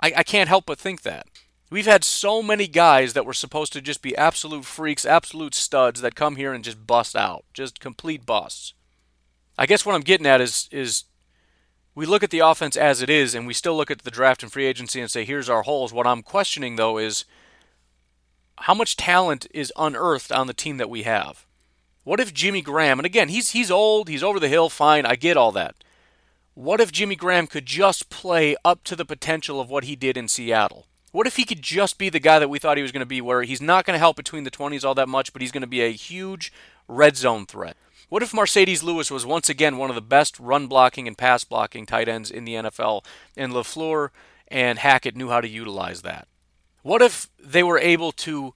I, 0.00 0.14
I 0.16 0.22
can't 0.22 0.48
help 0.48 0.64
but 0.64 0.78
think 0.78 1.02
that. 1.02 1.26
We've 1.70 1.84
had 1.84 2.04
so 2.04 2.42
many 2.42 2.66
guys 2.66 3.12
that 3.12 3.26
were 3.26 3.34
supposed 3.34 3.74
to 3.74 3.82
just 3.82 4.00
be 4.00 4.16
absolute 4.16 4.64
freaks, 4.64 5.04
absolute 5.04 5.54
studs 5.54 6.00
that 6.00 6.14
come 6.14 6.36
here 6.36 6.54
and 6.54 6.64
just 6.64 6.86
bust 6.86 7.14
out, 7.14 7.44
just 7.52 7.80
complete 7.80 8.24
busts. 8.24 8.72
I 9.58 9.66
guess 9.66 9.84
what 9.84 9.94
I'm 9.94 10.02
getting 10.02 10.26
at 10.26 10.40
is 10.40 10.68
is 10.70 11.04
we 11.94 12.06
look 12.06 12.22
at 12.22 12.30
the 12.30 12.38
offense 12.38 12.76
as 12.76 13.02
it 13.02 13.10
is 13.10 13.34
and 13.34 13.44
we 13.44 13.52
still 13.52 13.76
look 13.76 13.90
at 13.90 14.02
the 14.02 14.10
draft 14.10 14.44
and 14.44 14.52
free 14.52 14.66
agency 14.66 15.00
and 15.00 15.10
say 15.10 15.24
here's 15.24 15.50
our 15.50 15.62
holes. 15.62 15.92
What 15.92 16.06
I'm 16.06 16.22
questioning 16.22 16.76
though 16.76 16.96
is 16.96 17.24
how 18.60 18.74
much 18.74 18.96
talent 18.96 19.48
is 19.52 19.72
unearthed 19.76 20.30
on 20.30 20.46
the 20.46 20.54
team 20.54 20.76
that 20.76 20.88
we 20.88 21.02
have. 21.02 21.44
What 22.04 22.20
if 22.20 22.32
Jimmy 22.32 22.62
Graham, 22.62 22.98
and 22.98 23.04
again, 23.04 23.28
he's 23.28 23.50
he's 23.50 23.70
old, 23.70 24.08
he's 24.08 24.22
over 24.22 24.38
the 24.40 24.48
hill, 24.48 24.68
fine, 24.68 25.04
I 25.04 25.16
get 25.16 25.36
all 25.36 25.52
that. 25.52 25.74
What 26.54 26.80
if 26.80 26.90
Jimmy 26.90 27.16
Graham 27.16 27.46
could 27.46 27.66
just 27.66 28.10
play 28.10 28.56
up 28.64 28.82
to 28.84 28.96
the 28.96 29.04
potential 29.04 29.60
of 29.60 29.68
what 29.68 29.84
he 29.84 29.94
did 29.94 30.16
in 30.16 30.26
Seattle? 30.26 30.86
What 31.12 31.26
if 31.26 31.36
he 31.36 31.44
could 31.44 31.62
just 31.62 31.98
be 31.98 32.10
the 32.10 32.20
guy 32.20 32.38
that 32.38 32.50
we 32.50 32.58
thought 32.58 32.76
he 32.76 32.82
was 32.82 32.92
going 32.92 33.00
to 33.00 33.06
be, 33.06 33.20
where 33.20 33.42
he's 33.42 33.60
not 33.60 33.84
going 33.84 33.94
to 33.94 33.98
help 34.00 34.16
between 34.16 34.44
the 34.44 34.50
20s 34.50 34.84
all 34.84 34.94
that 34.94 35.08
much, 35.08 35.32
but 35.32 35.42
he's 35.42 35.52
going 35.52 35.62
to 35.62 35.66
be 35.66 35.82
a 35.82 35.92
huge 35.92 36.52
red 36.86 37.16
zone 37.16 37.46
threat? 37.46 37.76
What 38.08 38.22
if 38.22 38.32
Marcedes 38.32 38.82
Lewis 38.82 39.10
was 39.10 39.26
once 39.26 39.50
again 39.50 39.76
one 39.76 39.90
of 39.90 39.94
the 39.94 40.00
best 40.02 40.38
run 40.40 40.66
blocking 40.66 41.06
and 41.06 41.18
pass 41.18 41.44
blocking 41.44 41.84
tight 41.84 42.08
ends 42.08 42.30
in 42.30 42.44
the 42.44 42.54
NFL, 42.54 43.04
and 43.36 43.52
LaFleur 43.52 44.10
and 44.48 44.78
Hackett 44.78 45.14
knew 45.14 45.28
how 45.28 45.42
to 45.42 45.48
utilize 45.48 46.02
that? 46.02 46.26
What 46.82 47.02
if 47.02 47.28
they 47.38 47.62
were 47.62 47.78
able 47.78 48.12
to 48.12 48.54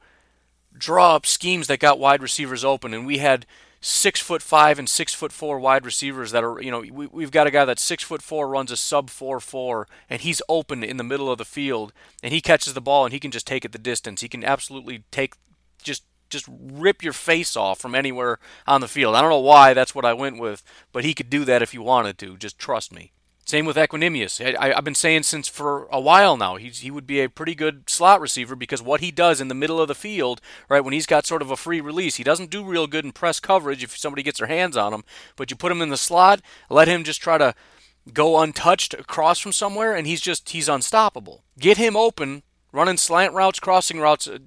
draw 0.77 1.17
up 1.17 1.27
schemes 1.27 1.67
that 1.67 1.81
got 1.81 1.99
wide 1.99 2.23
receivers 2.23 2.65
open, 2.65 2.95
and 2.95 3.07
we 3.07 3.19
had 3.19 3.45
six 3.83 4.21
foot 4.21 4.41
five 4.41 4.79
and 4.79 4.89
six 4.89 5.13
foot 5.13 5.33
four 5.33 5.59
wide 5.59 5.85
receivers 5.85 6.31
that 6.31 6.45
are, 6.45 6.63
you 6.63 6.71
know, 6.71 6.81
we, 6.81 7.07
we've 7.09 7.31
got 7.31 7.47
a 7.47 7.51
guy 7.51 7.67
that's 7.67 7.83
six 7.83 8.03
foot 8.03 8.23
four, 8.23 8.49
runs 8.49 8.71
a 8.71 8.77
sub 8.77 9.11
four 9.11 9.39
four, 9.39 9.87
and 10.09 10.23
he's 10.23 10.41
open 10.49 10.83
in 10.83 10.97
the 10.97 11.05
middle 11.05 11.31
of 11.31 11.37
the 11.37 11.45
field, 11.45 11.93
and 12.23 12.33
he 12.33 12.41
catches 12.41 12.73
the 12.73 12.81
ball 12.81 13.05
and 13.05 13.13
he 13.13 13.21
can 13.21 13.31
just 13.31 13.47
take 13.47 13.67
it 13.67 13.73
the 13.73 13.79
distance. 13.79 14.23
He 14.23 14.29
can 14.29 14.45
absolutely 14.45 15.05
take, 15.11 15.35
just 15.83 16.05
just 16.33 16.49
rip 16.49 17.03
your 17.03 17.13
face 17.13 17.57
off 17.57 17.79
from 17.79 17.95
anywhere 17.95 18.39
on 18.67 18.81
the 18.81 18.89
field. 18.89 19.15
I 19.15 19.21
don't 19.21 19.31
know 19.31 19.39
why 19.39 19.75
that's 19.75 19.95
what 19.95 20.05
I 20.05 20.15
went 20.15 20.41
with, 20.41 20.65
but 20.91 21.05
he 21.05 21.15
could 21.15 21.31
do 21.31 21.45
that 21.45 21.63
if 21.63 21.73
he 21.73 21.79
wanted 21.79 22.19
to. 22.19 22.37
Just 22.37 22.59
trust 22.59 22.93
me. 22.93 23.13
Same 23.45 23.67
with 23.67 23.77
Equanimeous. 23.77 24.41
I, 24.57 24.73
have 24.73 24.85
been 24.85 24.95
saying 24.95 25.25
since 25.25 25.49
for 25.49 25.89
a 25.91 26.01
while 26.01 26.37
now 26.37 26.57
he's, 26.57 26.79
he 26.79 26.93
would 26.93 27.07
be 27.07 27.21
a 27.21 27.29
pretty 27.29 27.57
good 27.57 27.91
slot 27.91 28.21
receiver 28.21 28.55
because 28.55 28.81
what 28.81 29.01
he 29.01 29.11
does 29.11 29.41
in 29.41 29.49
the 29.49 29.55
middle 29.55 29.81
of 29.81 29.89
the 29.89 29.97
field, 29.97 30.41
right, 30.69 30.81
when 30.81 30.93
he's 30.93 31.07
got 31.07 31.27
sort 31.27 31.43
of 31.43 31.51
a 31.51 31.57
free 31.57 31.81
release, 31.81 32.17
he 32.17 32.25
doesn't 32.25 32.51
do 32.51 32.65
real 32.65 32.87
good 32.87 33.05
in 33.05 33.13
press 33.13 33.41
coverage 33.41 33.83
if 33.83 33.97
somebody 33.99 34.23
gets 34.23 34.39
their 34.39 34.47
hands 34.47 34.77
on 34.77 34.95
him. 34.95 35.03
But 35.37 35.51
you 35.51 35.57
put 35.57 35.73
him 35.73 35.83
in 35.83 35.89
the 35.89 35.97
slot, 35.97 36.41
let 36.71 36.87
him 36.87 37.03
just 37.03 37.21
try 37.21 37.37
to 37.37 37.55
go 38.13 38.41
untouched 38.41 38.95
across 38.95 39.41
from 39.41 39.53
somewhere, 39.53 39.95
and 39.95 40.07
he's 40.07 40.21
just 40.21 40.49
he's 40.51 40.69
unstoppable. 40.69 41.43
Get 41.59 41.77
him 41.77 41.97
open, 41.97 42.45
running 42.73 42.97
slant 42.97 43.35
routes, 43.35 43.61
crossing 43.61 44.01
routes 44.01 44.27
uh, 44.27 44.39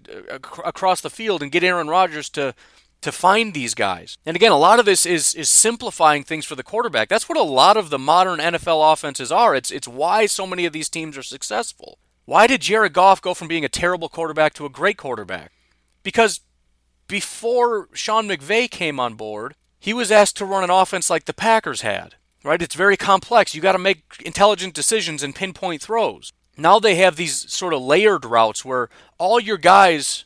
across 0.65 1.01
the 1.01 1.09
field, 1.09 1.41
and 1.41 1.51
get 1.51 1.63
Aaron 1.63 1.87
Rodgers 1.87 2.29
to 2.31 2.53
to 3.01 3.11
find 3.11 3.53
these 3.53 3.75
guys. 3.75 4.17
And 4.25 4.35
again, 4.35 4.51
a 4.51 4.57
lot 4.57 4.79
of 4.79 4.85
this 4.85 5.05
is 5.05 5.35
is 5.35 5.49
simplifying 5.49 6.23
things 6.23 6.45
for 6.45 6.55
the 6.55 6.63
quarterback. 6.63 7.07
That's 7.07 7.29
what 7.29 7.37
a 7.37 7.43
lot 7.43 7.77
of 7.77 7.89
the 7.89 7.99
modern 7.99 8.39
NFL 8.39 8.91
offenses 8.93 9.31
are. 9.31 9.55
It's 9.55 9.71
it's 9.71 9.87
why 9.87 10.25
so 10.25 10.47
many 10.47 10.65
of 10.65 10.73
these 10.73 10.89
teams 10.89 11.17
are 11.17 11.23
successful. 11.23 11.99
Why 12.25 12.47
did 12.47 12.61
Jared 12.61 12.93
Goff 12.93 13.21
go 13.21 13.35
from 13.35 13.47
being 13.47 13.63
a 13.63 13.69
terrible 13.69 14.09
quarterback 14.09 14.53
to 14.55 14.65
a 14.65 14.69
great 14.69 14.97
quarterback? 14.97 15.51
Because 16.01 16.41
before 17.07 17.89
Sean 17.93 18.27
McVay 18.27 18.69
came 18.69 18.99
on 18.99 19.13
board, 19.13 19.53
He 19.79 19.93
was 19.93 20.11
asked 20.11 20.37
to 20.37 20.45
run 20.45 20.63
an 20.63 20.71
offense 20.71 21.11
like 21.11 21.25
the 21.25 21.33
Packers 21.33 21.81
had, 21.81 22.15
right? 22.43 22.59
It's 22.59 22.73
very 22.73 22.97
complex. 22.97 23.53
You 23.53 23.61
got 23.61 23.73
to 23.73 23.77
make 23.77 23.99
intelligent 24.25 24.73
decisions 24.73 25.21
and 25.21 25.35
pinpoint 25.35 25.83
throws. 25.83 26.33
Now 26.57 26.79
they 26.79 26.95
have 26.95 27.15
these 27.15 27.51
sort 27.51 27.73
of 27.73 27.81
layered 27.81 28.25
routes 28.25 28.63
where 28.63 28.89
all 29.17 29.39
your 29.39 29.57
guys 29.57 30.25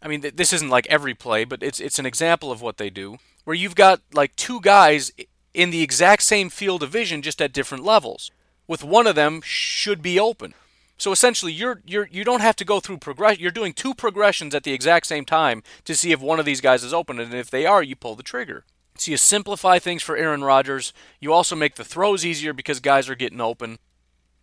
I 0.00 0.08
mean, 0.08 0.24
this 0.34 0.52
isn't 0.52 0.70
like 0.70 0.86
every 0.88 1.14
play, 1.14 1.44
but 1.44 1.62
it's 1.62 1.80
it's 1.80 1.98
an 1.98 2.06
example 2.06 2.52
of 2.52 2.62
what 2.62 2.76
they 2.76 2.90
do, 2.90 3.18
where 3.44 3.56
you've 3.56 3.74
got 3.74 4.00
like 4.12 4.36
two 4.36 4.60
guys 4.60 5.10
in 5.54 5.70
the 5.70 5.82
exact 5.82 6.22
same 6.22 6.50
field 6.50 6.82
of 6.82 6.90
vision, 6.90 7.22
just 7.22 7.42
at 7.42 7.52
different 7.52 7.84
levels. 7.84 8.30
With 8.66 8.84
one 8.84 9.06
of 9.06 9.16
them 9.16 9.40
should 9.42 10.02
be 10.02 10.20
open. 10.20 10.54
So 10.98 11.10
essentially, 11.10 11.52
you're 11.52 11.82
you're 11.84 12.08
you 12.12 12.24
don't 12.24 12.42
have 12.42 12.56
to 12.56 12.64
go 12.64 12.80
through 12.80 12.98
progress. 12.98 13.38
You're 13.38 13.50
doing 13.50 13.72
two 13.72 13.94
progressions 13.94 14.54
at 14.54 14.62
the 14.62 14.72
exact 14.72 15.06
same 15.06 15.24
time 15.24 15.62
to 15.84 15.96
see 15.96 16.12
if 16.12 16.20
one 16.20 16.38
of 16.38 16.46
these 16.46 16.60
guys 16.60 16.84
is 16.84 16.94
open, 16.94 17.18
and 17.18 17.34
if 17.34 17.50
they 17.50 17.66
are, 17.66 17.82
you 17.82 17.96
pull 17.96 18.14
the 18.14 18.22
trigger. 18.22 18.64
So 18.96 19.12
you 19.12 19.16
simplify 19.16 19.78
things 19.78 20.02
for 20.02 20.16
Aaron 20.16 20.42
Rodgers. 20.42 20.92
You 21.20 21.32
also 21.32 21.54
make 21.54 21.76
the 21.76 21.84
throws 21.84 22.26
easier 22.26 22.52
because 22.52 22.80
guys 22.80 23.08
are 23.08 23.14
getting 23.14 23.40
open. 23.40 23.78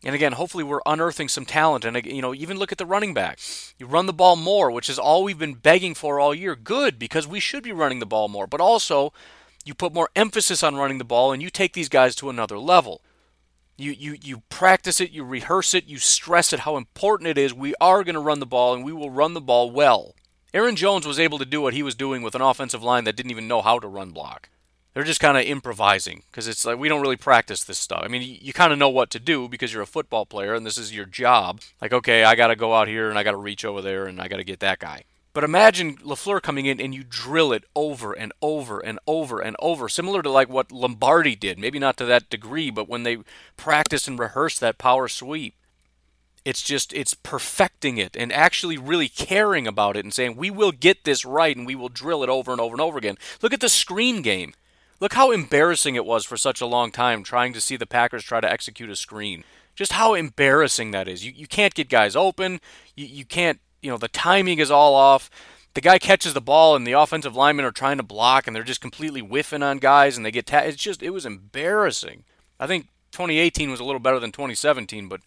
And 0.06 0.14
again, 0.14 0.34
hopefully 0.34 0.64
we're 0.64 0.82
unearthing 0.86 1.28
some 1.28 1.45
talent. 1.45 1.84
And 1.84 2.06
you 2.06 2.22
know, 2.22 2.36
even 2.36 2.58
look 2.58 2.72
at 2.72 2.78
the 2.78 2.86
running 2.86 3.16
back. 3.16 3.39
You 3.80 3.88
run 3.88 4.06
the 4.06 4.14
ball 4.14 4.36
more, 4.36 4.70
which 4.70 4.88
is 4.88 4.99
all 4.99 5.24
we've 5.24 5.39
been 5.39 5.56
begging 5.56 5.95
for 5.95 6.20
all 6.20 6.34
year. 6.34 6.56
Good, 6.56 6.99
because 6.99 7.28
we 7.28 7.39
should 7.39 7.64
be 7.64 7.72
running 7.72 7.99
the 7.99 8.06
ball 8.06 8.28
more. 8.28 8.45
But 8.45 8.62
also, 8.62 9.12
you 9.66 9.74
put 9.74 9.95
more 9.95 10.10
emphasis 10.16 10.62
on 10.62 10.76
running 10.76 10.99
the 10.99 11.03
ball, 11.03 11.34
and 11.34 11.41
you 11.41 11.49
take 11.49 11.74
these 11.74 11.89
guys 11.89 12.16
to 12.18 12.30
another 12.30 12.60
level. 12.60 13.01
You 13.78 13.91
you 13.91 14.16
you 14.22 14.43
practice 14.49 15.01
it, 15.01 15.10
you 15.10 15.24
rehearse 15.24 15.74
it, 15.74 15.88
you 15.88 15.97
stress 15.97 16.53
it 16.53 16.62
how 16.62 16.78
important 16.78 17.28
it 17.28 17.39
is. 17.39 17.51
We 17.51 17.74
are 17.82 18.03
going 18.03 18.14
to 18.14 18.22
run 18.22 18.39
the 18.39 18.45
ball, 18.45 18.76
and 18.76 18.86
we 18.86 18.93
will 18.93 19.10
run 19.10 19.34
the 19.34 19.41
ball 19.41 19.72
well. 19.72 20.16
Aaron 20.53 20.76
Jones 20.76 21.08
was 21.08 21.20
able 21.20 21.39
to 21.39 21.45
do 21.45 21.62
what 21.62 21.74
he 21.74 21.84
was 21.84 21.95
doing 21.95 22.22
with 22.22 22.36
an 22.36 22.41
offensive 22.41 22.84
line 22.84 23.03
that 23.06 23.18
didn't 23.18 23.32
even 23.32 23.47
know 23.47 23.62
how 23.62 23.80
to 23.80 23.88
run 23.88 24.12
block 24.12 24.49
they're 24.96 25.04
just 25.04 25.20
kind 25.20 25.38
of 25.38 25.43
improvising 25.43 26.24
because 26.32 26.48
it's 26.48 26.66
like 26.66 26.80
we 26.80 26.88
don't 26.88 27.02
really 27.02 27.18
practice 27.18 27.64
this 27.66 27.78
stuff. 27.78 28.02
I 28.04 28.08
mean, 28.08 28.22
you, 28.22 28.38
you 28.41 28.54
kind 28.54 28.72
of 28.72 28.80
know 28.80 28.89
what 28.89 29.10
to 29.12 29.20
do 29.20 29.50
because 29.50 29.74
you're 29.74 29.84
a 29.84 29.88
football 29.88 30.26
player 30.26 30.56
and 30.56 30.66
this 30.66 30.78
is 30.78 30.96
your 30.96 31.06
job. 31.06 31.60
Like, 31.82 31.91
okay, 31.91 32.24
I 32.24 32.36
got 32.36 32.48
to 32.48 32.56
go 32.56 32.74
out 32.74 32.88
here 32.88 33.10
and 33.10 33.20
I 33.20 33.24
got 33.24 33.32
to 33.32 33.38
reach 33.38 33.66
over 33.66 33.82
there 33.82 34.06
and 34.06 34.22
I 34.22 34.30
got 34.30 34.38
to 34.38 34.46
get 34.46 34.62
that 34.62 34.80
guy. 34.80 35.04
But 35.34 35.43
imagine 35.43 35.98
LaFleur 35.98 36.41
coming 36.41 36.66
in 36.66 36.80
and 36.80 36.96
you 36.96 37.04
drill 37.04 37.52
it 37.52 37.66
over 37.76 38.14
and 38.14 38.32
over 38.41 38.80
and 38.80 38.98
over 39.06 39.41
and 39.41 39.58
over, 39.60 39.89
similar 39.89 40.22
to 40.22 40.32
like 40.32 40.48
what 40.48 40.72
Lombardi 40.72 41.36
did. 41.36 41.60
Maybe 41.60 41.78
not 41.78 41.98
to 41.98 42.06
that 42.06 42.30
degree, 42.30 42.70
but 42.70 42.88
when 42.88 43.04
they 43.04 43.18
practice 43.58 44.08
and 44.08 44.18
rehearse 44.18 44.58
that 44.60 44.78
power 44.78 45.10
sweep, 45.10 45.56
it's 46.46 46.62
just 46.62 46.93
it's 46.93 47.14
perfecting 47.14 47.98
it 47.98 48.16
and 48.16 48.32
actually 48.32 48.78
really 48.78 49.10
caring 49.10 49.68
about 49.68 49.98
it 49.98 50.06
and 50.06 50.14
saying 50.14 50.38
we 50.38 50.52
will 50.52 50.72
get 50.72 51.04
this 51.04 51.26
right 51.26 51.58
and 51.58 51.66
we 51.66 51.76
will 51.76 51.89
drill 51.89 52.24
it 52.24 52.30
over 52.30 52.54
and 52.54 52.62
over 52.62 52.74
and 52.74 52.82
over 52.82 52.98
again. 52.98 53.18
Look 53.41 53.52
at 53.52 53.60
the 53.60 53.68
screen 53.68 54.22
game. 54.22 54.54
Look 55.00 55.14
how 55.14 55.32
embarrassing 55.32 55.96
it 55.96 56.06
was 56.06 56.26
for 56.26 56.38
such 56.38 56.62
a 56.62 56.66
long 56.66 56.91
time 56.91 57.24
trying 57.24 57.52
to 57.54 57.62
see 57.62 57.76
the 57.76 57.86
Packers 57.86 58.24
try 58.24 58.39
to 58.39 58.50
execute 58.50 58.89
a 58.89 58.96
screen. 58.96 59.43
Just 59.76 59.93
how 59.93 60.14
embarrassing 60.14 60.91
that 60.91 61.08
is. 61.08 61.26
You, 61.26 61.34
you 61.36 61.48
can't 61.48 61.74
get 61.74 61.89
guys 61.89 62.16
open. 62.16 62.62
You, 62.96 63.06
you 63.06 63.26
can't, 63.26 63.60
you 63.82 63.89
know, 63.89 63.98
the 63.98 64.08
timing 64.08 64.60
is 64.60 64.72
all 64.72 64.96
off. 64.96 65.30
The 65.74 65.82
guy 65.82 66.00
catches 66.00 66.34
the 66.34 66.39
ball 66.39 66.78
and 66.78 66.88
the 66.88 66.93
offensive 66.93 67.36
linemen 67.36 67.66
are 67.66 67.72
trying 67.72 67.98
to 67.98 68.04
block 68.04 68.48
and 68.48 68.56
they're 68.56 68.64
just 68.64 68.80
completely 68.80 69.20
whiffing 69.20 69.64
on 69.64 69.80
guys 69.80 70.16
and 70.16 70.26
they 70.26 70.32
get 70.32 70.46
ta- 70.46 70.60
it's 70.60 70.78
just 70.78 71.04
it 71.04 71.10
was 71.10 71.26
embarrassing. 71.26 72.24
I 72.58 72.66
think 72.66 72.88
2018 73.12 73.70
was 73.70 73.82
a 73.82 73.84
little 73.84 74.00
better 74.00 74.20
than 74.20 74.32
2017, 74.32 75.10
but 75.10 75.20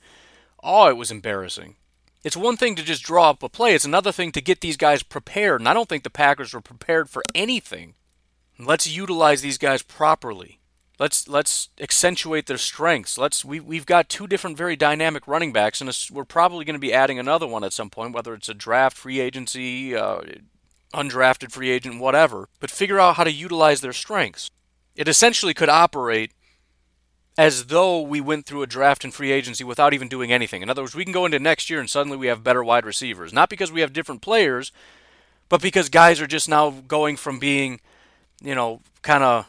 oh, 0.63 0.89
it 0.89 0.97
was 0.97 1.11
embarrassing. 1.11 1.77
It's 2.25 2.37
one 2.37 2.57
thing 2.57 2.75
to 2.77 2.83
just 2.83 3.03
draw 3.03 3.29
up 3.29 3.43
a 3.43 3.51
play, 3.51 3.75
it's 3.75 3.85
another 3.85 4.13
thing 4.13 4.33
to 4.33 4.41
get 4.41 4.63
these 4.63 4.79
guys 4.79 5.03
prepared. 5.03 5.61
And 5.61 5.69
I 5.69 5.75
don't 5.75 5.91
think 5.91 6.05
the 6.05 6.11
Packers 6.11 6.55
were 6.55 6.63
prepared 6.63 7.11
for 7.11 7.23
anything 7.35 7.95
Let's 8.59 8.89
utilize 8.89 9.41
these 9.41 9.59
guys 9.59 9.83
properly. 9.83 10.59
Let's 10.99 11.29
let's 11.29 11.69
accentuate 11.81 12.47
their 12.47 12.59
strengths. 12.59 13.17
Let's 13.17 13.45
we 13.45 13.61
we've 13.61 13.87
got 13.87 14.09
two 14.09 14.27
different 14.27 14.57
very 14.57 14.75
dynamic 14.75 15.29
running 15.29 15.53
backs, 15.53 15.81
and 15.81 15.97
we're 16.11 16.25
probably 16.25 16.65
going 16.65 16.75
to 16.75 16.81
be 16.81 16.93
adding 16.93 17.21
another 17.21 17.47
one 17.47 17.63
at 17.63 17.73
some 17.73 17.89
point, 17.89 18.15
whether 18.15 18.35
it's 18.35 18.49
a 18.49 18.55
draft, 18.55 18.97
free 18.97 19.21
agency, 19.21 19.95
uh, 19.95 20.23
undrafted 20.93 21.53
free 21.53 21.71
agent, 21.71 22.01
whatever. 22.01 22.49
But 22.59 22.73
figure 22.73 22.99
out 22.99 23.15
how 23.15 23.25
to 23.25 23.31
utilize 23.31 23.81
their 23.81 23.93
strengths. 23.93 24.51
It 24.97 25.07
essentially 25.07 25.55
could 25.55 25.69
operate 25.69 26.33
as 27.37 27.67
though 27.67 28.01
we 28.01 28.21
went 28.21 28.47
through 28.47 28.63
a 28.63 28.67
draft 28.67 29.05
and 29.05 29.15
free 29.15 29.31
agency 29.31 29.63
without 29.63 29.95
even 29.95 30.09
doing 30.09 30.33
anything. 30.33 30.61
In 30.61 30.69
other 30.69 30.83
words, 30.83 30.97
we 30.97 31.05
can 31.05 31.13
go 31.13 31.25
into 31.25 31.39
next 31.39 31.71
year 31.71 31.79
and 31.79 31.89
suddenly 31.89 32.19
we 32.19 32.27
have 32.27 32.43
better 32.43 32.65
wide 32.65 32.85
receivers, 32.85 33.33
not 33.33 33.49
because 33.49 33.71
we 33.71 33.81
have 33.81 33.93
different 33.93 34.23
players, 34.23 34.73
but 35.49 35.63
because 35.63 35.89
guys 35.89 36.21
are 36.21 36.27
just 36.27 36.49
now 36.49 36.71
going 36.71 37.17
from 37.17 37.39
being 37.39 37.81
you 38.43 38.55
know, 38.55 38.81
kind 39.03 39.25
of 39.25 39.47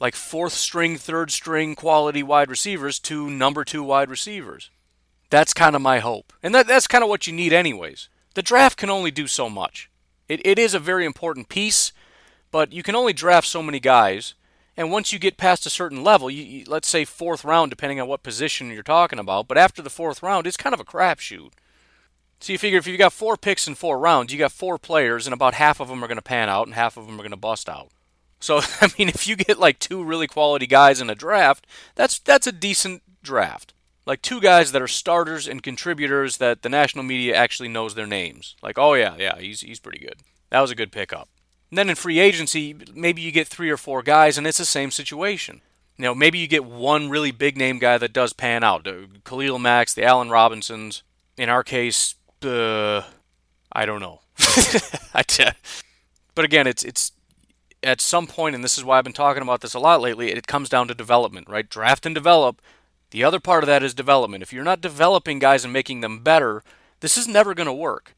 like 0.00 0.14
fourth 0.14 0.52
string, 0.52 0.96
third 0.96 1.30
string 1.30 1.74
quality 1.74 2.22
wide 2.22 2.50
receivers 2.50 2.98
to 3.00 3.30
number 3.30 3.64
two 3.64 3.82
wide 3.82 4.10
receivers. 4.10 4.70
That's 5.30 5.52
kind 5.52 5.76
of 5.76 5.82
my 5.82 5.98
hope. 5.98 6.32
And 6.42 6.54
that, 6.54 6.66
that's 6.66 6.86
kind 6.86 7.04
of 7.04 7.10
what 7.10 7.26
you 7.26 7.32
need, 7.32 7.52
anyways. 7.52 8.08
The 8.34 8.42
draft 8.42 8.78
can 8.78 8.90
only 8.90 9.10
do 9.10 9.26
so 9.26 9.50
much. 9.50 9.90
It, 10.28 10.40
it 10.44 10.58
is 10.58 10.74
a 10.74 10.78
very 10.78 11.04
important 11.04 11.48
piece, 11.48 11.92
but 12.50 12.72
you 12.72 12.82
can 12.82 12.94
only 12.94 13.12
draft 13.12 13.46
so 13.46 13.62
many 13.62 13.80
guys. 13.80 14.34
And 14.76 14.92
once 14.92 15.12
you 15.12 15.18
get 15.18 15.36
past 15.36 15.66
a 15.66 15.70
certain 15.70 16.04
level, 16.04 16.30
you, 16.30 16.44
you, 16.44 16.64
let's 16.68 16.88
say 16.88 17.04
fourth 17.04 17.44
round, 17.44 17.70
depending 17.70 18.00
on 18.00 18.06
what 18.06 18.22
position 18.22 18.70
you're 18.70 18.82
talking 18.82 19.18
about, 19.18 19.48
but 19.48 19.58
after 19.58 19.82
the 19.82 19.90
fourth 19.90 20.22
round, 20.22 20.46
it's 20.46 20.56
kind 20.56 20.72
of 20.72 20.80
a 20.80 20.84
crapshoot. 20.84 21.50
So 22.40 22.52
you 22.52 22.58
figure 22.58 22.78
if 22.78 22.86
you 22.86 22.96
got 22.96 23.12
four 23.12 23.36
picks 23.36 23.66
in 23.66 23.74
four 23.74 23.98
rounds, 23.98 24.32
you 24.32 24.38
got 24.38 24.52
four 24.52 24.78
players, 24.78 25.26
and 25.26 25.34
about 25.34 25.54
half 25.54 25.80
of 25.80 25.88
them 25.88 26.04
are 26.04 26.06
going 26.06 26.18
to 26.18 26.22
pan 26.22 26.48
out, 26.48 26.68
and 26.68 26.74
half 26.74 26.96
of 26.96 27.06
them 27.06 27.16
are 27.16 27.24
going 27.24 27.30
to 27.32 27.36
bust 27.36 27.68
out. 27.68 27.90
So 28.40 28.60
I 28.80 28.88
mean, 28.98 29.08
if 29.08 29.26
you 29.26 29.36
get 29.36 29.58
like 29.58 29.78
two 29.78 30.02
really 30.02 30.26
quality 30.26 30.66
guys 30.66 31.00
in 31.00 31.10
a 31.10 31.14
draft, 31.14 31.66
that's 31.94 32.18
that's 32.18 32.46
a 32.46 32.52
decent 32.52 33.02
draft. 33.22 33.74
Like 34.06 34.22
two 34.22 34.40
guys 34.40 34.72
that 34.72 34.80
are 34.80 34.88
starters 34.88 35.46
and 35.46 35.62
contributors 35.62 36.38
that 36.38 36.62
the 36.62 36.70
national 36.70 37.04
media 37.04 37.36
actually 37.36 37.68
knows 37.68 37.94
their 37.94 38.06
names. 38.06 38.56
Like, 38.62 38.78
oh 38.78 38.94
yeah, 38.94 39.16
yeah, 39.18 39.38
he's 39.38 39.60
he's 39.60 39.80
pretty 39.80 39.98
good. 39.98 40.16
That 40.50 40.60
was 40.60 40.70
a 40.70 40.76
good 40.76 40.92
pickup. 40.92 41.28
And 41.70 41.76
then 41.76 41.90
in 41.90 41.96
free 41.96 42.18
agency, 42.18 42.74
maybe 42.94 43.20
you 43.20 43.30
get 43.30 43.48
three 43.48 43.68
or 43.70 43.76
four 43.76 44.02
guys, 44.02 44.38
and 44.38 44.46
it's 44.46 44.56
the 44.56 44.64
same 44.64 44.90
situation. 44.90 45.60
You 45.98 46.04
know, 46.04 46.14
maybe 46.14 46.38
you 46.38 46.46
get 46.46 46.64
one 46.64 47.10
really 47.10 47.32
big 47.32 47.56
name 47.58 47.78
guy 47.78 47.98
that 47.98 48.12
does 48.12 48.32
pan 48.32 48.64
out. 48.64 48.88
Khalil 49.24 49.58
Mack, 49.58 49.90
the 49.90 50.04
Allen 50.04 50.30
Robinsons. 50.30 51.02
In 51.36 51.48
our 51.48 51.62
case, 51.62 52.14
uh, 52.42 53.02
I 53.72 53.84
don't 53.84 54.00
know. 54.00 54.20
but 56.34 56.44
again, 56.44 56.66
it's 56.66 56.82
it's 56.84 57.12
at 57.82 58.00
some 58.00 58.26
point, 58.26 58.54
and 58.54 58.64
this 58.64 58.76
is 58.76 58.84
why 58.84 58.98
I've 58.98 59.04
been 59.04 59.12
talking 59.12 59.42
about 59.42 59.60
this 59.60 59.74
a 59.74 59.78
lot 59.78 60.00
lately, 60.00 60.30
it 60.30 60.46
comes 60.46 60.68
down 60.68 60.88
to 60.88 60.94
development, 60.94 61.48
right? 61.48 61.68
Draft 61.68 62.06
and 62.06 62.14
develop. 62.14 62.60
The 63.10 63.24
other 63.24 63.40
part 63.40 63.62
of 63.62 63.68
that 63.68 63.82
is 63.82 63.94
development. 63.94 64.42
If 64.42 64.52
you're 64.52 64.64
not 64.64 64.80
developing 64.80 65.38
guys 65.38 65.64
and 65.64 65.72
making 65.72 66.00
them 66.00 66.20
better, 66.20 66.62
this 67.00 67.16
is 67.16 67.28
never 67.28 67.54
going 67.54 67.66
to 67.66 67.72
work. 67.72 68.14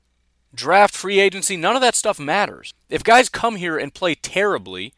Draft, 0.53 0.95
free 0.95 1.21
agency, 1.21 1.57
none 1.57 1.77
of 1.77 1.83
that 1.83 1.95
stuff 1.95 2.19
matters. 2.19 2.75
If 2.89 3.05
guys 3.05 3.29
come 3.29 3.57
here 3.57 3.79
and 3.79 3.95
play 3.95 4.15
terribly, 4.15 4.95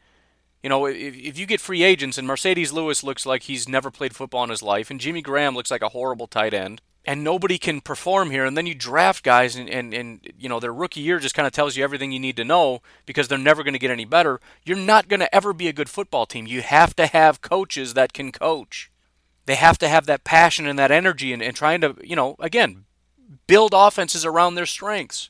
you 0.63 0.69
know, 0.69 0.85
if, 0.85 1.15
if 1.15 1.37
you 1.37 1.45
get 1.45 1.61
free 1.61 1.83
agents 1.83 2.17
and 2.17 2.27
Marcedes 2.27 2.73
Lewis 2.73 3.03
looks 3.03 3.25
like 3.25 3.43
he's 3.43 3.69
never 3.69 3.91
played 3.91 4.15
football 4.15 4.43
in 4.45 4.49
his 4.49 4.63
life, 4.63 4.89
and 4.89 4.99
Jimmy 4.99 5.21
Graham 5.21 5.53
looks 5.53 5.69
like 5.69 5.83
a 5.83 5.89
horrible 5.89 6.25
tight 6.25 6.53
end, 6.53 6.81
and 7.05 7.23
nobody 7.23 7.57
can 7.57 7.81
perform 7.81 8.31
here 8.31 8.45
and 8.45 8.57
then 8.57 8.65
you 8.65 8.73
draft 8.73 9.23
guys 9.23 9.55
and, 9.55 9.69
and, 9.69 9.93
and 9.93 10.31
you 10.37 10.47
know 10.47 10.59
their 10.59 10.73
rookie 10.73 11.01
year 11.01 11.19
just 11.19 11.35
kind 11.35 11.47
of 11.47 11.53
tells 11.53 11.75
you 11.75 11.83
everything 11.83 12.11
you 12.11 12.19
need 12.19 12.37
to 12.37 12.43
know 12.43 12.81
because 13.05 13.27
they're 13.27 13.37
never 13.37 13.63
going 13.63 13.73
to 13.73 13.79
get 13.79 13.91
any 13.91 14.05
better. 14.05 14.39
You're 14.63 14.77
not 14.77 15.07
going 15.07 15.19
to 15.19 15.35
ever 15.35 15.53
be 15.53 15.67
a 15.67 15.73
good 15.73 15.89
football 15.89 16.25
team. 16.25 16.47
You 16.47 16.61
have 16.61 16.95
to 16.95 17.07
have 17.07 17.41
coaches 17.41 17.93
that 17.93 18.13
can 18.13 18.31
coach. 18.31 18.91
They 19.45 19.55
have 19.55 19.77
to 19.79 19.89
have 19.89 20.05
that 20.05 20.23
passion 20.23 20.65
and 20.67 20.79
that 20.79 20.91
energy 20.91 21.33
and, 21.33 21.41
and 21.41 21.55
trying 21.55 21.81
to 21.81 21.95
you 22.03 22.15
know 22.15 22.35
again 22.39 22.85
build 23.47 23.73
offenses 23.73 24.25
around 24.25 24.55
their 24.55 24.65
strengths. 24.65 25.29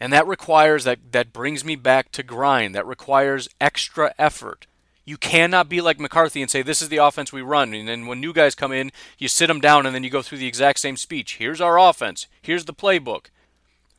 And 0.00 0.12
that 0.12 0.26
requires 0.26 0.84
that 0.84 1.12
that 1.12 1.32
brings 1.32 1.64
me 1.64 1.76
back 1.76 2.10
to 2.12 2.22
grind. 2.22 2.74
That 2.74 2.86
requires 2.86 3.48
extra 3.60 4.14
effort 4.18 4.66
you 5.04 5.16
cannot 5.16 5.68
be 5.68 5.80
like 5.80 6.00
McCarthy 6.00 6.40
and 6.40 6.50
say, 6.50 6.62
this 6.62 6.80
is 6.80 6.88
the 6.88 6.96
offense 6.96 7.32
we 7.32 7.42
run. 7.42 7.74
And 7.74 7.88
then 7.88 8.06
when 8.06 8.20
new 8.20 8.32
guys 8.32 8.54
come 8.54 8.72
in, 8.72 8.90
you 9.18 9.28
sit 9.28 9.48
them 9.48 9.60
down 9.60 9.84
and 9.84 9.94
then 9.94 10.02
you 10.02 10.10
go 10.10 10.22
through 10.22 10.38
the 10.38 10.46
exact 10.46 10.80
same 10.80 10.96
speech. 10.96 11.36
Here's 11.36 11.60
our 11.60 11.78
offense. 11.78 12.26
Here's 12.40 12.64
the 12.64 12.74
playbook. 12.74 13.26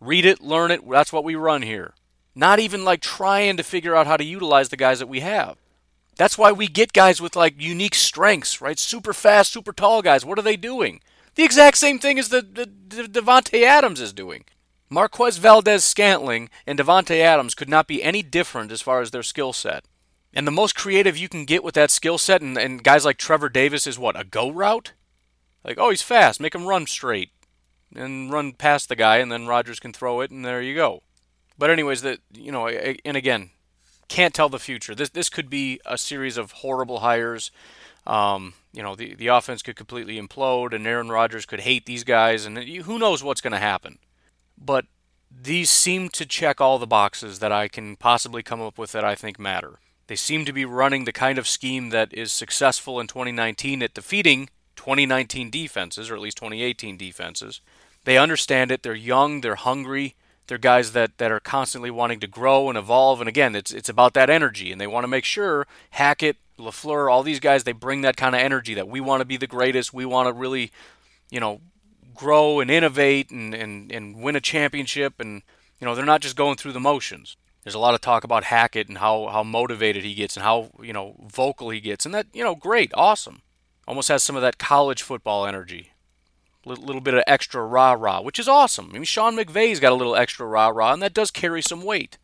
Read 0.02 0.26
it, 0.26 0.42
learn 0.42 0.72
it. 0.72 0.88
That's 0.90 1.14
what 1.14 1.24
we 1.24 1.36
run 1.36 1.62
here. 1.62 1.94
Not 2.34 2.60
even 2.60 2.84
like 2.84 3.02
trying 3.02 3.58
to 3.58 3.64
figure 3.64 3.96
out 3.96 4.08
how 4.08 4.18
to 4.18 4.24
utilize 4.24 4.70
the 4.70 4.78
guys 4.78 5.00
that 5.00 5.08
we 5.08 5.22
have. 5.22 5.58
That's 6.18 6.38
why 6.38 6.52
we 6.52 6.68
get 6.68 6.94
guys 6.94 7.22
with 7.22 7.36
like 7.36 7.62
unique 7.62 7.96
strengths, 7.96 8.62
right? 8.62 8.80
Super 8.80 9.14
fast, 9.14 9.52
super 9.52 9.74
tall 9.74 10.02
guys. 10.02 10.26
What 10.26 10.40
are 10.40 10.44
they 10.44 10.58
doing? 10.58 11.02
The 11.36 11.44
exact 11.44 11.78
same 11.78 12.00
thing 12.00 12.18
as 12.18 12.30
the, 12.30 12.42
the, 12.42 12.66
the 12.96 13.22
Davante 13.22 13.64
Adams 13.64 14.02
is 14.02 14.14
doing. 14.14 14.46
Marquez 14.90 15.38
Valdes 15.38 15.84
Scantling 15.84 16.50
and 16.66 16.80
Davante 16.80 17.20
Adams 17.20 17.54
could 17.54 17.70
not 17.70 17.88
be 17.88 18.04
any 18.04 18.24
different 18.24 18.72
as 18.72 18.82
far 18.82 19.02
as 19.02 19.12
their 19.12 19.24
skill 19.24 19.52
set. 19.52 19.84
And 20.36 20.46
the 20.46 20.52
most 20.52 20.76
creative 20.76 21.18
you 21.18 21.30
can 21.30 21.46
get 21.46 21.64
with 21.64 21.76
that 21.76 21.90
skill 21.90 22.18
set, 22.18 22.42
and, 22.42 22.58
and 22.58 22.84
guys 22.84 23.06
like 23.06 23.18
Trevor 23.18 23.48
Davis 23.48 23.88
is 23.88 23.98
what, 23.98 24.20
a 24.20 24.26
go 24.26 24.50
route? 24.52 24.92
Like, 25.64 25.78
oh, 25.80 25.90
he's 25.90 26.02
fast, 26.02 26.42
make 26.42 26.54
him 26.54 26.68
run 26.68 26.86
straight. 26.86 27.30
And 27.96 28.32
run 28.32 28.52
past 28.52 28.90
the 28.90 28.96
guy, 28.98 29.18
and 29.18 29.32
then 29.32 29.48
Rodgers 29.48 29.80
can 29.80 29.94
throw 29.94 30.20
it, 30.20 30.30
and 30.30 30.44
there 30.44 30.62
you 30.62 30.76
go. 30.76 31.02
But 31.58 31.70
anyways, 31.70 32.02
that 32.02 32.20
you 32.34 32.52
know, 32.52 32.68
and 32.68 33.16
again, 33.16 33.52
can't 34.10 34.34
tell 34.34 34.50
the 34.50 34.60
future. 34.60 34.94
This 34.94 35.10
this 35.10 35.30
could 35.30 35.50
be 35.50 35.80
a 35.86 35.98
series 35.98 36.36
of 36.36 36.52
horrible 36.52 37.00
hires. 37.00 37.52
Um, 38.06 38.54
you 38.74 38.84
know, 38.84 38.96
the 38.96 39.16
the 39.16 39.28
offense 39.28 39.62
could 39.62 39.78
completely 39.78 40.20
implode, 40.20 40.74
and 40.74 40.86
Aaron 40.86 41.10
Rodgers 41.10 41.46
could 41.46 41.62
hate 41.62 41.86
these 41.86 42.04
guys, 42.04 42.46
and 42.46 42.58
who 42.58 43.00
knows 43.00 43.24
what's 43.24 43.40
going 43.42 43.54
to 43.54 43.60
happen. 43.60 44.00
But 44.58 44.86
these 45.32 45.70
seem 45.70 46.10
to 46.10 46.26
check 46.26 46.60
all 46.60 46.78
the 46.80 46.88
boxes 46.88 47.40
that 47.40 47.52
I 47.52 47.68
can 47.68 47.96
possibly 47.96 48.44
come 48.44 48.62
up 48.62 48.78
with 48.78 48.92
that 48.92 49.06
I 49.06 49.16
think 49.16 49.40
matter. 49.40 49.80
They 50.08 50.16
seem 50.16 50.46
to 50.46 50.54
be 50.54 50.66
running 50.66 51.06
the 51.06 51.12
kind 51.12 51.38
of 51.38 51.48
scheme 51.48 51.90
that 51.90 52.14
is 52.14 52.32
successful 52.32 53.00
in 53.00 53.08
2019 53.08 53.82
at 53.82 53.94
defeating 53.94 54.50
2019 54.76 55.50
defenses, 55.50 56.10
or 56.10 56.16
at 56.16 56.22
least 56.22 56.38
2018 56.38 56.98
defenses. 56.98 57.62
They 58.04 58.18
understand 58.18 58.72
it. 58.72 58.84
They're 58.84 58.94
young. 58.94 59.42
They're 59.42 59.56
hungry. 59.56 60.16
They're 60.48 60.60
guys 60.60 60.92
that, 60.92 61.18
that 61.18 61.32
are 61.32 61.40
constantly 61.40 61.90
wanting 61.90 62.20
to 62.20 62.28
grow 62.28 62.70
and 62.70 62.78
evolve. 62.78 63.20
And 63.20 63.28
again, 63.28 63.56
it's 63.56 63.72
it's 63.72 63.90
about 63.90 64.14
that 64.14 64.30
energy, 64.30 64.72
and 64.72 64.80
they 64.80 64.88
want 64.88 65.04
to 65.04 65.10
make 65.10 65.26
sure 65.26 65.66
Hackett, 65.92 66.38
Lafleur, 66.60 67.12
all 67.12 67.24
these 67.24 67.40
guys, 67.40 67.64
they 67.64 67.72
bring 67.72 68.02
that 68.02 68.16
kind 68.16 68.36
of 68.36 68.42
energy 68.42 68.76
that 68.76 68.88
we 68.88 69.02
want 69.02 69.22
to 69.22 69.26
be 69.26 69.38
the 69.38 69.48
greatest. 69.48 69.94
We 69.94 70.06
want 70.06 70.28
to 70.28 70.34
really, 70.34 70.72
you 71.32 71.40
know, 71.40 71.62
grow 72.14 72.60
and 72.60 72.70
innovate 72.70 73.32
and, 73.32 73.56
and, 73.56 73.92
and 73.92 74.22
win 74.22 74.36
a 74.36 74.42
championship. 74.42 75.20
And 75.20 75.42
you 75.80 75.86
know, 75.86 75.96
they're 75.96 76.06
not 76.06 76.22
just 76.22 76.36
going 76.36 76.58
through 76.58 76.74
the 76.74 76.80
motions. 76.80 77.38
There's 77.66 77.76
a 77.76 77.80
lot 77.80 77.96
of 77.96 78.02
talk 78.02 78.24
about 78.24 78.44
Hackett 78.44 78.88
and 78.88 79.00
how, 79.00 79.28
how 79.28 79.44
motivated 79.44 80.04
he 80.04 80.14
gets 80.14 80.38
and 80.38 80.44
how 80.44 80.70
you 80.82 80.94
know 80.94 81.16
vocal 81.28 81.72
he 81.72 81.80
gets, 81.80 82.06
and 82.06 82.14
that 82.14 82.28
you 82.32 82.44
know, 82.44 82.54
great, 82.54 82.92
awesome. 82.94 83.42
Almost 83.88 84.08
has 84.10 84.22
some 84.24 84.36
of 84.36 84.44
that 84.44 84.60
college 84.60 85.02
football 85.02 85.46
energy 85.46 85.92
A 86.66 86.70
little 86.70 87.02
bit 87.02 87.16
of 87.16 87.24
extra 87.28 87.66
rah 87.66 87.94
rah, 87.94 88.22
which 88.22 88.40
is 88.40 88.48
awesome. 88.48 88.92
I 88.92 88.94
mean, 88.94 89.04
Sean 89.04 89.36
McVay's 89.36 89.80
got 89.80 89.92
a 89.92 89.96
little 89.96 90.16
extra 90.16 90.46
rah 90.46 90.68
rah, 90.68 90.94
and 90.94 91.02
that 91.02 91.14
does 91.14 91.32
carry 91.32 91.64
some 91.64 91.84
weight. 91.84 92.20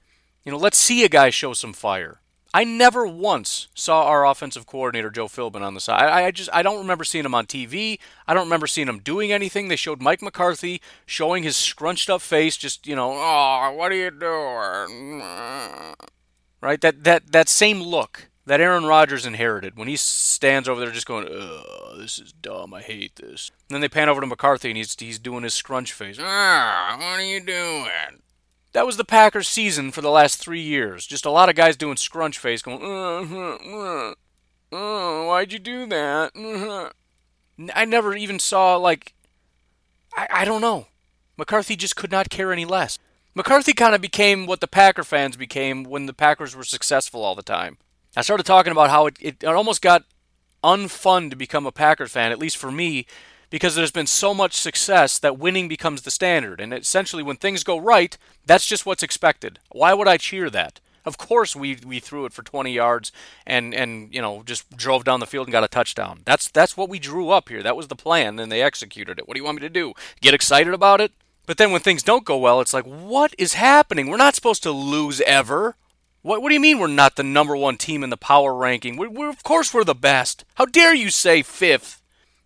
You 0.46 0.52
know, 0.52 0.60
let's 0.60 0.78
see 0.78 1.04
a 1.04 1.10
guy 1.10 1.32
show 1.32 1.54
some 1.54 1.74
fire. 1.74 2.21
I 2.54 2.66
never 2.66 3.08
once 3.08 3.68
saw 3.74 4.06
our 4.08 4.26
offensive 4.26 4.66
coordinator 4.66 5.10
Joe 5.10 5.28
Philbin 5.28 5.62
on 5.62 5.74
the 5.74 5.80
side. 5.80 6.04
I, 6.04 6.26
I, 6.26 6.32
just 6.32 6.49
I 6.52 6.62
don't 6.64 6.80
remember 6.80 7.06
seeing 7.06 7.24
him 7.24 7.34
on 7.34 7.45
TV. 7.45 7.97
I 8.28 8.34
don't 8.34 8.45
remember 8.45 8.68
seeing 8.68 8.89
him 8.89 8.99
doing 8.99 9.32
anything. 9.32 9.70
They 9.70 9.78
showed 9.78 10.02
Mike 10.02 10.22
McCarthy 10.22 10.82
showing 11.06 11.43
his 11.43 11.56
scrunched 11.56 12.10
up 12.10 12.22
face, 12.22 12.58
just 12.58 12.88
you 12.88 12.95
know, 12.95 13.14
oh, 13.14 13.74
what 13.76 13.91
are 13.91 13.95
you 13.95 14.12
doing? 14.12 15.24
Right, 16.62 16.82
that 16.82 17.04
that 17.06 17.32
that 17.32 17.49
same 17.49 17.82
look 17.82 18.30
that 18.45 18.60
Aaron 18.60 18.86
Rodgers 18.86 19.26
inherited 19.26 19.78
when 19.78 19.88
he 19.88 19.95
stands 19.95 20.68
over 20.68 20.80
there 20.80 20.91
just 20.91 21.08
going, 21.08 21.28
"Ugh, 21.28 21.97
this 21.99 22.20
is 22.20 22.34
dumb. 22.34 22.74
I 22.74 22.82
hate 22.82 23.16
this." 23.16 23.49
And 23.70 23.76
then 23.76 23.82
they 23.82 23.89
pan 23.89 24.10
over 24.10 24.22
to 24.22 24.28
McCarthy 24.28 24.70
and 24.70 24.78
he's 24.78 24.95
he's 24.99 25.20
doing 25.20 25.43
his 25.43 25.54
scrunch 25.54 25.93
face. 25.93 26.18
Ah, 26.20 26.95
what 26.97 27.20
are 27.20 27.24
you 27.24 27.43
doing? 27.43 28.22
That 28.74 28.86
was 28.86 28.98
the 28.98 29.04
Packers' 29.04 29.48
season 29.48 29.92
for 29.92 30.02
the 30.02 30.10
last 30.10 30.38
three 30.38 30.62
years. 30.62 31.06
Just 31.06 31.26
a 31.26 31.32
lot 31.32 31.50
of 31.50 31.56
guys 31.56 31.76
doing 31.76 31.98
scrunch 31.98 32.38
face, 32.38 32.62
going, 32.62 32.82
uh, 32.82 34.14
uh, 34.74 34.76
uh, 34.76 35.26
"Why'd 35.26 35.52
you 35.52 35.60
do 35.60 35.86
that?" 35.88 36.32
Uh-huh. 36.36 36.90
I 37.76 37.86
never 37.86 38.16
even 38.16 38.40
saw 38.40 38.76
like, 38.78 39.14
I, 40.16 40.28
I 40.32 40.46
don't 40.46 40.62
know. 40.62 40.88
McCarthy 41.38 41.76
just 41.76 41.96
could 41.96 42.12
not 42.12 42.30
care 42.30 42.52
any 42.52 42.66
less. 42.66 42.98
McCarthy 43.34 43.74
kind 43.74 43.96
of 43.96 44.02
became 44.02 44.46
what 44.46 44.62
the 44.62 44.68
Packer 44.68 45.04
fans 45.04 45.38
became 45.38 45.84
when 45.84 46.06
the 46.06 46.14
Packers 46.14 46.56
were 46.56 46.64
successful 46.64 47.24
all 47.24 47.36
the 47.36 47.44
time. 47.44 47.78
I 48.16 48.22
started 48.22 48.46
talking 48.46 48.72
about 48.72 48.90
how 48.90 49.08
it, 49.08 49.18
it, 49.22 49.44
it 49.44 49.48
almost 49.48 49.82
got 49.82 50.04
unfun 50.64 51.30
to 51.30 51.36
become 51.36 51.66
a 51.66 51.72
Packer 51.72 52.08
fan, 52.08 52.32
at 52.32 52.40
least 52.40 52.58
for 52.58 52.72
me, 52.72 53.06
because 53.52 53.76
there's 53.76 53.91
been 53.91 54.08
so 54.08 54.34
much 54.34 54.56
success 54.56 55.20
that 55.20 55.38
winning 55.38 55.68
becomes 55.68 56.02
the 56.02 56.10
standard. 56.10 56.60
And 56.60 56.74
essentially, 56.74 57.22
when 57.22 57.38
things 57.38 57.64
go 57.64 57.78
right, 57.78 58.18
that's 58.43 58.66
just 58.66 58.88
what's 58.88 59.04
expected. 59.04 59.60
Why 59.72 59.93
would 59.93 60.08
I 60.08 60.18
cheer 60.18 60.49
that? 60.49 60.80
Of 61.06 61.18
course, 61.18 61.56
we, 61.56 61.78
we 61.86 61.99
threw 61.99 62.26
it 62.26 62.34
for 62.34 62.43
20 62.43 62.72
yards 62.72 63.12
and, 63.45 63.74
and 63.74 64.14
you 64.14 64.22
know 64.22 64.43
just 64.43 64.76
drove 64.76 65.04
down 65.04 65.20
the 65.20 65.28
field 65.28 65.47
and 65.47 65.52
got 65.52 65.64
a 65.64 65.68
touchdown. 65.68 66.22
That's 66.26 66.49
that's 66.49 66.78
what 66.78 66.89
we 66.89 66.99
drew 66.99 67.30
up 67.30 67.49
here. 67.49 67.62
That 67.62 67.76
was 67.76 67.88
the 67.88 67.95
plan, 67.95 68.39
and 68.39 68.52
they 68.52 68.62
executed 68.62 69.20
it. 69.20 69.28
What 69.28 69.36
do 69.36 69.39
you 69.39 69.45
want 69.45 69.58
me 69.58 69.68
to 69.68 69.70
do? 69.70 69.93
Get 70.22 70.34
excited 70.34 70.74
about 70.74 71.02
it? 71.02 71.12
But 71.47 71.58
then 71.58 71.72
when 71.72 71.82
things 71.82 72.04
don't 72.04 72.24
go 72.24 72.38
well, 72.38 72.62
it's 72.62 72.74
like, 72.74 72.86
what 72.86 73.34
is 73.38 73.56
happening? 73.56 74.08
We're 74.08 74.18
not 74.18 74.36
supposed 74.36 74.64
to 74.64 74.72
lose 74.72 75.22
ever. 75.22 75.76
What, 76.22 76.41
what 76.41 76.49
do 76.49 76.54
you 76.54 76.62
mean 76.62 76.78
we're 76.78 76.88
not 76.88 77.16
the 77.16 77.24
number 77.24 77.58
one 77.58 77.78
team 77.78 78.04
in 78.04 78.12
the 78.12 78.18
power 78.18 78.54
ranking? 78.54 78.95
We're, 78.95 79.10
we're, 79.10 79.30
of 79.30 79.41
course 79.41 79.74
we're 79.74 79.84
the 79.84 79.95
best. 79.95 80.45
How 80.56 80.66
dare 80.66 80.93
you 80.93 81.10
say 81.10 81.41
fifth? 81.41 82.01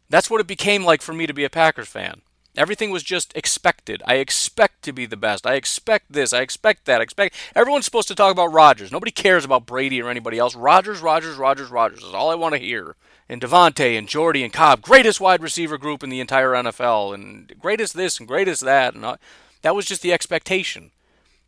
That's 0.10 0.30
what 0.30 0.42
it 0.42 0.48
became 0.48 0.84
like 0.84 1.02
for 1.02 1.14
me 1.14 1.28
to 1.28 1.34
be 1.34 1.44
a 1.44 1.50
Packers 1.50 1.88
fan. 1.88 2.22
Everything 2.58 2.90
was 2.90 3.04
just 3.04 3.36
expected. 3.36 4.02
I 4.06 4.16
expect 4.16 4.82
to 4.84 4.94
be 4.94 5.06
the 5.06 5.18
best. 5.18 5.46
I 5.46 5.56
expect 5.56 6.14
this. 6.14 6.32
I 6.32 6.42
expect 6.42 6.86
that. 6.86 7.02
I 7.02 7.04
expect 7.04 7.36
everyone's 7.54 7.84
supposed 7.84 8.08
to 8.08 8.16
talk 8.16 8.32
about 8.32 8.54
Rodgers. 8.54 8.92
Nobody 8.92 9.12
cares 9.12 9.44
about 9.44 9.66
Brady 9.66 10.02
or 10.02 10.10
anybody 10.10 10.38
else. 10.38 10.56
Rodgers, 10.56 11.02
Rodgers, 11.02 11.38
Rodgers, 11.38 11.70
Rodgers 11.70 12.04
is 12.04 12.14
all 12.14 12.30
I 12.30 12.36
want 12.36 12.54
to 12.54 12.60
hear. 12.60 12.96
And 13.28 13.42
Davante 13.42 13.98
and 13.98 14.08
Jordy 14.08 14.44
and 14.44 14.54
Cobb, 14.54 14.82
greatest 14.82 15.20
wide 15.20 15.42
receiver 15.42 15.78
group 15.78 16.04
in 16.04 16.10
the 16.10 16.20
entire 16.20 16.52
NFL, 16.52 17.14
and 17.14 17.52
greatest 17.60 17.96
this 17.96 18.20
and 18.20 18.28
greatest 18.28 18.64
that, 18.64 18.94
and 18.94 19.04
all. 19.04 19.18
that 19.64 19.76
was 19.76 19.86
just 19.86 20.02
the 20.02 20.14
expectation. 20.14 20.92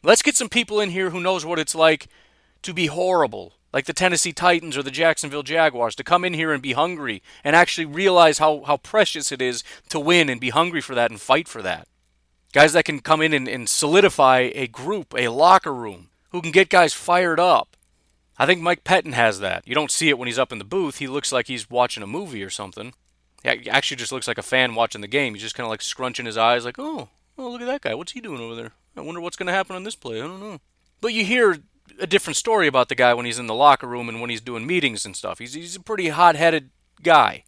Let's 0.03 0.23
get 0.23 0.35
some 0.35 0.49
people 0.49 0.79
in 0.79 0.89
here 0.89 1.11
who 1.11 1.19
knows 1.19 1.45
what 1.45 1.59
it's 1.59 1.75
like 1.75 2.07
to 2.63 2.73
be 2.73 2.87
horrible, 2.87 3.53
like 3.77 3.85
the 3.85 3.93
Tennessee 3.93 4.33
Titans 4.33 4.75
or 4.75 4.81
the 4.81 4.89
Jacksonville 4.89 5.43
Jaguars, 5.43 5.93
to 5.97 6.03
come 6.03 6.25
in 6.25 6.33
here 6.33 6.51
and 6.51 6.63
be 6.63 6.73
hungry 6.73 7.21
and 7.43 7.55
actually 7.55 7.85
realize 7.85 8.39
how, 8.39 8.63
how 8.65 8.77
precious 8.77 9.31
it 9.31 9.39
is 9.39 9.63
to 9.89 9.99
win 9.99 10.29
and 10.29 10.41
be 10.41 10.49
hungry 10.49 10.81
for 10.81 10.95
that 10.95 11.11
and 11.11 11.21
fight 11.21 11.47
for 11.47 11.61
that. 11.61 11.87
Guys 12.53 12.73
that 12.73 12.85
can 12.85 13.01
come 13.01 13.21
in 13.21 13.33
and, 13.33 13.47
and 13.47 13.69
solidify 13.69 14.49
a 14.55 14.65
group, 14.65 15.13
a 15.15 15.27
locker 15.27 15.71
room, 15.71 16.09
who 16.31 16.41
can 16.41 16.49
get 16.49 16.71
guys 16.71 16.95
fired 16.95 17.39
up. 17.39 17.77
I 18.39 18.47
think 18.47 18.61
Mike 18.61 18.83
Pettine 18.83 19.13
has 19.13 19.41
that. 19.41 19.67
You 19.67 19.75
don't 19.75 19.91
see 19.91 20.09
it 20.09 20.17
when 20.17 20.25
he's 20.25 20.39
up 20.39 20.51
in 20.51 20.57
the 20.57 20.65
booth. 20.65 20.97
He 20.97 21.05
looks 21.05 21.31
like 21.31 21.45
he's 21.45 21.69
watching 21.69 22.01
a 22.01 22.07
movie 22.07 22.43
or 22.43 22.49
something. 22.49 22.95
He 23.43 23.69
actually 23.69 23.97
just 23.97 24.11
looks 24.11 24.27
like 24.27 24.39
a 24.39 24.41
fan 24.41 24.73
watching 24.73 25.01
the 25.01 25.07
game. 25.07 25.35
He's 25.35 25.43
just 25.43 25.53
kind 25.53 25.65
of 25.65 25.69
like 25.69 25.83
scrunching 25.83 26.25
his 26.25 26.35
eyes, 26.35 26.65
like, 26.65 26.79
oh, 26.79 27.09
oh, 27.37 27.51
look 27.51 27.61
at 27.61 27.67
that 27.67 27.81
guy. 27.81 27.93
What's 27.93 28.13
he 28.13 28.21
doing 28.21 28.41
over 28.41 28.55
there? 28.55 28.71
I 28.95 29.01
wonder 29.01 29.21
what's 29.21 29.37
going 29.37 29.45
to 29.45 29.53
happen 29.53 29.75
on 29.75 29.83
this 29.83 29.93
play. 29.93 30.17
I 30.17 30.25
don't 30.25 30.39
know. 30.39 30.61
But 30.99 31.13
you 31.13 31.23
hear 31.23 31.59
a 31.99 32.07
different 32.07 32.37
story 32.37 32.67
about 32.67 32.89
the 32.89 32.95
guy 32.95 33.13
when 33.13 33.25
he's 33.25 33.39
in 33.39 33.47
the 33.47 33.53
locker 33.53 33.87
room 33.87 34.09
and 34.09 34.21
when 34.21 34.29
he's 34.29 34.41
doing 34.41 34.65
meetings 34.65 35.05
and 35.05 35.15
stuff. 35.15 35.39
He's, 35.39 35.53
he's 35.53 35.75
a 35.75 35.81
pretty 35.81 36.09
hot 36.09 36.35
headed 36.35 36.69
guy. 37.01 37.43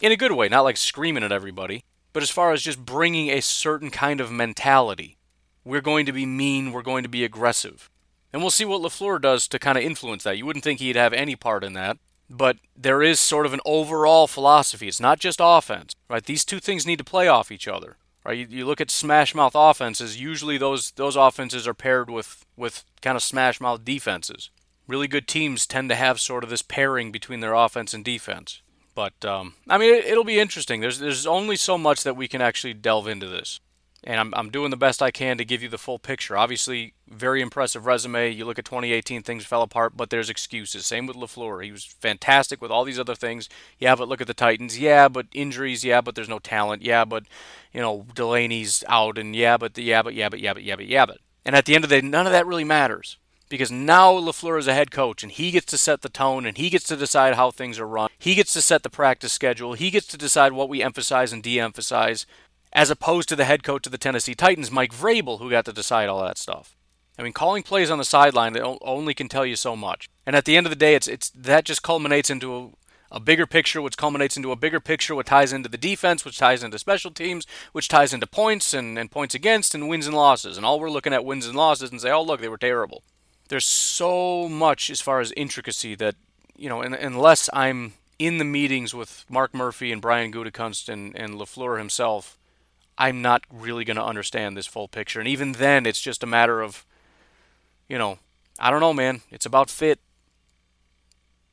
In 0.00 0.12
a 0.12 0.16
good 0.16 0.32
way, 0.32 0.48
not 0.48 0.64
like 0.64 0.76
screaming 0.76 1.22
at 1.22 1.32
everybody, 1.32 1.84
but 2.12 2.22
as 2.22 2.30
far 2.30 2.52
as 2.52 2.62
just 2.62 2.84
bringing 2.84 3.30
a 3.30 3.40
certain 3.40 3.90
kind 3.90 4.20
of 4.20 4.30
mentality. 4.30 5.18
We're 5.64 5.80
going 5.80 6.04
to 6.06 6.12
be 6.12 6.26
mean, 6.26 6.72
we're 6.72 6.82
going 6.82 7.04
to 7.04 7.08
be 7.08 7.24
aggressive. 7.24 7.90
And 8.32 8.42
we'll 8.42 8.50
see 8.50 8.64
what 8.64 8.82
LaFleur 8.82 9.20
does 9.20 9.48
to 9.48 9.58
kind 9.58 9.78
of 9.78 9.84
influence 9.84 10.24
that. 10.24 10.36
You 10.36 10.44
wouldn't 10.44 10.64
think 10.64 10.80
he'd 10.80 10.96
have 10.96 11.12
any 11.12 11.36
part 11.36 11.64
in 11.64 11.72
that, 11.74 11.98
but 12.28 12.56
there 12.76 13.02
is 13.02 13.20
sort 13.20 13.46
of 13.46 13.54
an 13.54 13.60
overall 13.64 14.26
philosophy. 14.26 14.88
It's 14.88 15.00
not 15.00 15.20
just 15.20 15.38
offense, 15.42 15.94
right? 16.10 16.24
These 16.24 16.44
two 16.44 16.60
things 16.60 16.86
need 16.86 16.98
to 16.98 17.04
play 17.04 17.28
off 17.28 17.52
each 17.52 17.68
other. 17.68 17.96
Right? 18.24 18.38
You, 18.38 18.46
you 18.48 18.66
look 18.66 18.80
at 18.80 18.90
smash 18.90 19.34
mouth 19.34 19.52
offenses. 19.54 20.18
Usually, 20.20 20.56
those 20.56 20.92
those 20.92 21.14
offenses 21.14 21.68
are 21.68 21.74
paired 21.74 22.08
with 22.08 22.46
with 22.56 22.84
kind 23.04 23.16
of 23.16 23.22
smash 23.22 23.60
mouth 23.60 23.84
defenses. 23.84 24.50
Really 24.88 25.06
good 25.06 25.28
teams 25.28 25.66
tend 25.66 25.88
to 25.90 25.94
have 25.94 26.18
sort 26.18 26.44
of 26.44 26.50
this 26.50 26.62
pairing 26.62 27.12
between 27.12 27.40
their 27.40 27.54
offense 27.54 27.94
and 27.94 28.04
defense. 28.04 28.60
But 28.94 29.24
um, 29.24 29.54
I 29.68 29.78
mean, 29.78 29.94
it, 29.94 30.04
it'll 30.06 30.24
be 30.24 30.40
interesting. 30.40 30.80
There's 30.80 30.98
there's 30.98 31.26
only 31.26 31.56
so 31.56 31.78
much 31.78 32.02
that 32.02 32.16
we 32.16 32.28
can 32.28 32.40
actually 32.40 32.74
delve 32.74 33.08
into 33.08 33.28
this 33.28 33.60
and 34.06 34.20
I'm, 34.20 34.34
I'm 34.34 34.50
doing 34.50 34.70
the 34.70 34.76
best 34.76 35.02
I 35.02 35.10
can 35.10 35.38
to 35.38 35.44
give 35.44 35.62
you 35.62 35.68
the 35.68 35.78
full 35.78 35.98
picture. 35.98 36.36
Obviously, 36.36 36.92
very 37.08 37.40
impressive 37.40 37.86
resume. 37.86 38.30
You 38.30 38.44
look 38.44 38.58
at 38.58 38.66
2018, 38.66 39.22
things 39.22 39.46
fell 39.46 39.62
apart, 39.62 39.96
but 39.96 40.10
there's 40.10 40.28
excuses. 40.28 40.84
Same 40.84 41.06
with 41.06 41.16
LaFleur. 41.16 41.64
He 41.64 41.72
was 41.72 41.84
fantastic 41.84 42.60
with 42.60 42.70
all 42.70 42.84
these 42.84 42.98
other 42.98 43.14
things. 43.14 43.48
Yeah, 43.78 43.96
but 43.96 44.08
look 44.08 44.20
at 44.20 44.26
the 44.26 44.34
Titans. 44.34 44.78
Yeah, 44.78 45.08
but 45.08 45.26
injuries. 45.32 45.84
Yeah, 45.84 46.02
but 46.02 46.14
there's 46.14 46.28
no 46.28 46.38
talent. 46.38 46.82
Yeah, 46.82 47.06
but, 47.06 47.24
you 47.72 47.80
know, 47.80 48.06
Delanie's 48.14 48.84
out. 48.88 49.16
And 49.16 49.34
yeah, 49.34 49.56
but, 49.56 49.74
the, 49.74 49.82
yeah, 49.82 50.02
but, 50.02 50.14
yeah, 50.14 50.28
but, 50.28 50.40
yeah, 50.40 50.52
but, 50.52 50.62
yeah, 50.62 50.76
but, 50.76 50.86
yeah, 50.86 51.06
but. 51.06 51.18
And 51.44 51.54
at 51.54 51.66
the 51.66 51.74
end 51.74 51.84
of 51.84 51.90
the 51.90 52.00
day, 52.00 52.06
none 52.06 52.26
of 52.26 52.32
that 52.32 52.46
really 52.46 52.64
matters 52.64 53.18
because 53.48 53.70
now 53.70 54.12
LaFleur 54.12 54.58
is 54.58 54.66
a 54.66 54.74
head 54.74 54.90
coach 54.90 55.22
and 55.22 55.30
he 55.30 55.50
gets 55.50 55.66
to 55.66 55.78
set 55.78 56.02
the 56.02 56.08
tone 56.08 56.46
and 56.46 56.56
he 56.56 56.70
gets 56.70 56.84
to 56.84 56.96
decide 56.96 57.34
how 57.34 57.50
things 57.50 57.78
are 57.78 57.86
run. 57.86 58.08
He 58.18 58.34
gets 58.34 58.52
to 58.54 58.62
set 58.62 58.82
the 58.82 58.90
practice 58.90 59.32
schedule. 59.32 59.74
He 59.74 59.90
gets 59.90 60.06
to 60.08 60.16
decide 60.16 60.52
what 60.52 60.68
we 60.68 60.82
emphasize 60.82 61.32
and 61.32 61.42
de 61.42 61.60
emphasize 61.60 62.26
as 62.72 62.90
opposed 62.90 63.28
to 63.28 63.36
the 63.36 63.44
head 63.44 63.62
coach 63.62 63.86
of 63.86 63.92
the 63.92 63.98
Tennessee 63.98 64.34
Titans, 64.34 64.70
Mike 64.70 64.92
Vrabel, 64.92 65.38
who 65.38 65.50
got 65.50 65.64
to 65.66 65.72
decide 65.72 66.08
all 66.08 66.24
that 66.24 66.38
stuff. 66.38 66.76
I 67.16 67.22
mean, 67.22 67.32
calling 67.32 67.62
plays 67.62 67.90
on 67.90 67.98
the 67.98 68.04
sideline 68.04 68.58
only 68.82 69.14
can 69.14 69.28
tell 69.28 69.46
you 69.46 69.54
so 69.54 69.76
much. 69.76 70.08
And 70.26 70.34
at 70.34 70.44
the 70.44 70.56
end 70.56 70.66
of 70.66 70.70
the 70.70 70.76
day, 70.76 70.96
it's 70.96 71.06
it's 71.06 71.30
that 71.30 71.64
just 71.64 71.84
culminates 71.84 72.30
into 72.30 72.72
a, 73.14 73.20
bigger 73.20 73.46
picture, 73.46 73.80
which 73.80 73.96
culminates 73.96 74.36
into 74.36 74.52
a 74.52 74.56
bigger 74.56 74.80
picture, 74.80 75.14
which 75.14 75.28
ties 75.28 75.52
into 75.52 75.68
the 75.68 75.78
defense, 75.78 76.24
which 76.24 76.38
ties 76.38 76.62
into 76.62 76.78
special 76.78 77.10
teams, 77.10 77.46
which 77.72 77.88
ties 77.88 78.12
into 78.12 78.26
points 78.26 78.74
and, 78.74 78.98
and 78.98 79.10
points 79.10 79.34
against 79.34 79.74
and 79.74 79.88
wins 79.88 80.06
and 80.06 80.16
losses. 80.16 80.56
And 80.56 80.66
all 80.66 80.80
we're 80.80 80.90
looking 80.90 81.12
at 81.12 81.24
wins 81.24 81.46
and 81.46 81.56
losses 81.56 81.90
and 81.90 82.00
say, 82.00 82.10
oh 82.10 82.22
look, 82.22 82.40
they 82.40 82.48
were 82.48 82.58
terrible. 82.58 83.02
There's 83.48 83.66
so 83.66 84.48
much 84.48 84.90
as 84.90 85.00
far 85.00 85.20
as 85.20 85.32
intricacy 85.32 85.94
that 85.96 86.16
you 86.56 86.68
know, 86.68 86.82
unless 86.82 87.50
I'm 87.52 87.94
in 88.18 88.38
the 88.38 88.44
meetings 88.44 88.94
with 88.94 89.24
Mark 89.28 89.52
Murphy 89.54 89.90
and 89.90 90.00
Brian 90.00 90.32
Gutekunst 90.32 90.88
and, 90.88 91.16
and 91.16 91.34
Lafleur 91.34 91.78
himself 91.78 92.38
I'm 92.96 93.22
not 93.22 93.42
really 93.50 93.84
going 93.84 93.96
to 93.96 94.04
understand 94.04 94.56
this 94.56 94.66
full 94.66 94.88
picture. 94.88 95.18
And 95.18 95.28
even 95.28 95.52
then, 95.52 95.86
it's 95.86 96.00
just 96.00 96.22
a 96.22 96.26
matter 96.26 96.62
of, 96.62 96.84
you 97.88 97.98
know, 97.98 98.18
I 98.58 98.70
don't 98.70 98.80
know, 98.80 98.94
man. 98.94 99.22
It's 99.30 99.46
about 99.46 99.70
fit. 99.70 99.98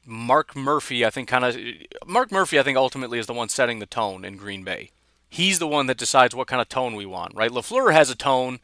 Mark 0.06 0.56
Murphy, 0.56 1.06
I 1.06 1.10
think, 1.10 1.28
kind 1.28 1.46
of. 1.46 1.58
Mark 2.06 2.32
Murphy, 2.32 2.60
I 2.60 2.64
think, 2.64 2.78
ultimately 2.78 3.20
is 3.20 3.28
the 3.28 3.34
one 3.34 3.50
setting 3.50 3.80
the 3.80 3.86
tone 3.86 4.26
in 4.26 4.38
Green 4.38 4.64
Bay. 4.64 4.92
He's 5.30 5.60
the 5.60 5.68
one 5.68 5.86
that 5.88 5.98
decides 5.98 6.36
what 6.36 6.48
kind 6.48 6.62
of 6.62 6.68
tone 6.68 6.96
we 6.96 7.06
want, 7.06 7.36
right? 7.36 7.52
LaFleur 7.52 7.94
has 7.94 8.10
a 8.10 8.16
tone, 8.16 8.60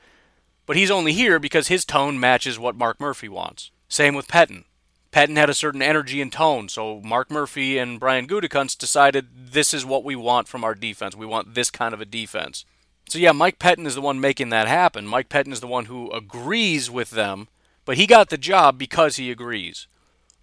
but 0.66 0.76
he's 0.76 0.92
only 0.92 1.14
here 1.14 1.40
because 1.40 1.70
his 1.70 1.86
tone 1.86 2.20
matches 2.20 2.60
what 2.60 2.76
Mark 2.76 3.00
Murphy 3.00 3.30
wants. 3.30 3.72
Same 3.88 4.16
with 4.16 4.28
Pettine. 4.28 4.66
Pettine 5.12 5.38
had 5.38 5.50
a 5.50 5.54
certain 5.54 5.82
energy 5.82 6.22
and 6.22 6.32
tone, 6.32 6.68
so 6.68 7.00
Mark 7.02 7.32
Murphy 7.32 7.78
and 7.78 8.00
Brian 8.00 8.28
Gutekunst 8.28 8.78
decided 8.78 9.28
this 9.34 9.74
is 9.74 9.86
what 9.86 10.04
we 10.04 10.16
want 10.16 10.50
from 10.50 10.64
our 10.64 10.76
defense. 10.76 11.16
We 11.16 11.26
want 11.26 11.56
this 11.56 11.70
kind 11.70 11.94
of 11.94 12.02
a 12.02 12.06
defense. 12.06 12.66
So 13.08 13.18
yeah, 13.18 13.32
Mike 13.32 13.58
Pettine 13.58 13.88
is 13.88 13.96
the 13.96 14.02
one 14.02 14.20
making 14.20 14.50
that 14.50 14.68
happen. 14.68 15.08
Mike 15.08 15.30
Pettine 15.30 15.54
is 15.54 15.62
the 15.62 15.68
one 15.68 15.86
who 15.86 16.12
agrees 16.12 16.92
with 16.92 17.12
them, 17.12 17.48
but 17.86 17.96
he 17.96 18.06
got 18.06 18.30
the 18.30 18.38
job 18.38 18.78
because 18.78 19.16
he 19.16 19.32
agrees. 19.32 19.88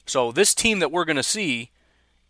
So 0.07 0.33
this 0.33 0.55
team 0.55 0.79
that 0.79 0.93
we're 0.93 1.05
going 1.05 1.17
to 1.17 1.23
see 1.23 1.71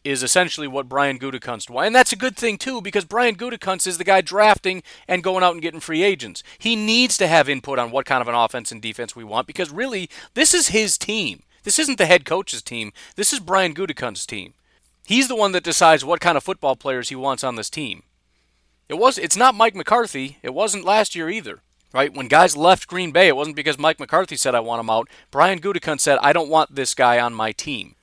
is 0.04 0.22
essentially 0.22 0.68
what 0.68 0.88
Brian 0.88 1.18
Gutekunst 1.18 1.70
wants. 1.70 1.86
And 1.86 1.94
that's 1.94 2.12
a 2.12 2.16
good 2.16 2.36
thing, 2.36 2.58
too, 2.58 2.82
because 2.82 3.06
Brian 3.06 3.36
Gutekunst 3.36 3.86
is 3.86 3.96
the 3.96 4.04
guy 4.04 4.20
drafting 4.20 4.82
and 5.08 5.24
going 5.24 5.42
out 5.42 5.54
and 5.54 5.62
getting 5.62 5.80
free 5.80 6.02
agents. 6.02 6.42
He 6.58 6.76
needs 6.76 7.16
to 7.16 7.26
have 7.26 7.48
input 7.48 7.78
on 7.78 7.90
what 7.90 8.04
kind 8.04 8.20
of 8.20 8.28
an 8.28 8.34
offense 8.34 8.70
and 8.70 8.82
defense 8.82 9.16
we 9.16 9.24
want 9.24 9.46
because 9.46 9.70
really, 9.70 10.10
this 10.34 10.52
is 10.52 10.68
his 10.68 10.98
team. 10.98 11.42
This 11.62 11.78
isn't 11.78 11.96
the 11.96 12.06
head 12.06 12.26
coach's 12.26 12.62
team. 12.62 12.92
This 13.16 13.32
is 13.32 13.40
Brian 13.40 13.74
Gutekunst's 13.74 14.26
team. 14.26 14.52
He's 15.06 15.28
the 15.28 15.36
one 15.36 15.52
that 15.52 15.64
decides 15.64 16.04
what 16.04 16.20
kind 16.20 16.36
of 16.36 16.44
football 16.44 16.76
players 16.76 17.08
he 17.08 17.16
wants 17.16 17.42
on 17.42 17.56
this 17.56 17.70
team. 17.70 18.02
It 18.88 18.94
was 18.94 19.18
it's 19.18 19.36
not 19.36 19.54
Mike 19.54 19.74
McCarthy. 19.74 20.38
It 20.42 20.54
wasn't 20.54 20.84
last 20.84 21.14
year 21.14 21.30
either. 21.30 21.62
Right? 21.94 22.12
When 22.12 22.26
guys 22.26 22.56
left 22.56 22.88
Green 22.88 23.12
Bay, 23.12 23.28
it 23.28 23.36
wasn't 23.36 23.54
because 23.54 23.78
Mike 23.78 24.00
McCarthy 24.00 24.36
said 24.36 24.52
I 24.52 24.60
want 24.60 24.80
him 24.80 24.90
out. 24.90 25.08
Brian 25.30 25.60
Gutekunst 25.60 26.00
said 26.00 26.18
I 26.20 26.32
don't 26.32 26.48
want 26.50 26.74
this 26.74 26.92
guy 26.92 27.20
on 27.20 27.32
my 27.32 27.52
team. 27.52 27.94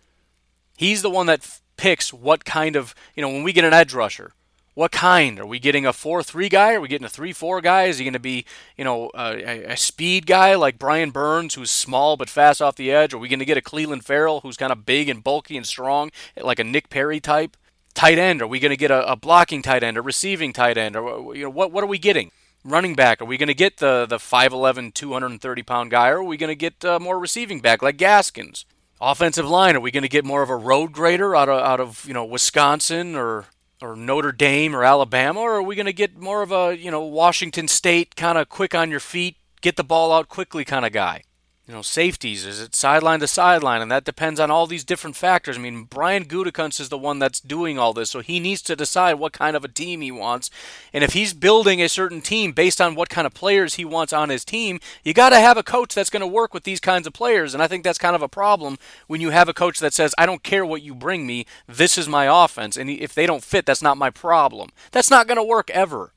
He's 0.78 1.02
the 1.02 1.10
one 1.10 1.26
that 1.26 1.60
picks 1.76 2.14
what 2.14 2.46
kind 2.46 2.78
of, 2.78 2.96
you 3.16 3.22
know, 3.22 3.28
when 3.28 3.44
we 3.44 3.52
get 3.52 3.66
an 3.66 3.74
edge 3.74 3.94
rusher, 3.94 4.32
what 4.76 4.94
kind? 4.94 5.42
Are 5.42 5.46
we 5.46 5.60
getting 5.60 5.86
a 5.86 5.92
4 5.92 6.24
3 6.24 6.48
guy? 6.48 6.74
Are 6.74 6.80
we 6.80 6.88
getting 6.88 7.06
a 7.06 7.10
3 7.10 7.34
4 7.34 7.60
guy? 7.60 7.84
Is 7.84 7.98
he 7.98 8.06
going 8.06 8.14
to 8.14 8.20
be, 8.20 8.46
you 8.78 8.86
know, 8.86 9.12
a, 9.14 9.74
a, 9.74 9.76
speed 9.76 10.26
guy 10.26 10.56
like 10.56 10.80
Brian 10.80 11.12
Burns, 11.12 11.56
who's 11.56 11.70
small 11.70 12.16
but 12.16 12.30
fast 12.30 12.62
off 12.62 12.78
the 12.78 12.92
edge? 12.92 13.14
Are 13.14 13.18
we 13.18 13.28
going 13.28 13.40
to 13.40 13.46
get 13.46 13.58
a 13.58 13.62
Clelin 13.62 14.02
Ferrell, 14.02 14.40
who's 14.40 14.56
kind 14.56 14.72
of 14.72 14.86
big 14.86 15.10
and 15.10 15.22
bulky 15.22 15.58
and 15.58 15.68
strong, 15.68 16.12
like 16.42 16.60
a 16.60 16.64
Nick 16.64 16.90
Perry 16.90 17.20
type? 17.20 17.58
Tight 17.94 18.18
end, 18.18 18.42
are 18.42 18.48
we 18.48 18.62
going 18.62 18.70
to 18.70 18.78
get 18.78 18.90
a, 18.90 19.06
a 19.06 19.18
blocking 19.18 19.62
tight 19.62 19.84
end, 19.84 19.98
a 19.98 20.02
receiving 20.02 20.54
tight 20.54 20.78
end? 20.78 20.96
Or, 20.96 21.36
you 21.36 21.44
know, 21.44 21.50
what, 21.50 21.74
what 21.74 21.84
are 21.84 21.88
we 21.88 22.00
getting? 22.00 22.32
Running 22.64 22.94
back, 22.94 23.20
are 23.20 23.26
we 23.26 23.38
going 23.38 23.48
to 23.48 23.56
get 23.56 23.78
the, 23.78 24.06
the 24.06 24.18
5'11, 24.18 24.94
230 24.94 25.64
pound 25.64 25.90
guy, 25.90 26.10
or 26.10 26.18
are 26.18 26.24
we 26.24 26.38
going 26.38 26.50
to 26.52 26.56
get 26.56 26.86
uh, 26.86 27.00
more 27.00 27.18
receiving 27.18 27.60
back 27.60 27.82
like 27.82 27.98
Gaskins? 27.98 28.66
Offensive 29.02 29.50
line, 29.50 29.76
are 29.76 29.80
we 29.80 29.90
going 29.90 30.04
to 30.04 30.10
get 30.10 30.24
more 30.24 30.44
of 30.44 30.50
a 30.52 30.56
road 30.56 30.92
grader 30.92 31.36
out 31.36 31.50
of 31.50 31.60
out 31.60 31.80
of 31.80 32.06
you 32.06 32.14
know 32.14 32.24
Wisconsin 32.24 33.16
or 33.16 33.46
or 33.82 33.96
Notre 33.96 34.32
Dame 34.32 34.76
or 34.76 34.84
Alabama, 34.84 35.40
or 35.40 35.54
are 35.54 35.64
we 35.64 35.76
going 35.76 35.88
to 35.88 35.94
get 35.94 36.20
more 36.20 36.44
of 36.44 36.52
a 36.52 36.78
you 36.78 36.92
know 36.92 37.02
Washington 37.02 37.68
State 37.68 38.16
kind 38.16 38.38
of 38.38 38.48
quick 38.48 38.76
on 38.76 38.92
your 38.92 39.00
feet, 39.00 39.38
get 39.62 39.76
the 39.76 39.84
ball 39.84 40.14
out 40.14 40.30
quickly 40.30 40.64
kind 40.64 40.86
of 40.86 40.92
guy? 40.92 41.24
You 41.72 41.78
know, 41.78 41.82
safeties? 41.82 42.46
Is 42.46 42.60
it 42.60 42.76
sideline 42.76 43.22
to 43.22 43.28
sideline? 43.28 43.82
And 43.82 43.90
that 43.90 44.04
depends 44.04 44.42
on 44.42 44.52
all 44.52 44.68
these 44.68 44.84
different 44.84 45.16
factors. 45.16 45.56
I 45.56 45.62
mean, 45.62 45.86
Brian 45.86 46.26
Gutekunst 46.26 46.82
is 46.82 46.90
the 46.90 46.98
one 46.98 47.18
that's 47.18 47.40
doing 47.40 47.80
all 47.80 47.94
this, 47.94 48.10
so 48.10 48.20
he 48.20 48.42
needs 48.42 48.62
to 48.64 48.76
decide 48.76 49.14
what 49.14 49.32
kind 49.32 49.56
of 49.56 49.64
a 49.64 49.70
team 49.70 50.02
he 50.02 50.12
wants. 50.12 50.50
And 50.92 51.02
if 51.02 51.14
he's 51.14 51.34
building 51.34 51.82
a 51.82 51.88
certain 51.88 52.20
team 52.20 52.52
based 52.52 52.82
on 52.82 52.94
what 52.94 53.08
kind 53.08 53.26
of 53.26 53.34
players 53.34 53.76
he 53.76 53.86
wants 53.86 54.12
on 54.12 54.28
his 54.28 54.44
team, 54.44 54.82
you 55.06 55.14
got 55.14 55.30
to 55.30 55.40
have 55.40 55.56
a 55.56 55.64
coach 55.64 55.96
that's 55.96 56.10
going 56.10 56.20
to 56.20 56.28
work 56.28 56.54
with 56.54 56.66
these 56.66 56.82
kinds 56.82 57.08
of 57.08 57.14
players. 57.14 57.54
And 57.54 57.64
I 57.64 57.68
think 57.68 57.86
that's 57.86 57.98
kind 57.98 58.18
of 58.18 58.22
a 58.22 58.28
problem 58.28 58.78
when 59.08 59.22
you 59.22 59.30
have 59.30 59.48
a 59.48 59.54
coach 59.54 59.80
that 59.80 59.94
says, 59.94 60.14
I 60.18 60.26
don't 60.26 60.44
care 60.44 60.66
what 60.66 60.82
you 60.82 60.94
bring 60.94 61.26
me, 61.26 61.46
this 61.68 61.98
is 61.98 62.06
my 62.06 62.26
offense. 62.44 62.76
And 62.76 62.90
if 62.90 63.16
they 63.16 63.26
don't 63.26 63.46
fit, 63.46 63.66
that's 63.66 63.82
not 63.82 63.98
my 63.98 64.10
problem. 64.10 64.72
That's 64.92 65.10
not 65.10 65.26
going 65.26 65.38
to 65.38 65.44
work 65.44 65.70
ever. 65.70 66.12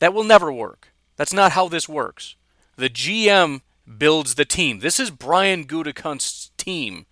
That 0.00 0.12
will 0.12 0.24
never 0.24 0.52
work. 0.52 0.88
That's 1.14 1.32
not 1.32 1.52
how 1.52 1.68
this 1.68 1.88
works. 1.88 2.34
The 2.76 2.90
GM 2.90 3.60
builds 3.86 4.34
the 4.34 4.44
team. 4.44 4.80
This 4.80 4.98
is 4.98 5.10
Brian 5.10 5.64
Gutekunst's 5.64 6.50
team. 6.56 7.06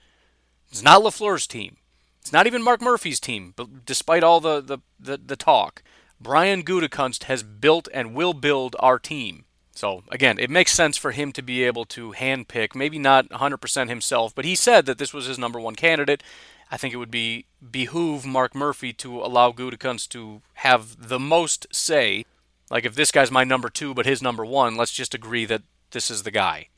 It's 0.70 0.83
not 0.83 1.03
LaFleur's 1.03 1.47
team. 1.47 1.77
It's 2.20 2.33
not 2.33 2.47
even 2.47 2.62
Mark 2.62 2.81
Murphy's 2.81 3.20
team, 3.20 3.53
but 3.55 3.85
despite 3.85 4.22
all 4.22 4.41
the, 4.41 4.61
the, 4.61 4.79
the, 4.99 5.18
the 5.18 5.37
talk. 5.37 5.83
Brian 6.20 6.62
Gutekunst 6.62 7.25
has 7.25 7.43
built 7.43 7.89
and 7.93 8.14
will 8.14 8.33
build 8.33 8.75
our 8.79 8.99
team. 8.99 9.45
So 9.75 10.05
again, 10.11 10.39
it 10.39 10.51
makes 10.51 10.72
sense 10.72 10.97
for 10.97 11.11
him 11.11 11.33
to 11.33 11.43
be 11.43 11.64
able 11.64 11.85
to 11.87 12.12
handpick, 12.12 12.75
maybe 12.75 12.99
not 12.99 13.29
100% 13.29 13.89
himself, 13.89 14.35
but 14.35 14.45
he 14.45 14.55
said 14.55 14.87
that 14.87 14.99
this 14.99 15.12
was 15.12 15.27
his 15.27 15.39
number 15.39 15.61
one 15.61 15.75
candidate. 15.75 16.22
I 16.70 16.77
think 16.77 16.95
it 16.95 16.99
would 16.99 17.11
be 17.11 17.47
behoove 17.70 18.25
Mark 18.25 18.55
Murphy 18.55 18.93
to 18.95 19.20
allow 19.20 19.53
Gutekunst 19.53 20.09
to 20.11 20.43
have 20.55 21.09
the 21.09 21.18
most 21.18 21.66
say. 21.72 22.25
Like 22.70 22.85
if 22.85 22.95
this 22.95 23.12
guy's 23.12 23.31
my 23.31 23.45
number 23.45 23.68
two, 23.68 23.95
but 23.95 24.07
his 24.07 24.22
number 24.22 24.45
one, 24.47 24.77
let's 24.77 24.93
just 24.93 25.14
agree 25.14 25.45
that 25.45 25.62
this 25.95 26.11
is 26.11 26.24
the 26.24 26.30
guy. 26.30 26.68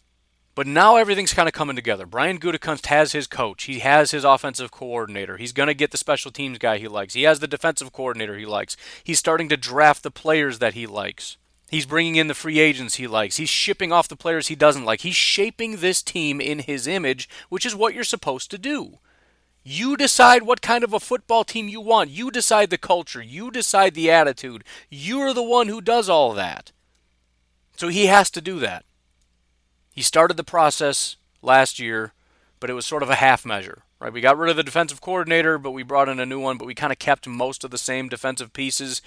But 0.55 0.67
now 0.67 0.97
everything's 0.97 1.35
kind 1.35 1.49
of 1.49 1.53
coming 1.53 1.77
together. 1.77 2.07
Brian 2.07 2.39
Gutekunst 2.39 2.87
has 2.87 3.12
his 3.12 3.27
coach. 3.27 3.64
He 3.64 3.81
has 3.81 4.12
his 4.12 4.25
offensive 4.25 4.71
coordinator. 4.71 5.37
He's 5.37 5.53
going 5.53 5.67
to 5.67 5.75
get 5.75 5.91
the 5.91 5.99
special 5.99 6.31
teams 6.31 6.57
guy 6.57 6.79
he 6.79 6.89
likes. 6.89 7.12
He 7.12 7.25
has 7.25 7.41
the 7.41 7.47
defensive 7.47 7.93
coordinator 7.93 8.39
he 8.39 8.47
likes. 8.47 8.75
He's 9.05 9.19
starting 9.19 9.51
to 9.51 9.59
draft 9.59 10.03
the 10.03 10.11
players 10.11 10.59
that 10.61 10.73
he 10.73 10.87
likes. 10.87 11.37
He's 11.69 11.85
bringing 11.85 12.17
in 12.17 12.29
the 12.29 12.35
free 12.35 12.59
agents 12.59 12.95
he 12.95 13.07
likes. 13.07 13.37
He's 13.37 13.51
shipping 13.51 13.93
off 13.93 14.09
the 14.09 14.17
players 14.17 14.47
he 14.47 14.55
doesn't 14.55 14.87
like. 14.87 15.03
He's 15.03 15.14
shaping 15.14 15.77
this 15.77 16.03
team 16.03 16.41
in 16.41 16.61
his 16.61 16.87
image, 16.87 17.29
which 17.51 17.67
is 17.67 17.75
what 17.75 17.93
you're 17.93 18.03
supposed 18.03 18.51
to 18.53 18.57
do. 18.59 18.99
You 19.62 19.95
decide 19.99 20.45
what 20.45 20.62
kind 20.62 20.85
of 20.85 20.95
a 20.95 21.01
football 21.01 21.45
team 21.45 21.69
you 21.69 21.83
want. 21.83 22.09
You 22.09 22.31
decide 22.31 22.71
the 22.71 22.79
culture. 22.79 23.21
You 23.21 23.51
decide 23.51 23.93
the 23.93 24.11
attitude. 24.11 24.64
You're 24.89 25.35
the 25.35 25.43
one 25.43 25.69
who 25.69 25.83
does 25.83 26.09
all 26.09 26.33
that. 26.33 26.73
So 27.77 27.89
he 27.89 28.07
has 28.07 28.31
to 28.31 28.41
do 28.41 28.59
that. 28.61 28.86
He 29.97 30.03
started 30.03 30.37
the 30.37 30.45
process 30.45 31.17
last 31.41 31.79
year, 31.79 32.13
but 32.61 32.69
it 32.69 32.75
was 32.75 32.85
sort 32.85 33.03
of 33.03 33.09
a 33.09 33.15
half 33.15 33.47
measure. 33.47 33.83
Right? 33.99 34.13
We 34.13 34.21
got 34.21 34.37
rid 34.37 34.51
of 34.51 34.57
the 34.57 34.63
defensive 34.63 35.01
coordinator, 35.01 35.57
but 35.57 35.71
we 35.71 35.83
brought 35.83 36.11
in 36.11 36.21
a 36.21 36.27
new 36.27 36.39
one, 36.39 36.59
but 36.59 36.67
we 36.67 36.75
kind 36.75 36.93
of 36.93 36.99
kept 36.99 37.27
most 37.27 37.65
of 37.65 37.71
the 37.71 37.79
same 37.79 38.11
defensive 38.11 38.53
pieces. 38.53 39.01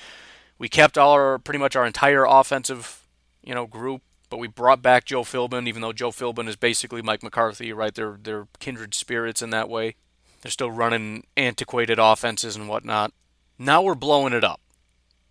We 0.57 0.67
kept 0.67 0.97
all 0.97 1.11
our 1.11 1.37
pretty 1.37 1.59
much 1.59 1.75
our 1.75 1.85
entire 1.85 2.25
offensive, 2.25 3.03
you 3.43 3.53
know, 3.53 3.67
group, 3.67 4.01
but 4.31 4.37
we 4.37 4.47
brought 4.47 4.81
back 4.81 5.05
Joe 5.05 5.21
Philbin, 5.21 5.67
even 5.67 5.83
though 5.83 5.93
Joe 5.93 6.09
Philbin 6.09 6.47
is 6.47 6.55
basically 6.55 7.03
Mike 7.03 7.21
McCarthy, 7.21 7.71
right? 7.71 7.93
They're 7.93 8.17
they're 8.21 8.47
kindred 8.57 8.95
spirits 8.95 9.43
in 9.43 9.51
that 9.51 9.69
way. 9.69 9.93
They're 10.41 10.51
still 10.51 10.71
running 10.71 11.27
antiquated 11.37 11.99
offenses 11.99 12.55
and 12.55 12.67
whatnot. 12.67 13.13
Now 13.59 13.83
we're 13.83 13.93
blowing 13.93 14.33
it 14.33 14.43
up. 14.43 14.59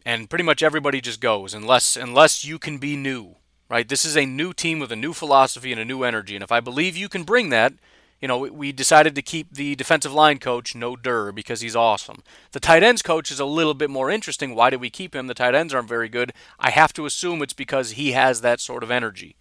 And 0.07 0.31
pretty 0.31 0.45
much 0.45 0.63
everybody 0.63 1.01
just 1.01 1.21
goes 1.21 1.53
unless 1.53 1.97
unless 1.97 2.45
you 2.45 2.61
can 2.61 2.79
be 2.79 2.95
new 2.95 3.38
right? 3.69 3.89
This 3.89 4.05
is 4.05 4.17
a 4.17 4.27
new 4.27 4.53
team 4.53 4.79
with 4.79 4.93
a 4.93 4.97
new 4.97 5.13
philosophy 5.13 5.73
and 5.73 5.81
a 5.81 5.85
new 5.85 6.03
energy. 6.03 6.35
And 6.35 6.43
if 6.43 6.53
I 6.53 6.61
believe 6.61 6.97
you 6.97 7.09
can 7.09 7.25
bring 7.25 7.51
that, 7.51 7.75
you 8.21 8.27
know, 8.27 8.39
we 8.39 8.73
decided 8.73 9.15
to 9.15 9.23
keep 9.23 9.55
the 9.55 9.77
defensive 9.77 10.13
line 10.13 10.39
coach, 10.39 10.75
No 10.75 10.97
Durr, 10.97 11.31
because 11.31 11.61
he's 11.61 11.77
awesome. 11.77 12.23
The 12.51 12.61
tight 12.61 12.83
ends 12.83 13.03
coach 13.03 13.31
is 13.31 13.39
a 13.39 13.45
little 13.45 13.75
bit 13.75 13.91
more 13.91 14.11
interesting. 14.11 14.55
Why 14.55 14.71
did 14.71 14.81
we 14.81 14.91
keep 14.91 15.15
him? 15.15 15.29
The 15.29 15.35
tight 15.35 15.55
ends 15.55 15.73
aren't 15.73 15.89
very 15.89 16.09
good. 16.09 16.33
I 16.59 16.71
have 16.71 16.93
to 16.95 17.07
assume 17.07 17.43
it's 17.43 17.53
because 17.53 17.93
he 17.93 18.13
has 18.13 18.41
that 18.41 18.61
sort 18.61 18.83
of 18.83 18.91
energy. 18.91 19.37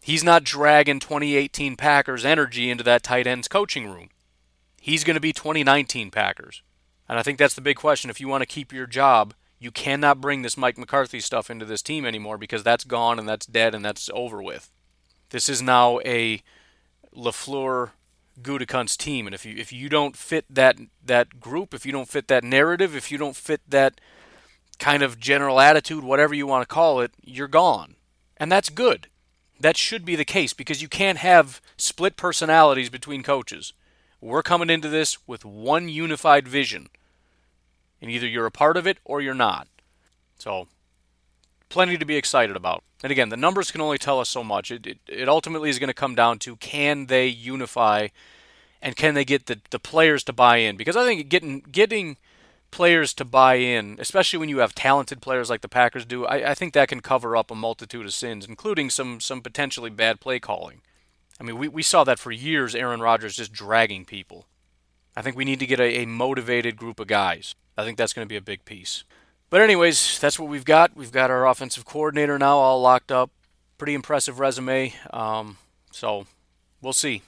He's 0.00 0.22
not 0.22 0.44
dragging 0.44 1.00
2018 1.00 1.74
Packers 1.74 2.24
energy 2.24 2.70
into 2.70 2.84
that 2.84 3.02
tight 3.02 3.26
ends 3.26 3.48
coaching 3.48 3.88
room. 3.88 4.10
He's 4.80 5.02
going 5.02 5.16
to 5.16 5.20
be 5.20 5.32
2019 5.32 6.12
Packers. 6.12 6.62
And 7.08 7.18
I 7.18 7.24
think 7.24 7.38
that's 7.38 7.54
the 7.54 7.60
big 7.60 7.76
question. 7.76 8.08
If 8.08 8.20
you 8.20 8.28
want 8.28 8.42
to 8.42 8.46
keep 8.46 8.72
your 8.72 8.86
job, 8.86 9.34
you 9.58 9.70
cannot 9.70 10.20
bring 10.20 10.42
this 10.42 10.56
Mike 10.56 10.78
McCarthy 10.78 11.20
stuff 11.20 11.50
into 11.50 11.64
this 11.64 11.82
team 11.82 12.04
anymore 12.04 12.38
because 12.38 12.62
that's 12.62 12.84
gone 12.84 13.18
and 13.18 13.28
that's 13.28 13.46
dead 13.46 13.74
and 13.74 13.84
that's 13.84 14.10
over 14.12 14.42
with. 14.42 14.70
This 15.30 15.48
is 15.48 15.62
now 15.62 15.98
a 16.04 16.42
LaFleur 17.16 17.90
Gutekunst 18.40 18.98
team, 18.98 19.26
and 19.26 19.34
if 19.34 19.46
you 19.46 19.56
if 19.56 19.72
you 19.72 19.88
don't 19.88 20.16
fit 20.16 20.44
that 20.50 20.76
that 21.02 21.40
group, 21.40 21.72
if 21.72 21.86
you 21.86 21.92
don't 21.92 22.08
fit 22.08 22.28
that 22.28 22.44
narrative, 22.44 22.94
if 22.94 23.10
you 23.10 23.16
don't 23.16 23.34
fit 23.34 23.62
that 23.66 24.00
kind 24.78 25.02
of 25.02 25.18
general 25.18 25.58
attitude, 25.58 26.04
whatever 26.04 26.34
you 26.34 26.46
want 26.46 26.62
to 26.62 26.74
call 26.74 27.00
it, 27.00 27.12
you're 27.24 27.48
gone. 27.48 27.96
And 28.36 28.52
that's 28.52 28.68
good. 28.68 29.08
That 29.58 29.78
should 29.78 30.04
be 30.04 30.16
the 30.16 30.24
case 30.24 30.52
because 30.52 30.82
you 30.82 30.88
can't 30.88 31.18
have 31.18 31.62
split 31.78 32.16
personalities 32.16 32.90
between 32.90 33.22
coaches. 33.22 33.72
We're 34.20 34.42
coming 34.42 34.68
into 34.68 34.90
this 34.90 35.26
with 35.26 35.46
one 35.46 35.88
unified 35.88 36.46
vision. 36.46 36.88
And 38.00 38.10
either 38.10 38.26
you're 38.26 38.46
a 38.46 38.50
part 38.50 38.76
of 38.76 38.86
it 38.86 38.98
or 39.04 39.20
you're 39.20 39.34
not. 39.34 39.68
So, 40.38 40.68
plenty 41.68 41.96
to 41.96 42.04
be 42.04 42.16
excited 42.16 42.56
about. 42.56 42.82
And 43.02 43.10
again, 43.10 43.28
the 43.28 43.36
numbers 43.36 43.70
can 43.70 43.80
only 43.80 43.98
tell 43.98 44.20
us 44.20 44.28
so 44.28 44.44
much. 44.44 44.70
It, 44.70 44.86
it, 44.86 44.98
it 45.06 45.28
ultimately 45.28 45.70
is 45.70 45.78
going 45.78 45.88
to 45.88 45.94
come 45.94 46.14
down 46.14 46.38
to 46.40 46.56
can 46.56 47.06
they 47.06 47.26
unify 47.26 48.08
and 48.82 48.96
can 48.96 49.14
they 49.14 49.24
get 49.24 49.46
the, 49.46 49.60
the 49.70 49.78
players 49.78 50.22
to 50.24 50.32
buy 50.32 50.58
in? 50.58 50.76
Because 50.76 50.96
I 50.96 51.04
think 51.04 51.28
getting 51.28 51.60
getting 51.60 52.16
players 52.70 53.14
to 53.14 53.24
buy 53.24 53.54
in, 53.54 53.96
especially 53.98 54.38
when 54.38 54.48
you 54.48 54.58
have 54.58 54.74
talented 54.74 55.22
players 55.22 55.48
like 55.48 55.60
the 55.60 55.68
Packers 55.68 56.04
do, 56.04 56.26
I, 56.26 56.50
I 56.50 56.54
think 56.54 56.74
that 56.74 56.88
can 56.88 57.00
cover 57.00 57.36
up 57.36 57.50
a 57.50 57.54
multitude 57.54 58.06
of 58.06 58.12
sins, 58.12 58.46
including 58.46 58.90
some 58.90 59.20
some 59.20 59.40
potentially 59.40 59.90
bad 59.90 60.20
play 60.20 60.38
calling. 60.38 60.82
I 61.40 61.44
mean, 61.44 61.58
we, 61.58 61.68
we 61.68 61.82
saw 61.82 62.04
that 62.04 62.18
for 62.18 62.30
years, 62.30 62.74
Aaron 62.74 63.00
Rodgers 63.00 63.36
just 63.36 63.52
dragging 63.52 64.04
people. 64.04 64.46
I 65.14 65.22
think 65.22 65.36
we 65.36 65.44
need 65.44 65.60
to 65.60 65.66
get 65.66 65.80
a, 65.80 66.02
a 66.02 66.06
motivated 66.06 66.76
group 66.76 66.98
of 66.98 67.06
guys. 67.06 67.54
I 67.76 67.84
think 67.84 67.98
that's 67.98 68.12
going 68.12 68.26
to 68.26 68.28
be 68.28 68.36
a 68.36 68.42
big 68.42 68.64
piece. 68.64 69.04
But, 69.50 69.60
anyways, 69.60 70.18
that's 70.18 70.38
what 70.38 70.48
we've 70.48 70.64
got. 70.64 70.96
We've 70.96 71.12
got 71.12 71.30
our 71.30 71.46
offensive 71.46 71.84
coordinator 71.84 72.38
now 72.38 72.56
all 72.58 72.80
locked 72.80 73.12
up. 73.12 73.30
Pretty 73.78 73.94
impressive 73.94 74.40
resume. 74.40 74.94
Um, 75.12 75.58
so, 75.92 76.26
we'll 76.80 76.92
see. 76.92 77.22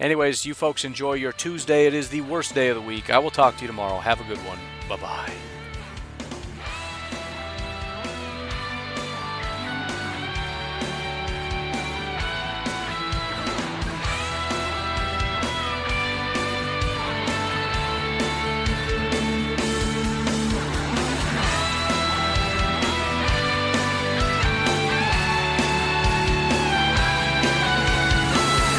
Anyways, 0.00 0.46
you 0.46 0.54
folks 0.54 0.84
enjoy 0.84 1.14
your 1.14 1.32
Tuesday. 1.32 1.86
It 1.86 1.94
is 1.94 2.08
the 2.08 2.22
worst 2.22 2.54
day 2.54 2.68
of 2.68 2.76
the 2.76 2.82
week. 2.82 3.10
I 3.10 3.18
will 3.18 3.30
talk 3.30 3.56
to 3.56 3.62
you 3.62 3.66
tomorrow. 3.66 3.98
Have 3.98 4.20
a 4.20 4.24
good 4.24 4.38
one. 4.38 4.58
Bye 4.88 4.96
bye. 4.96 5.49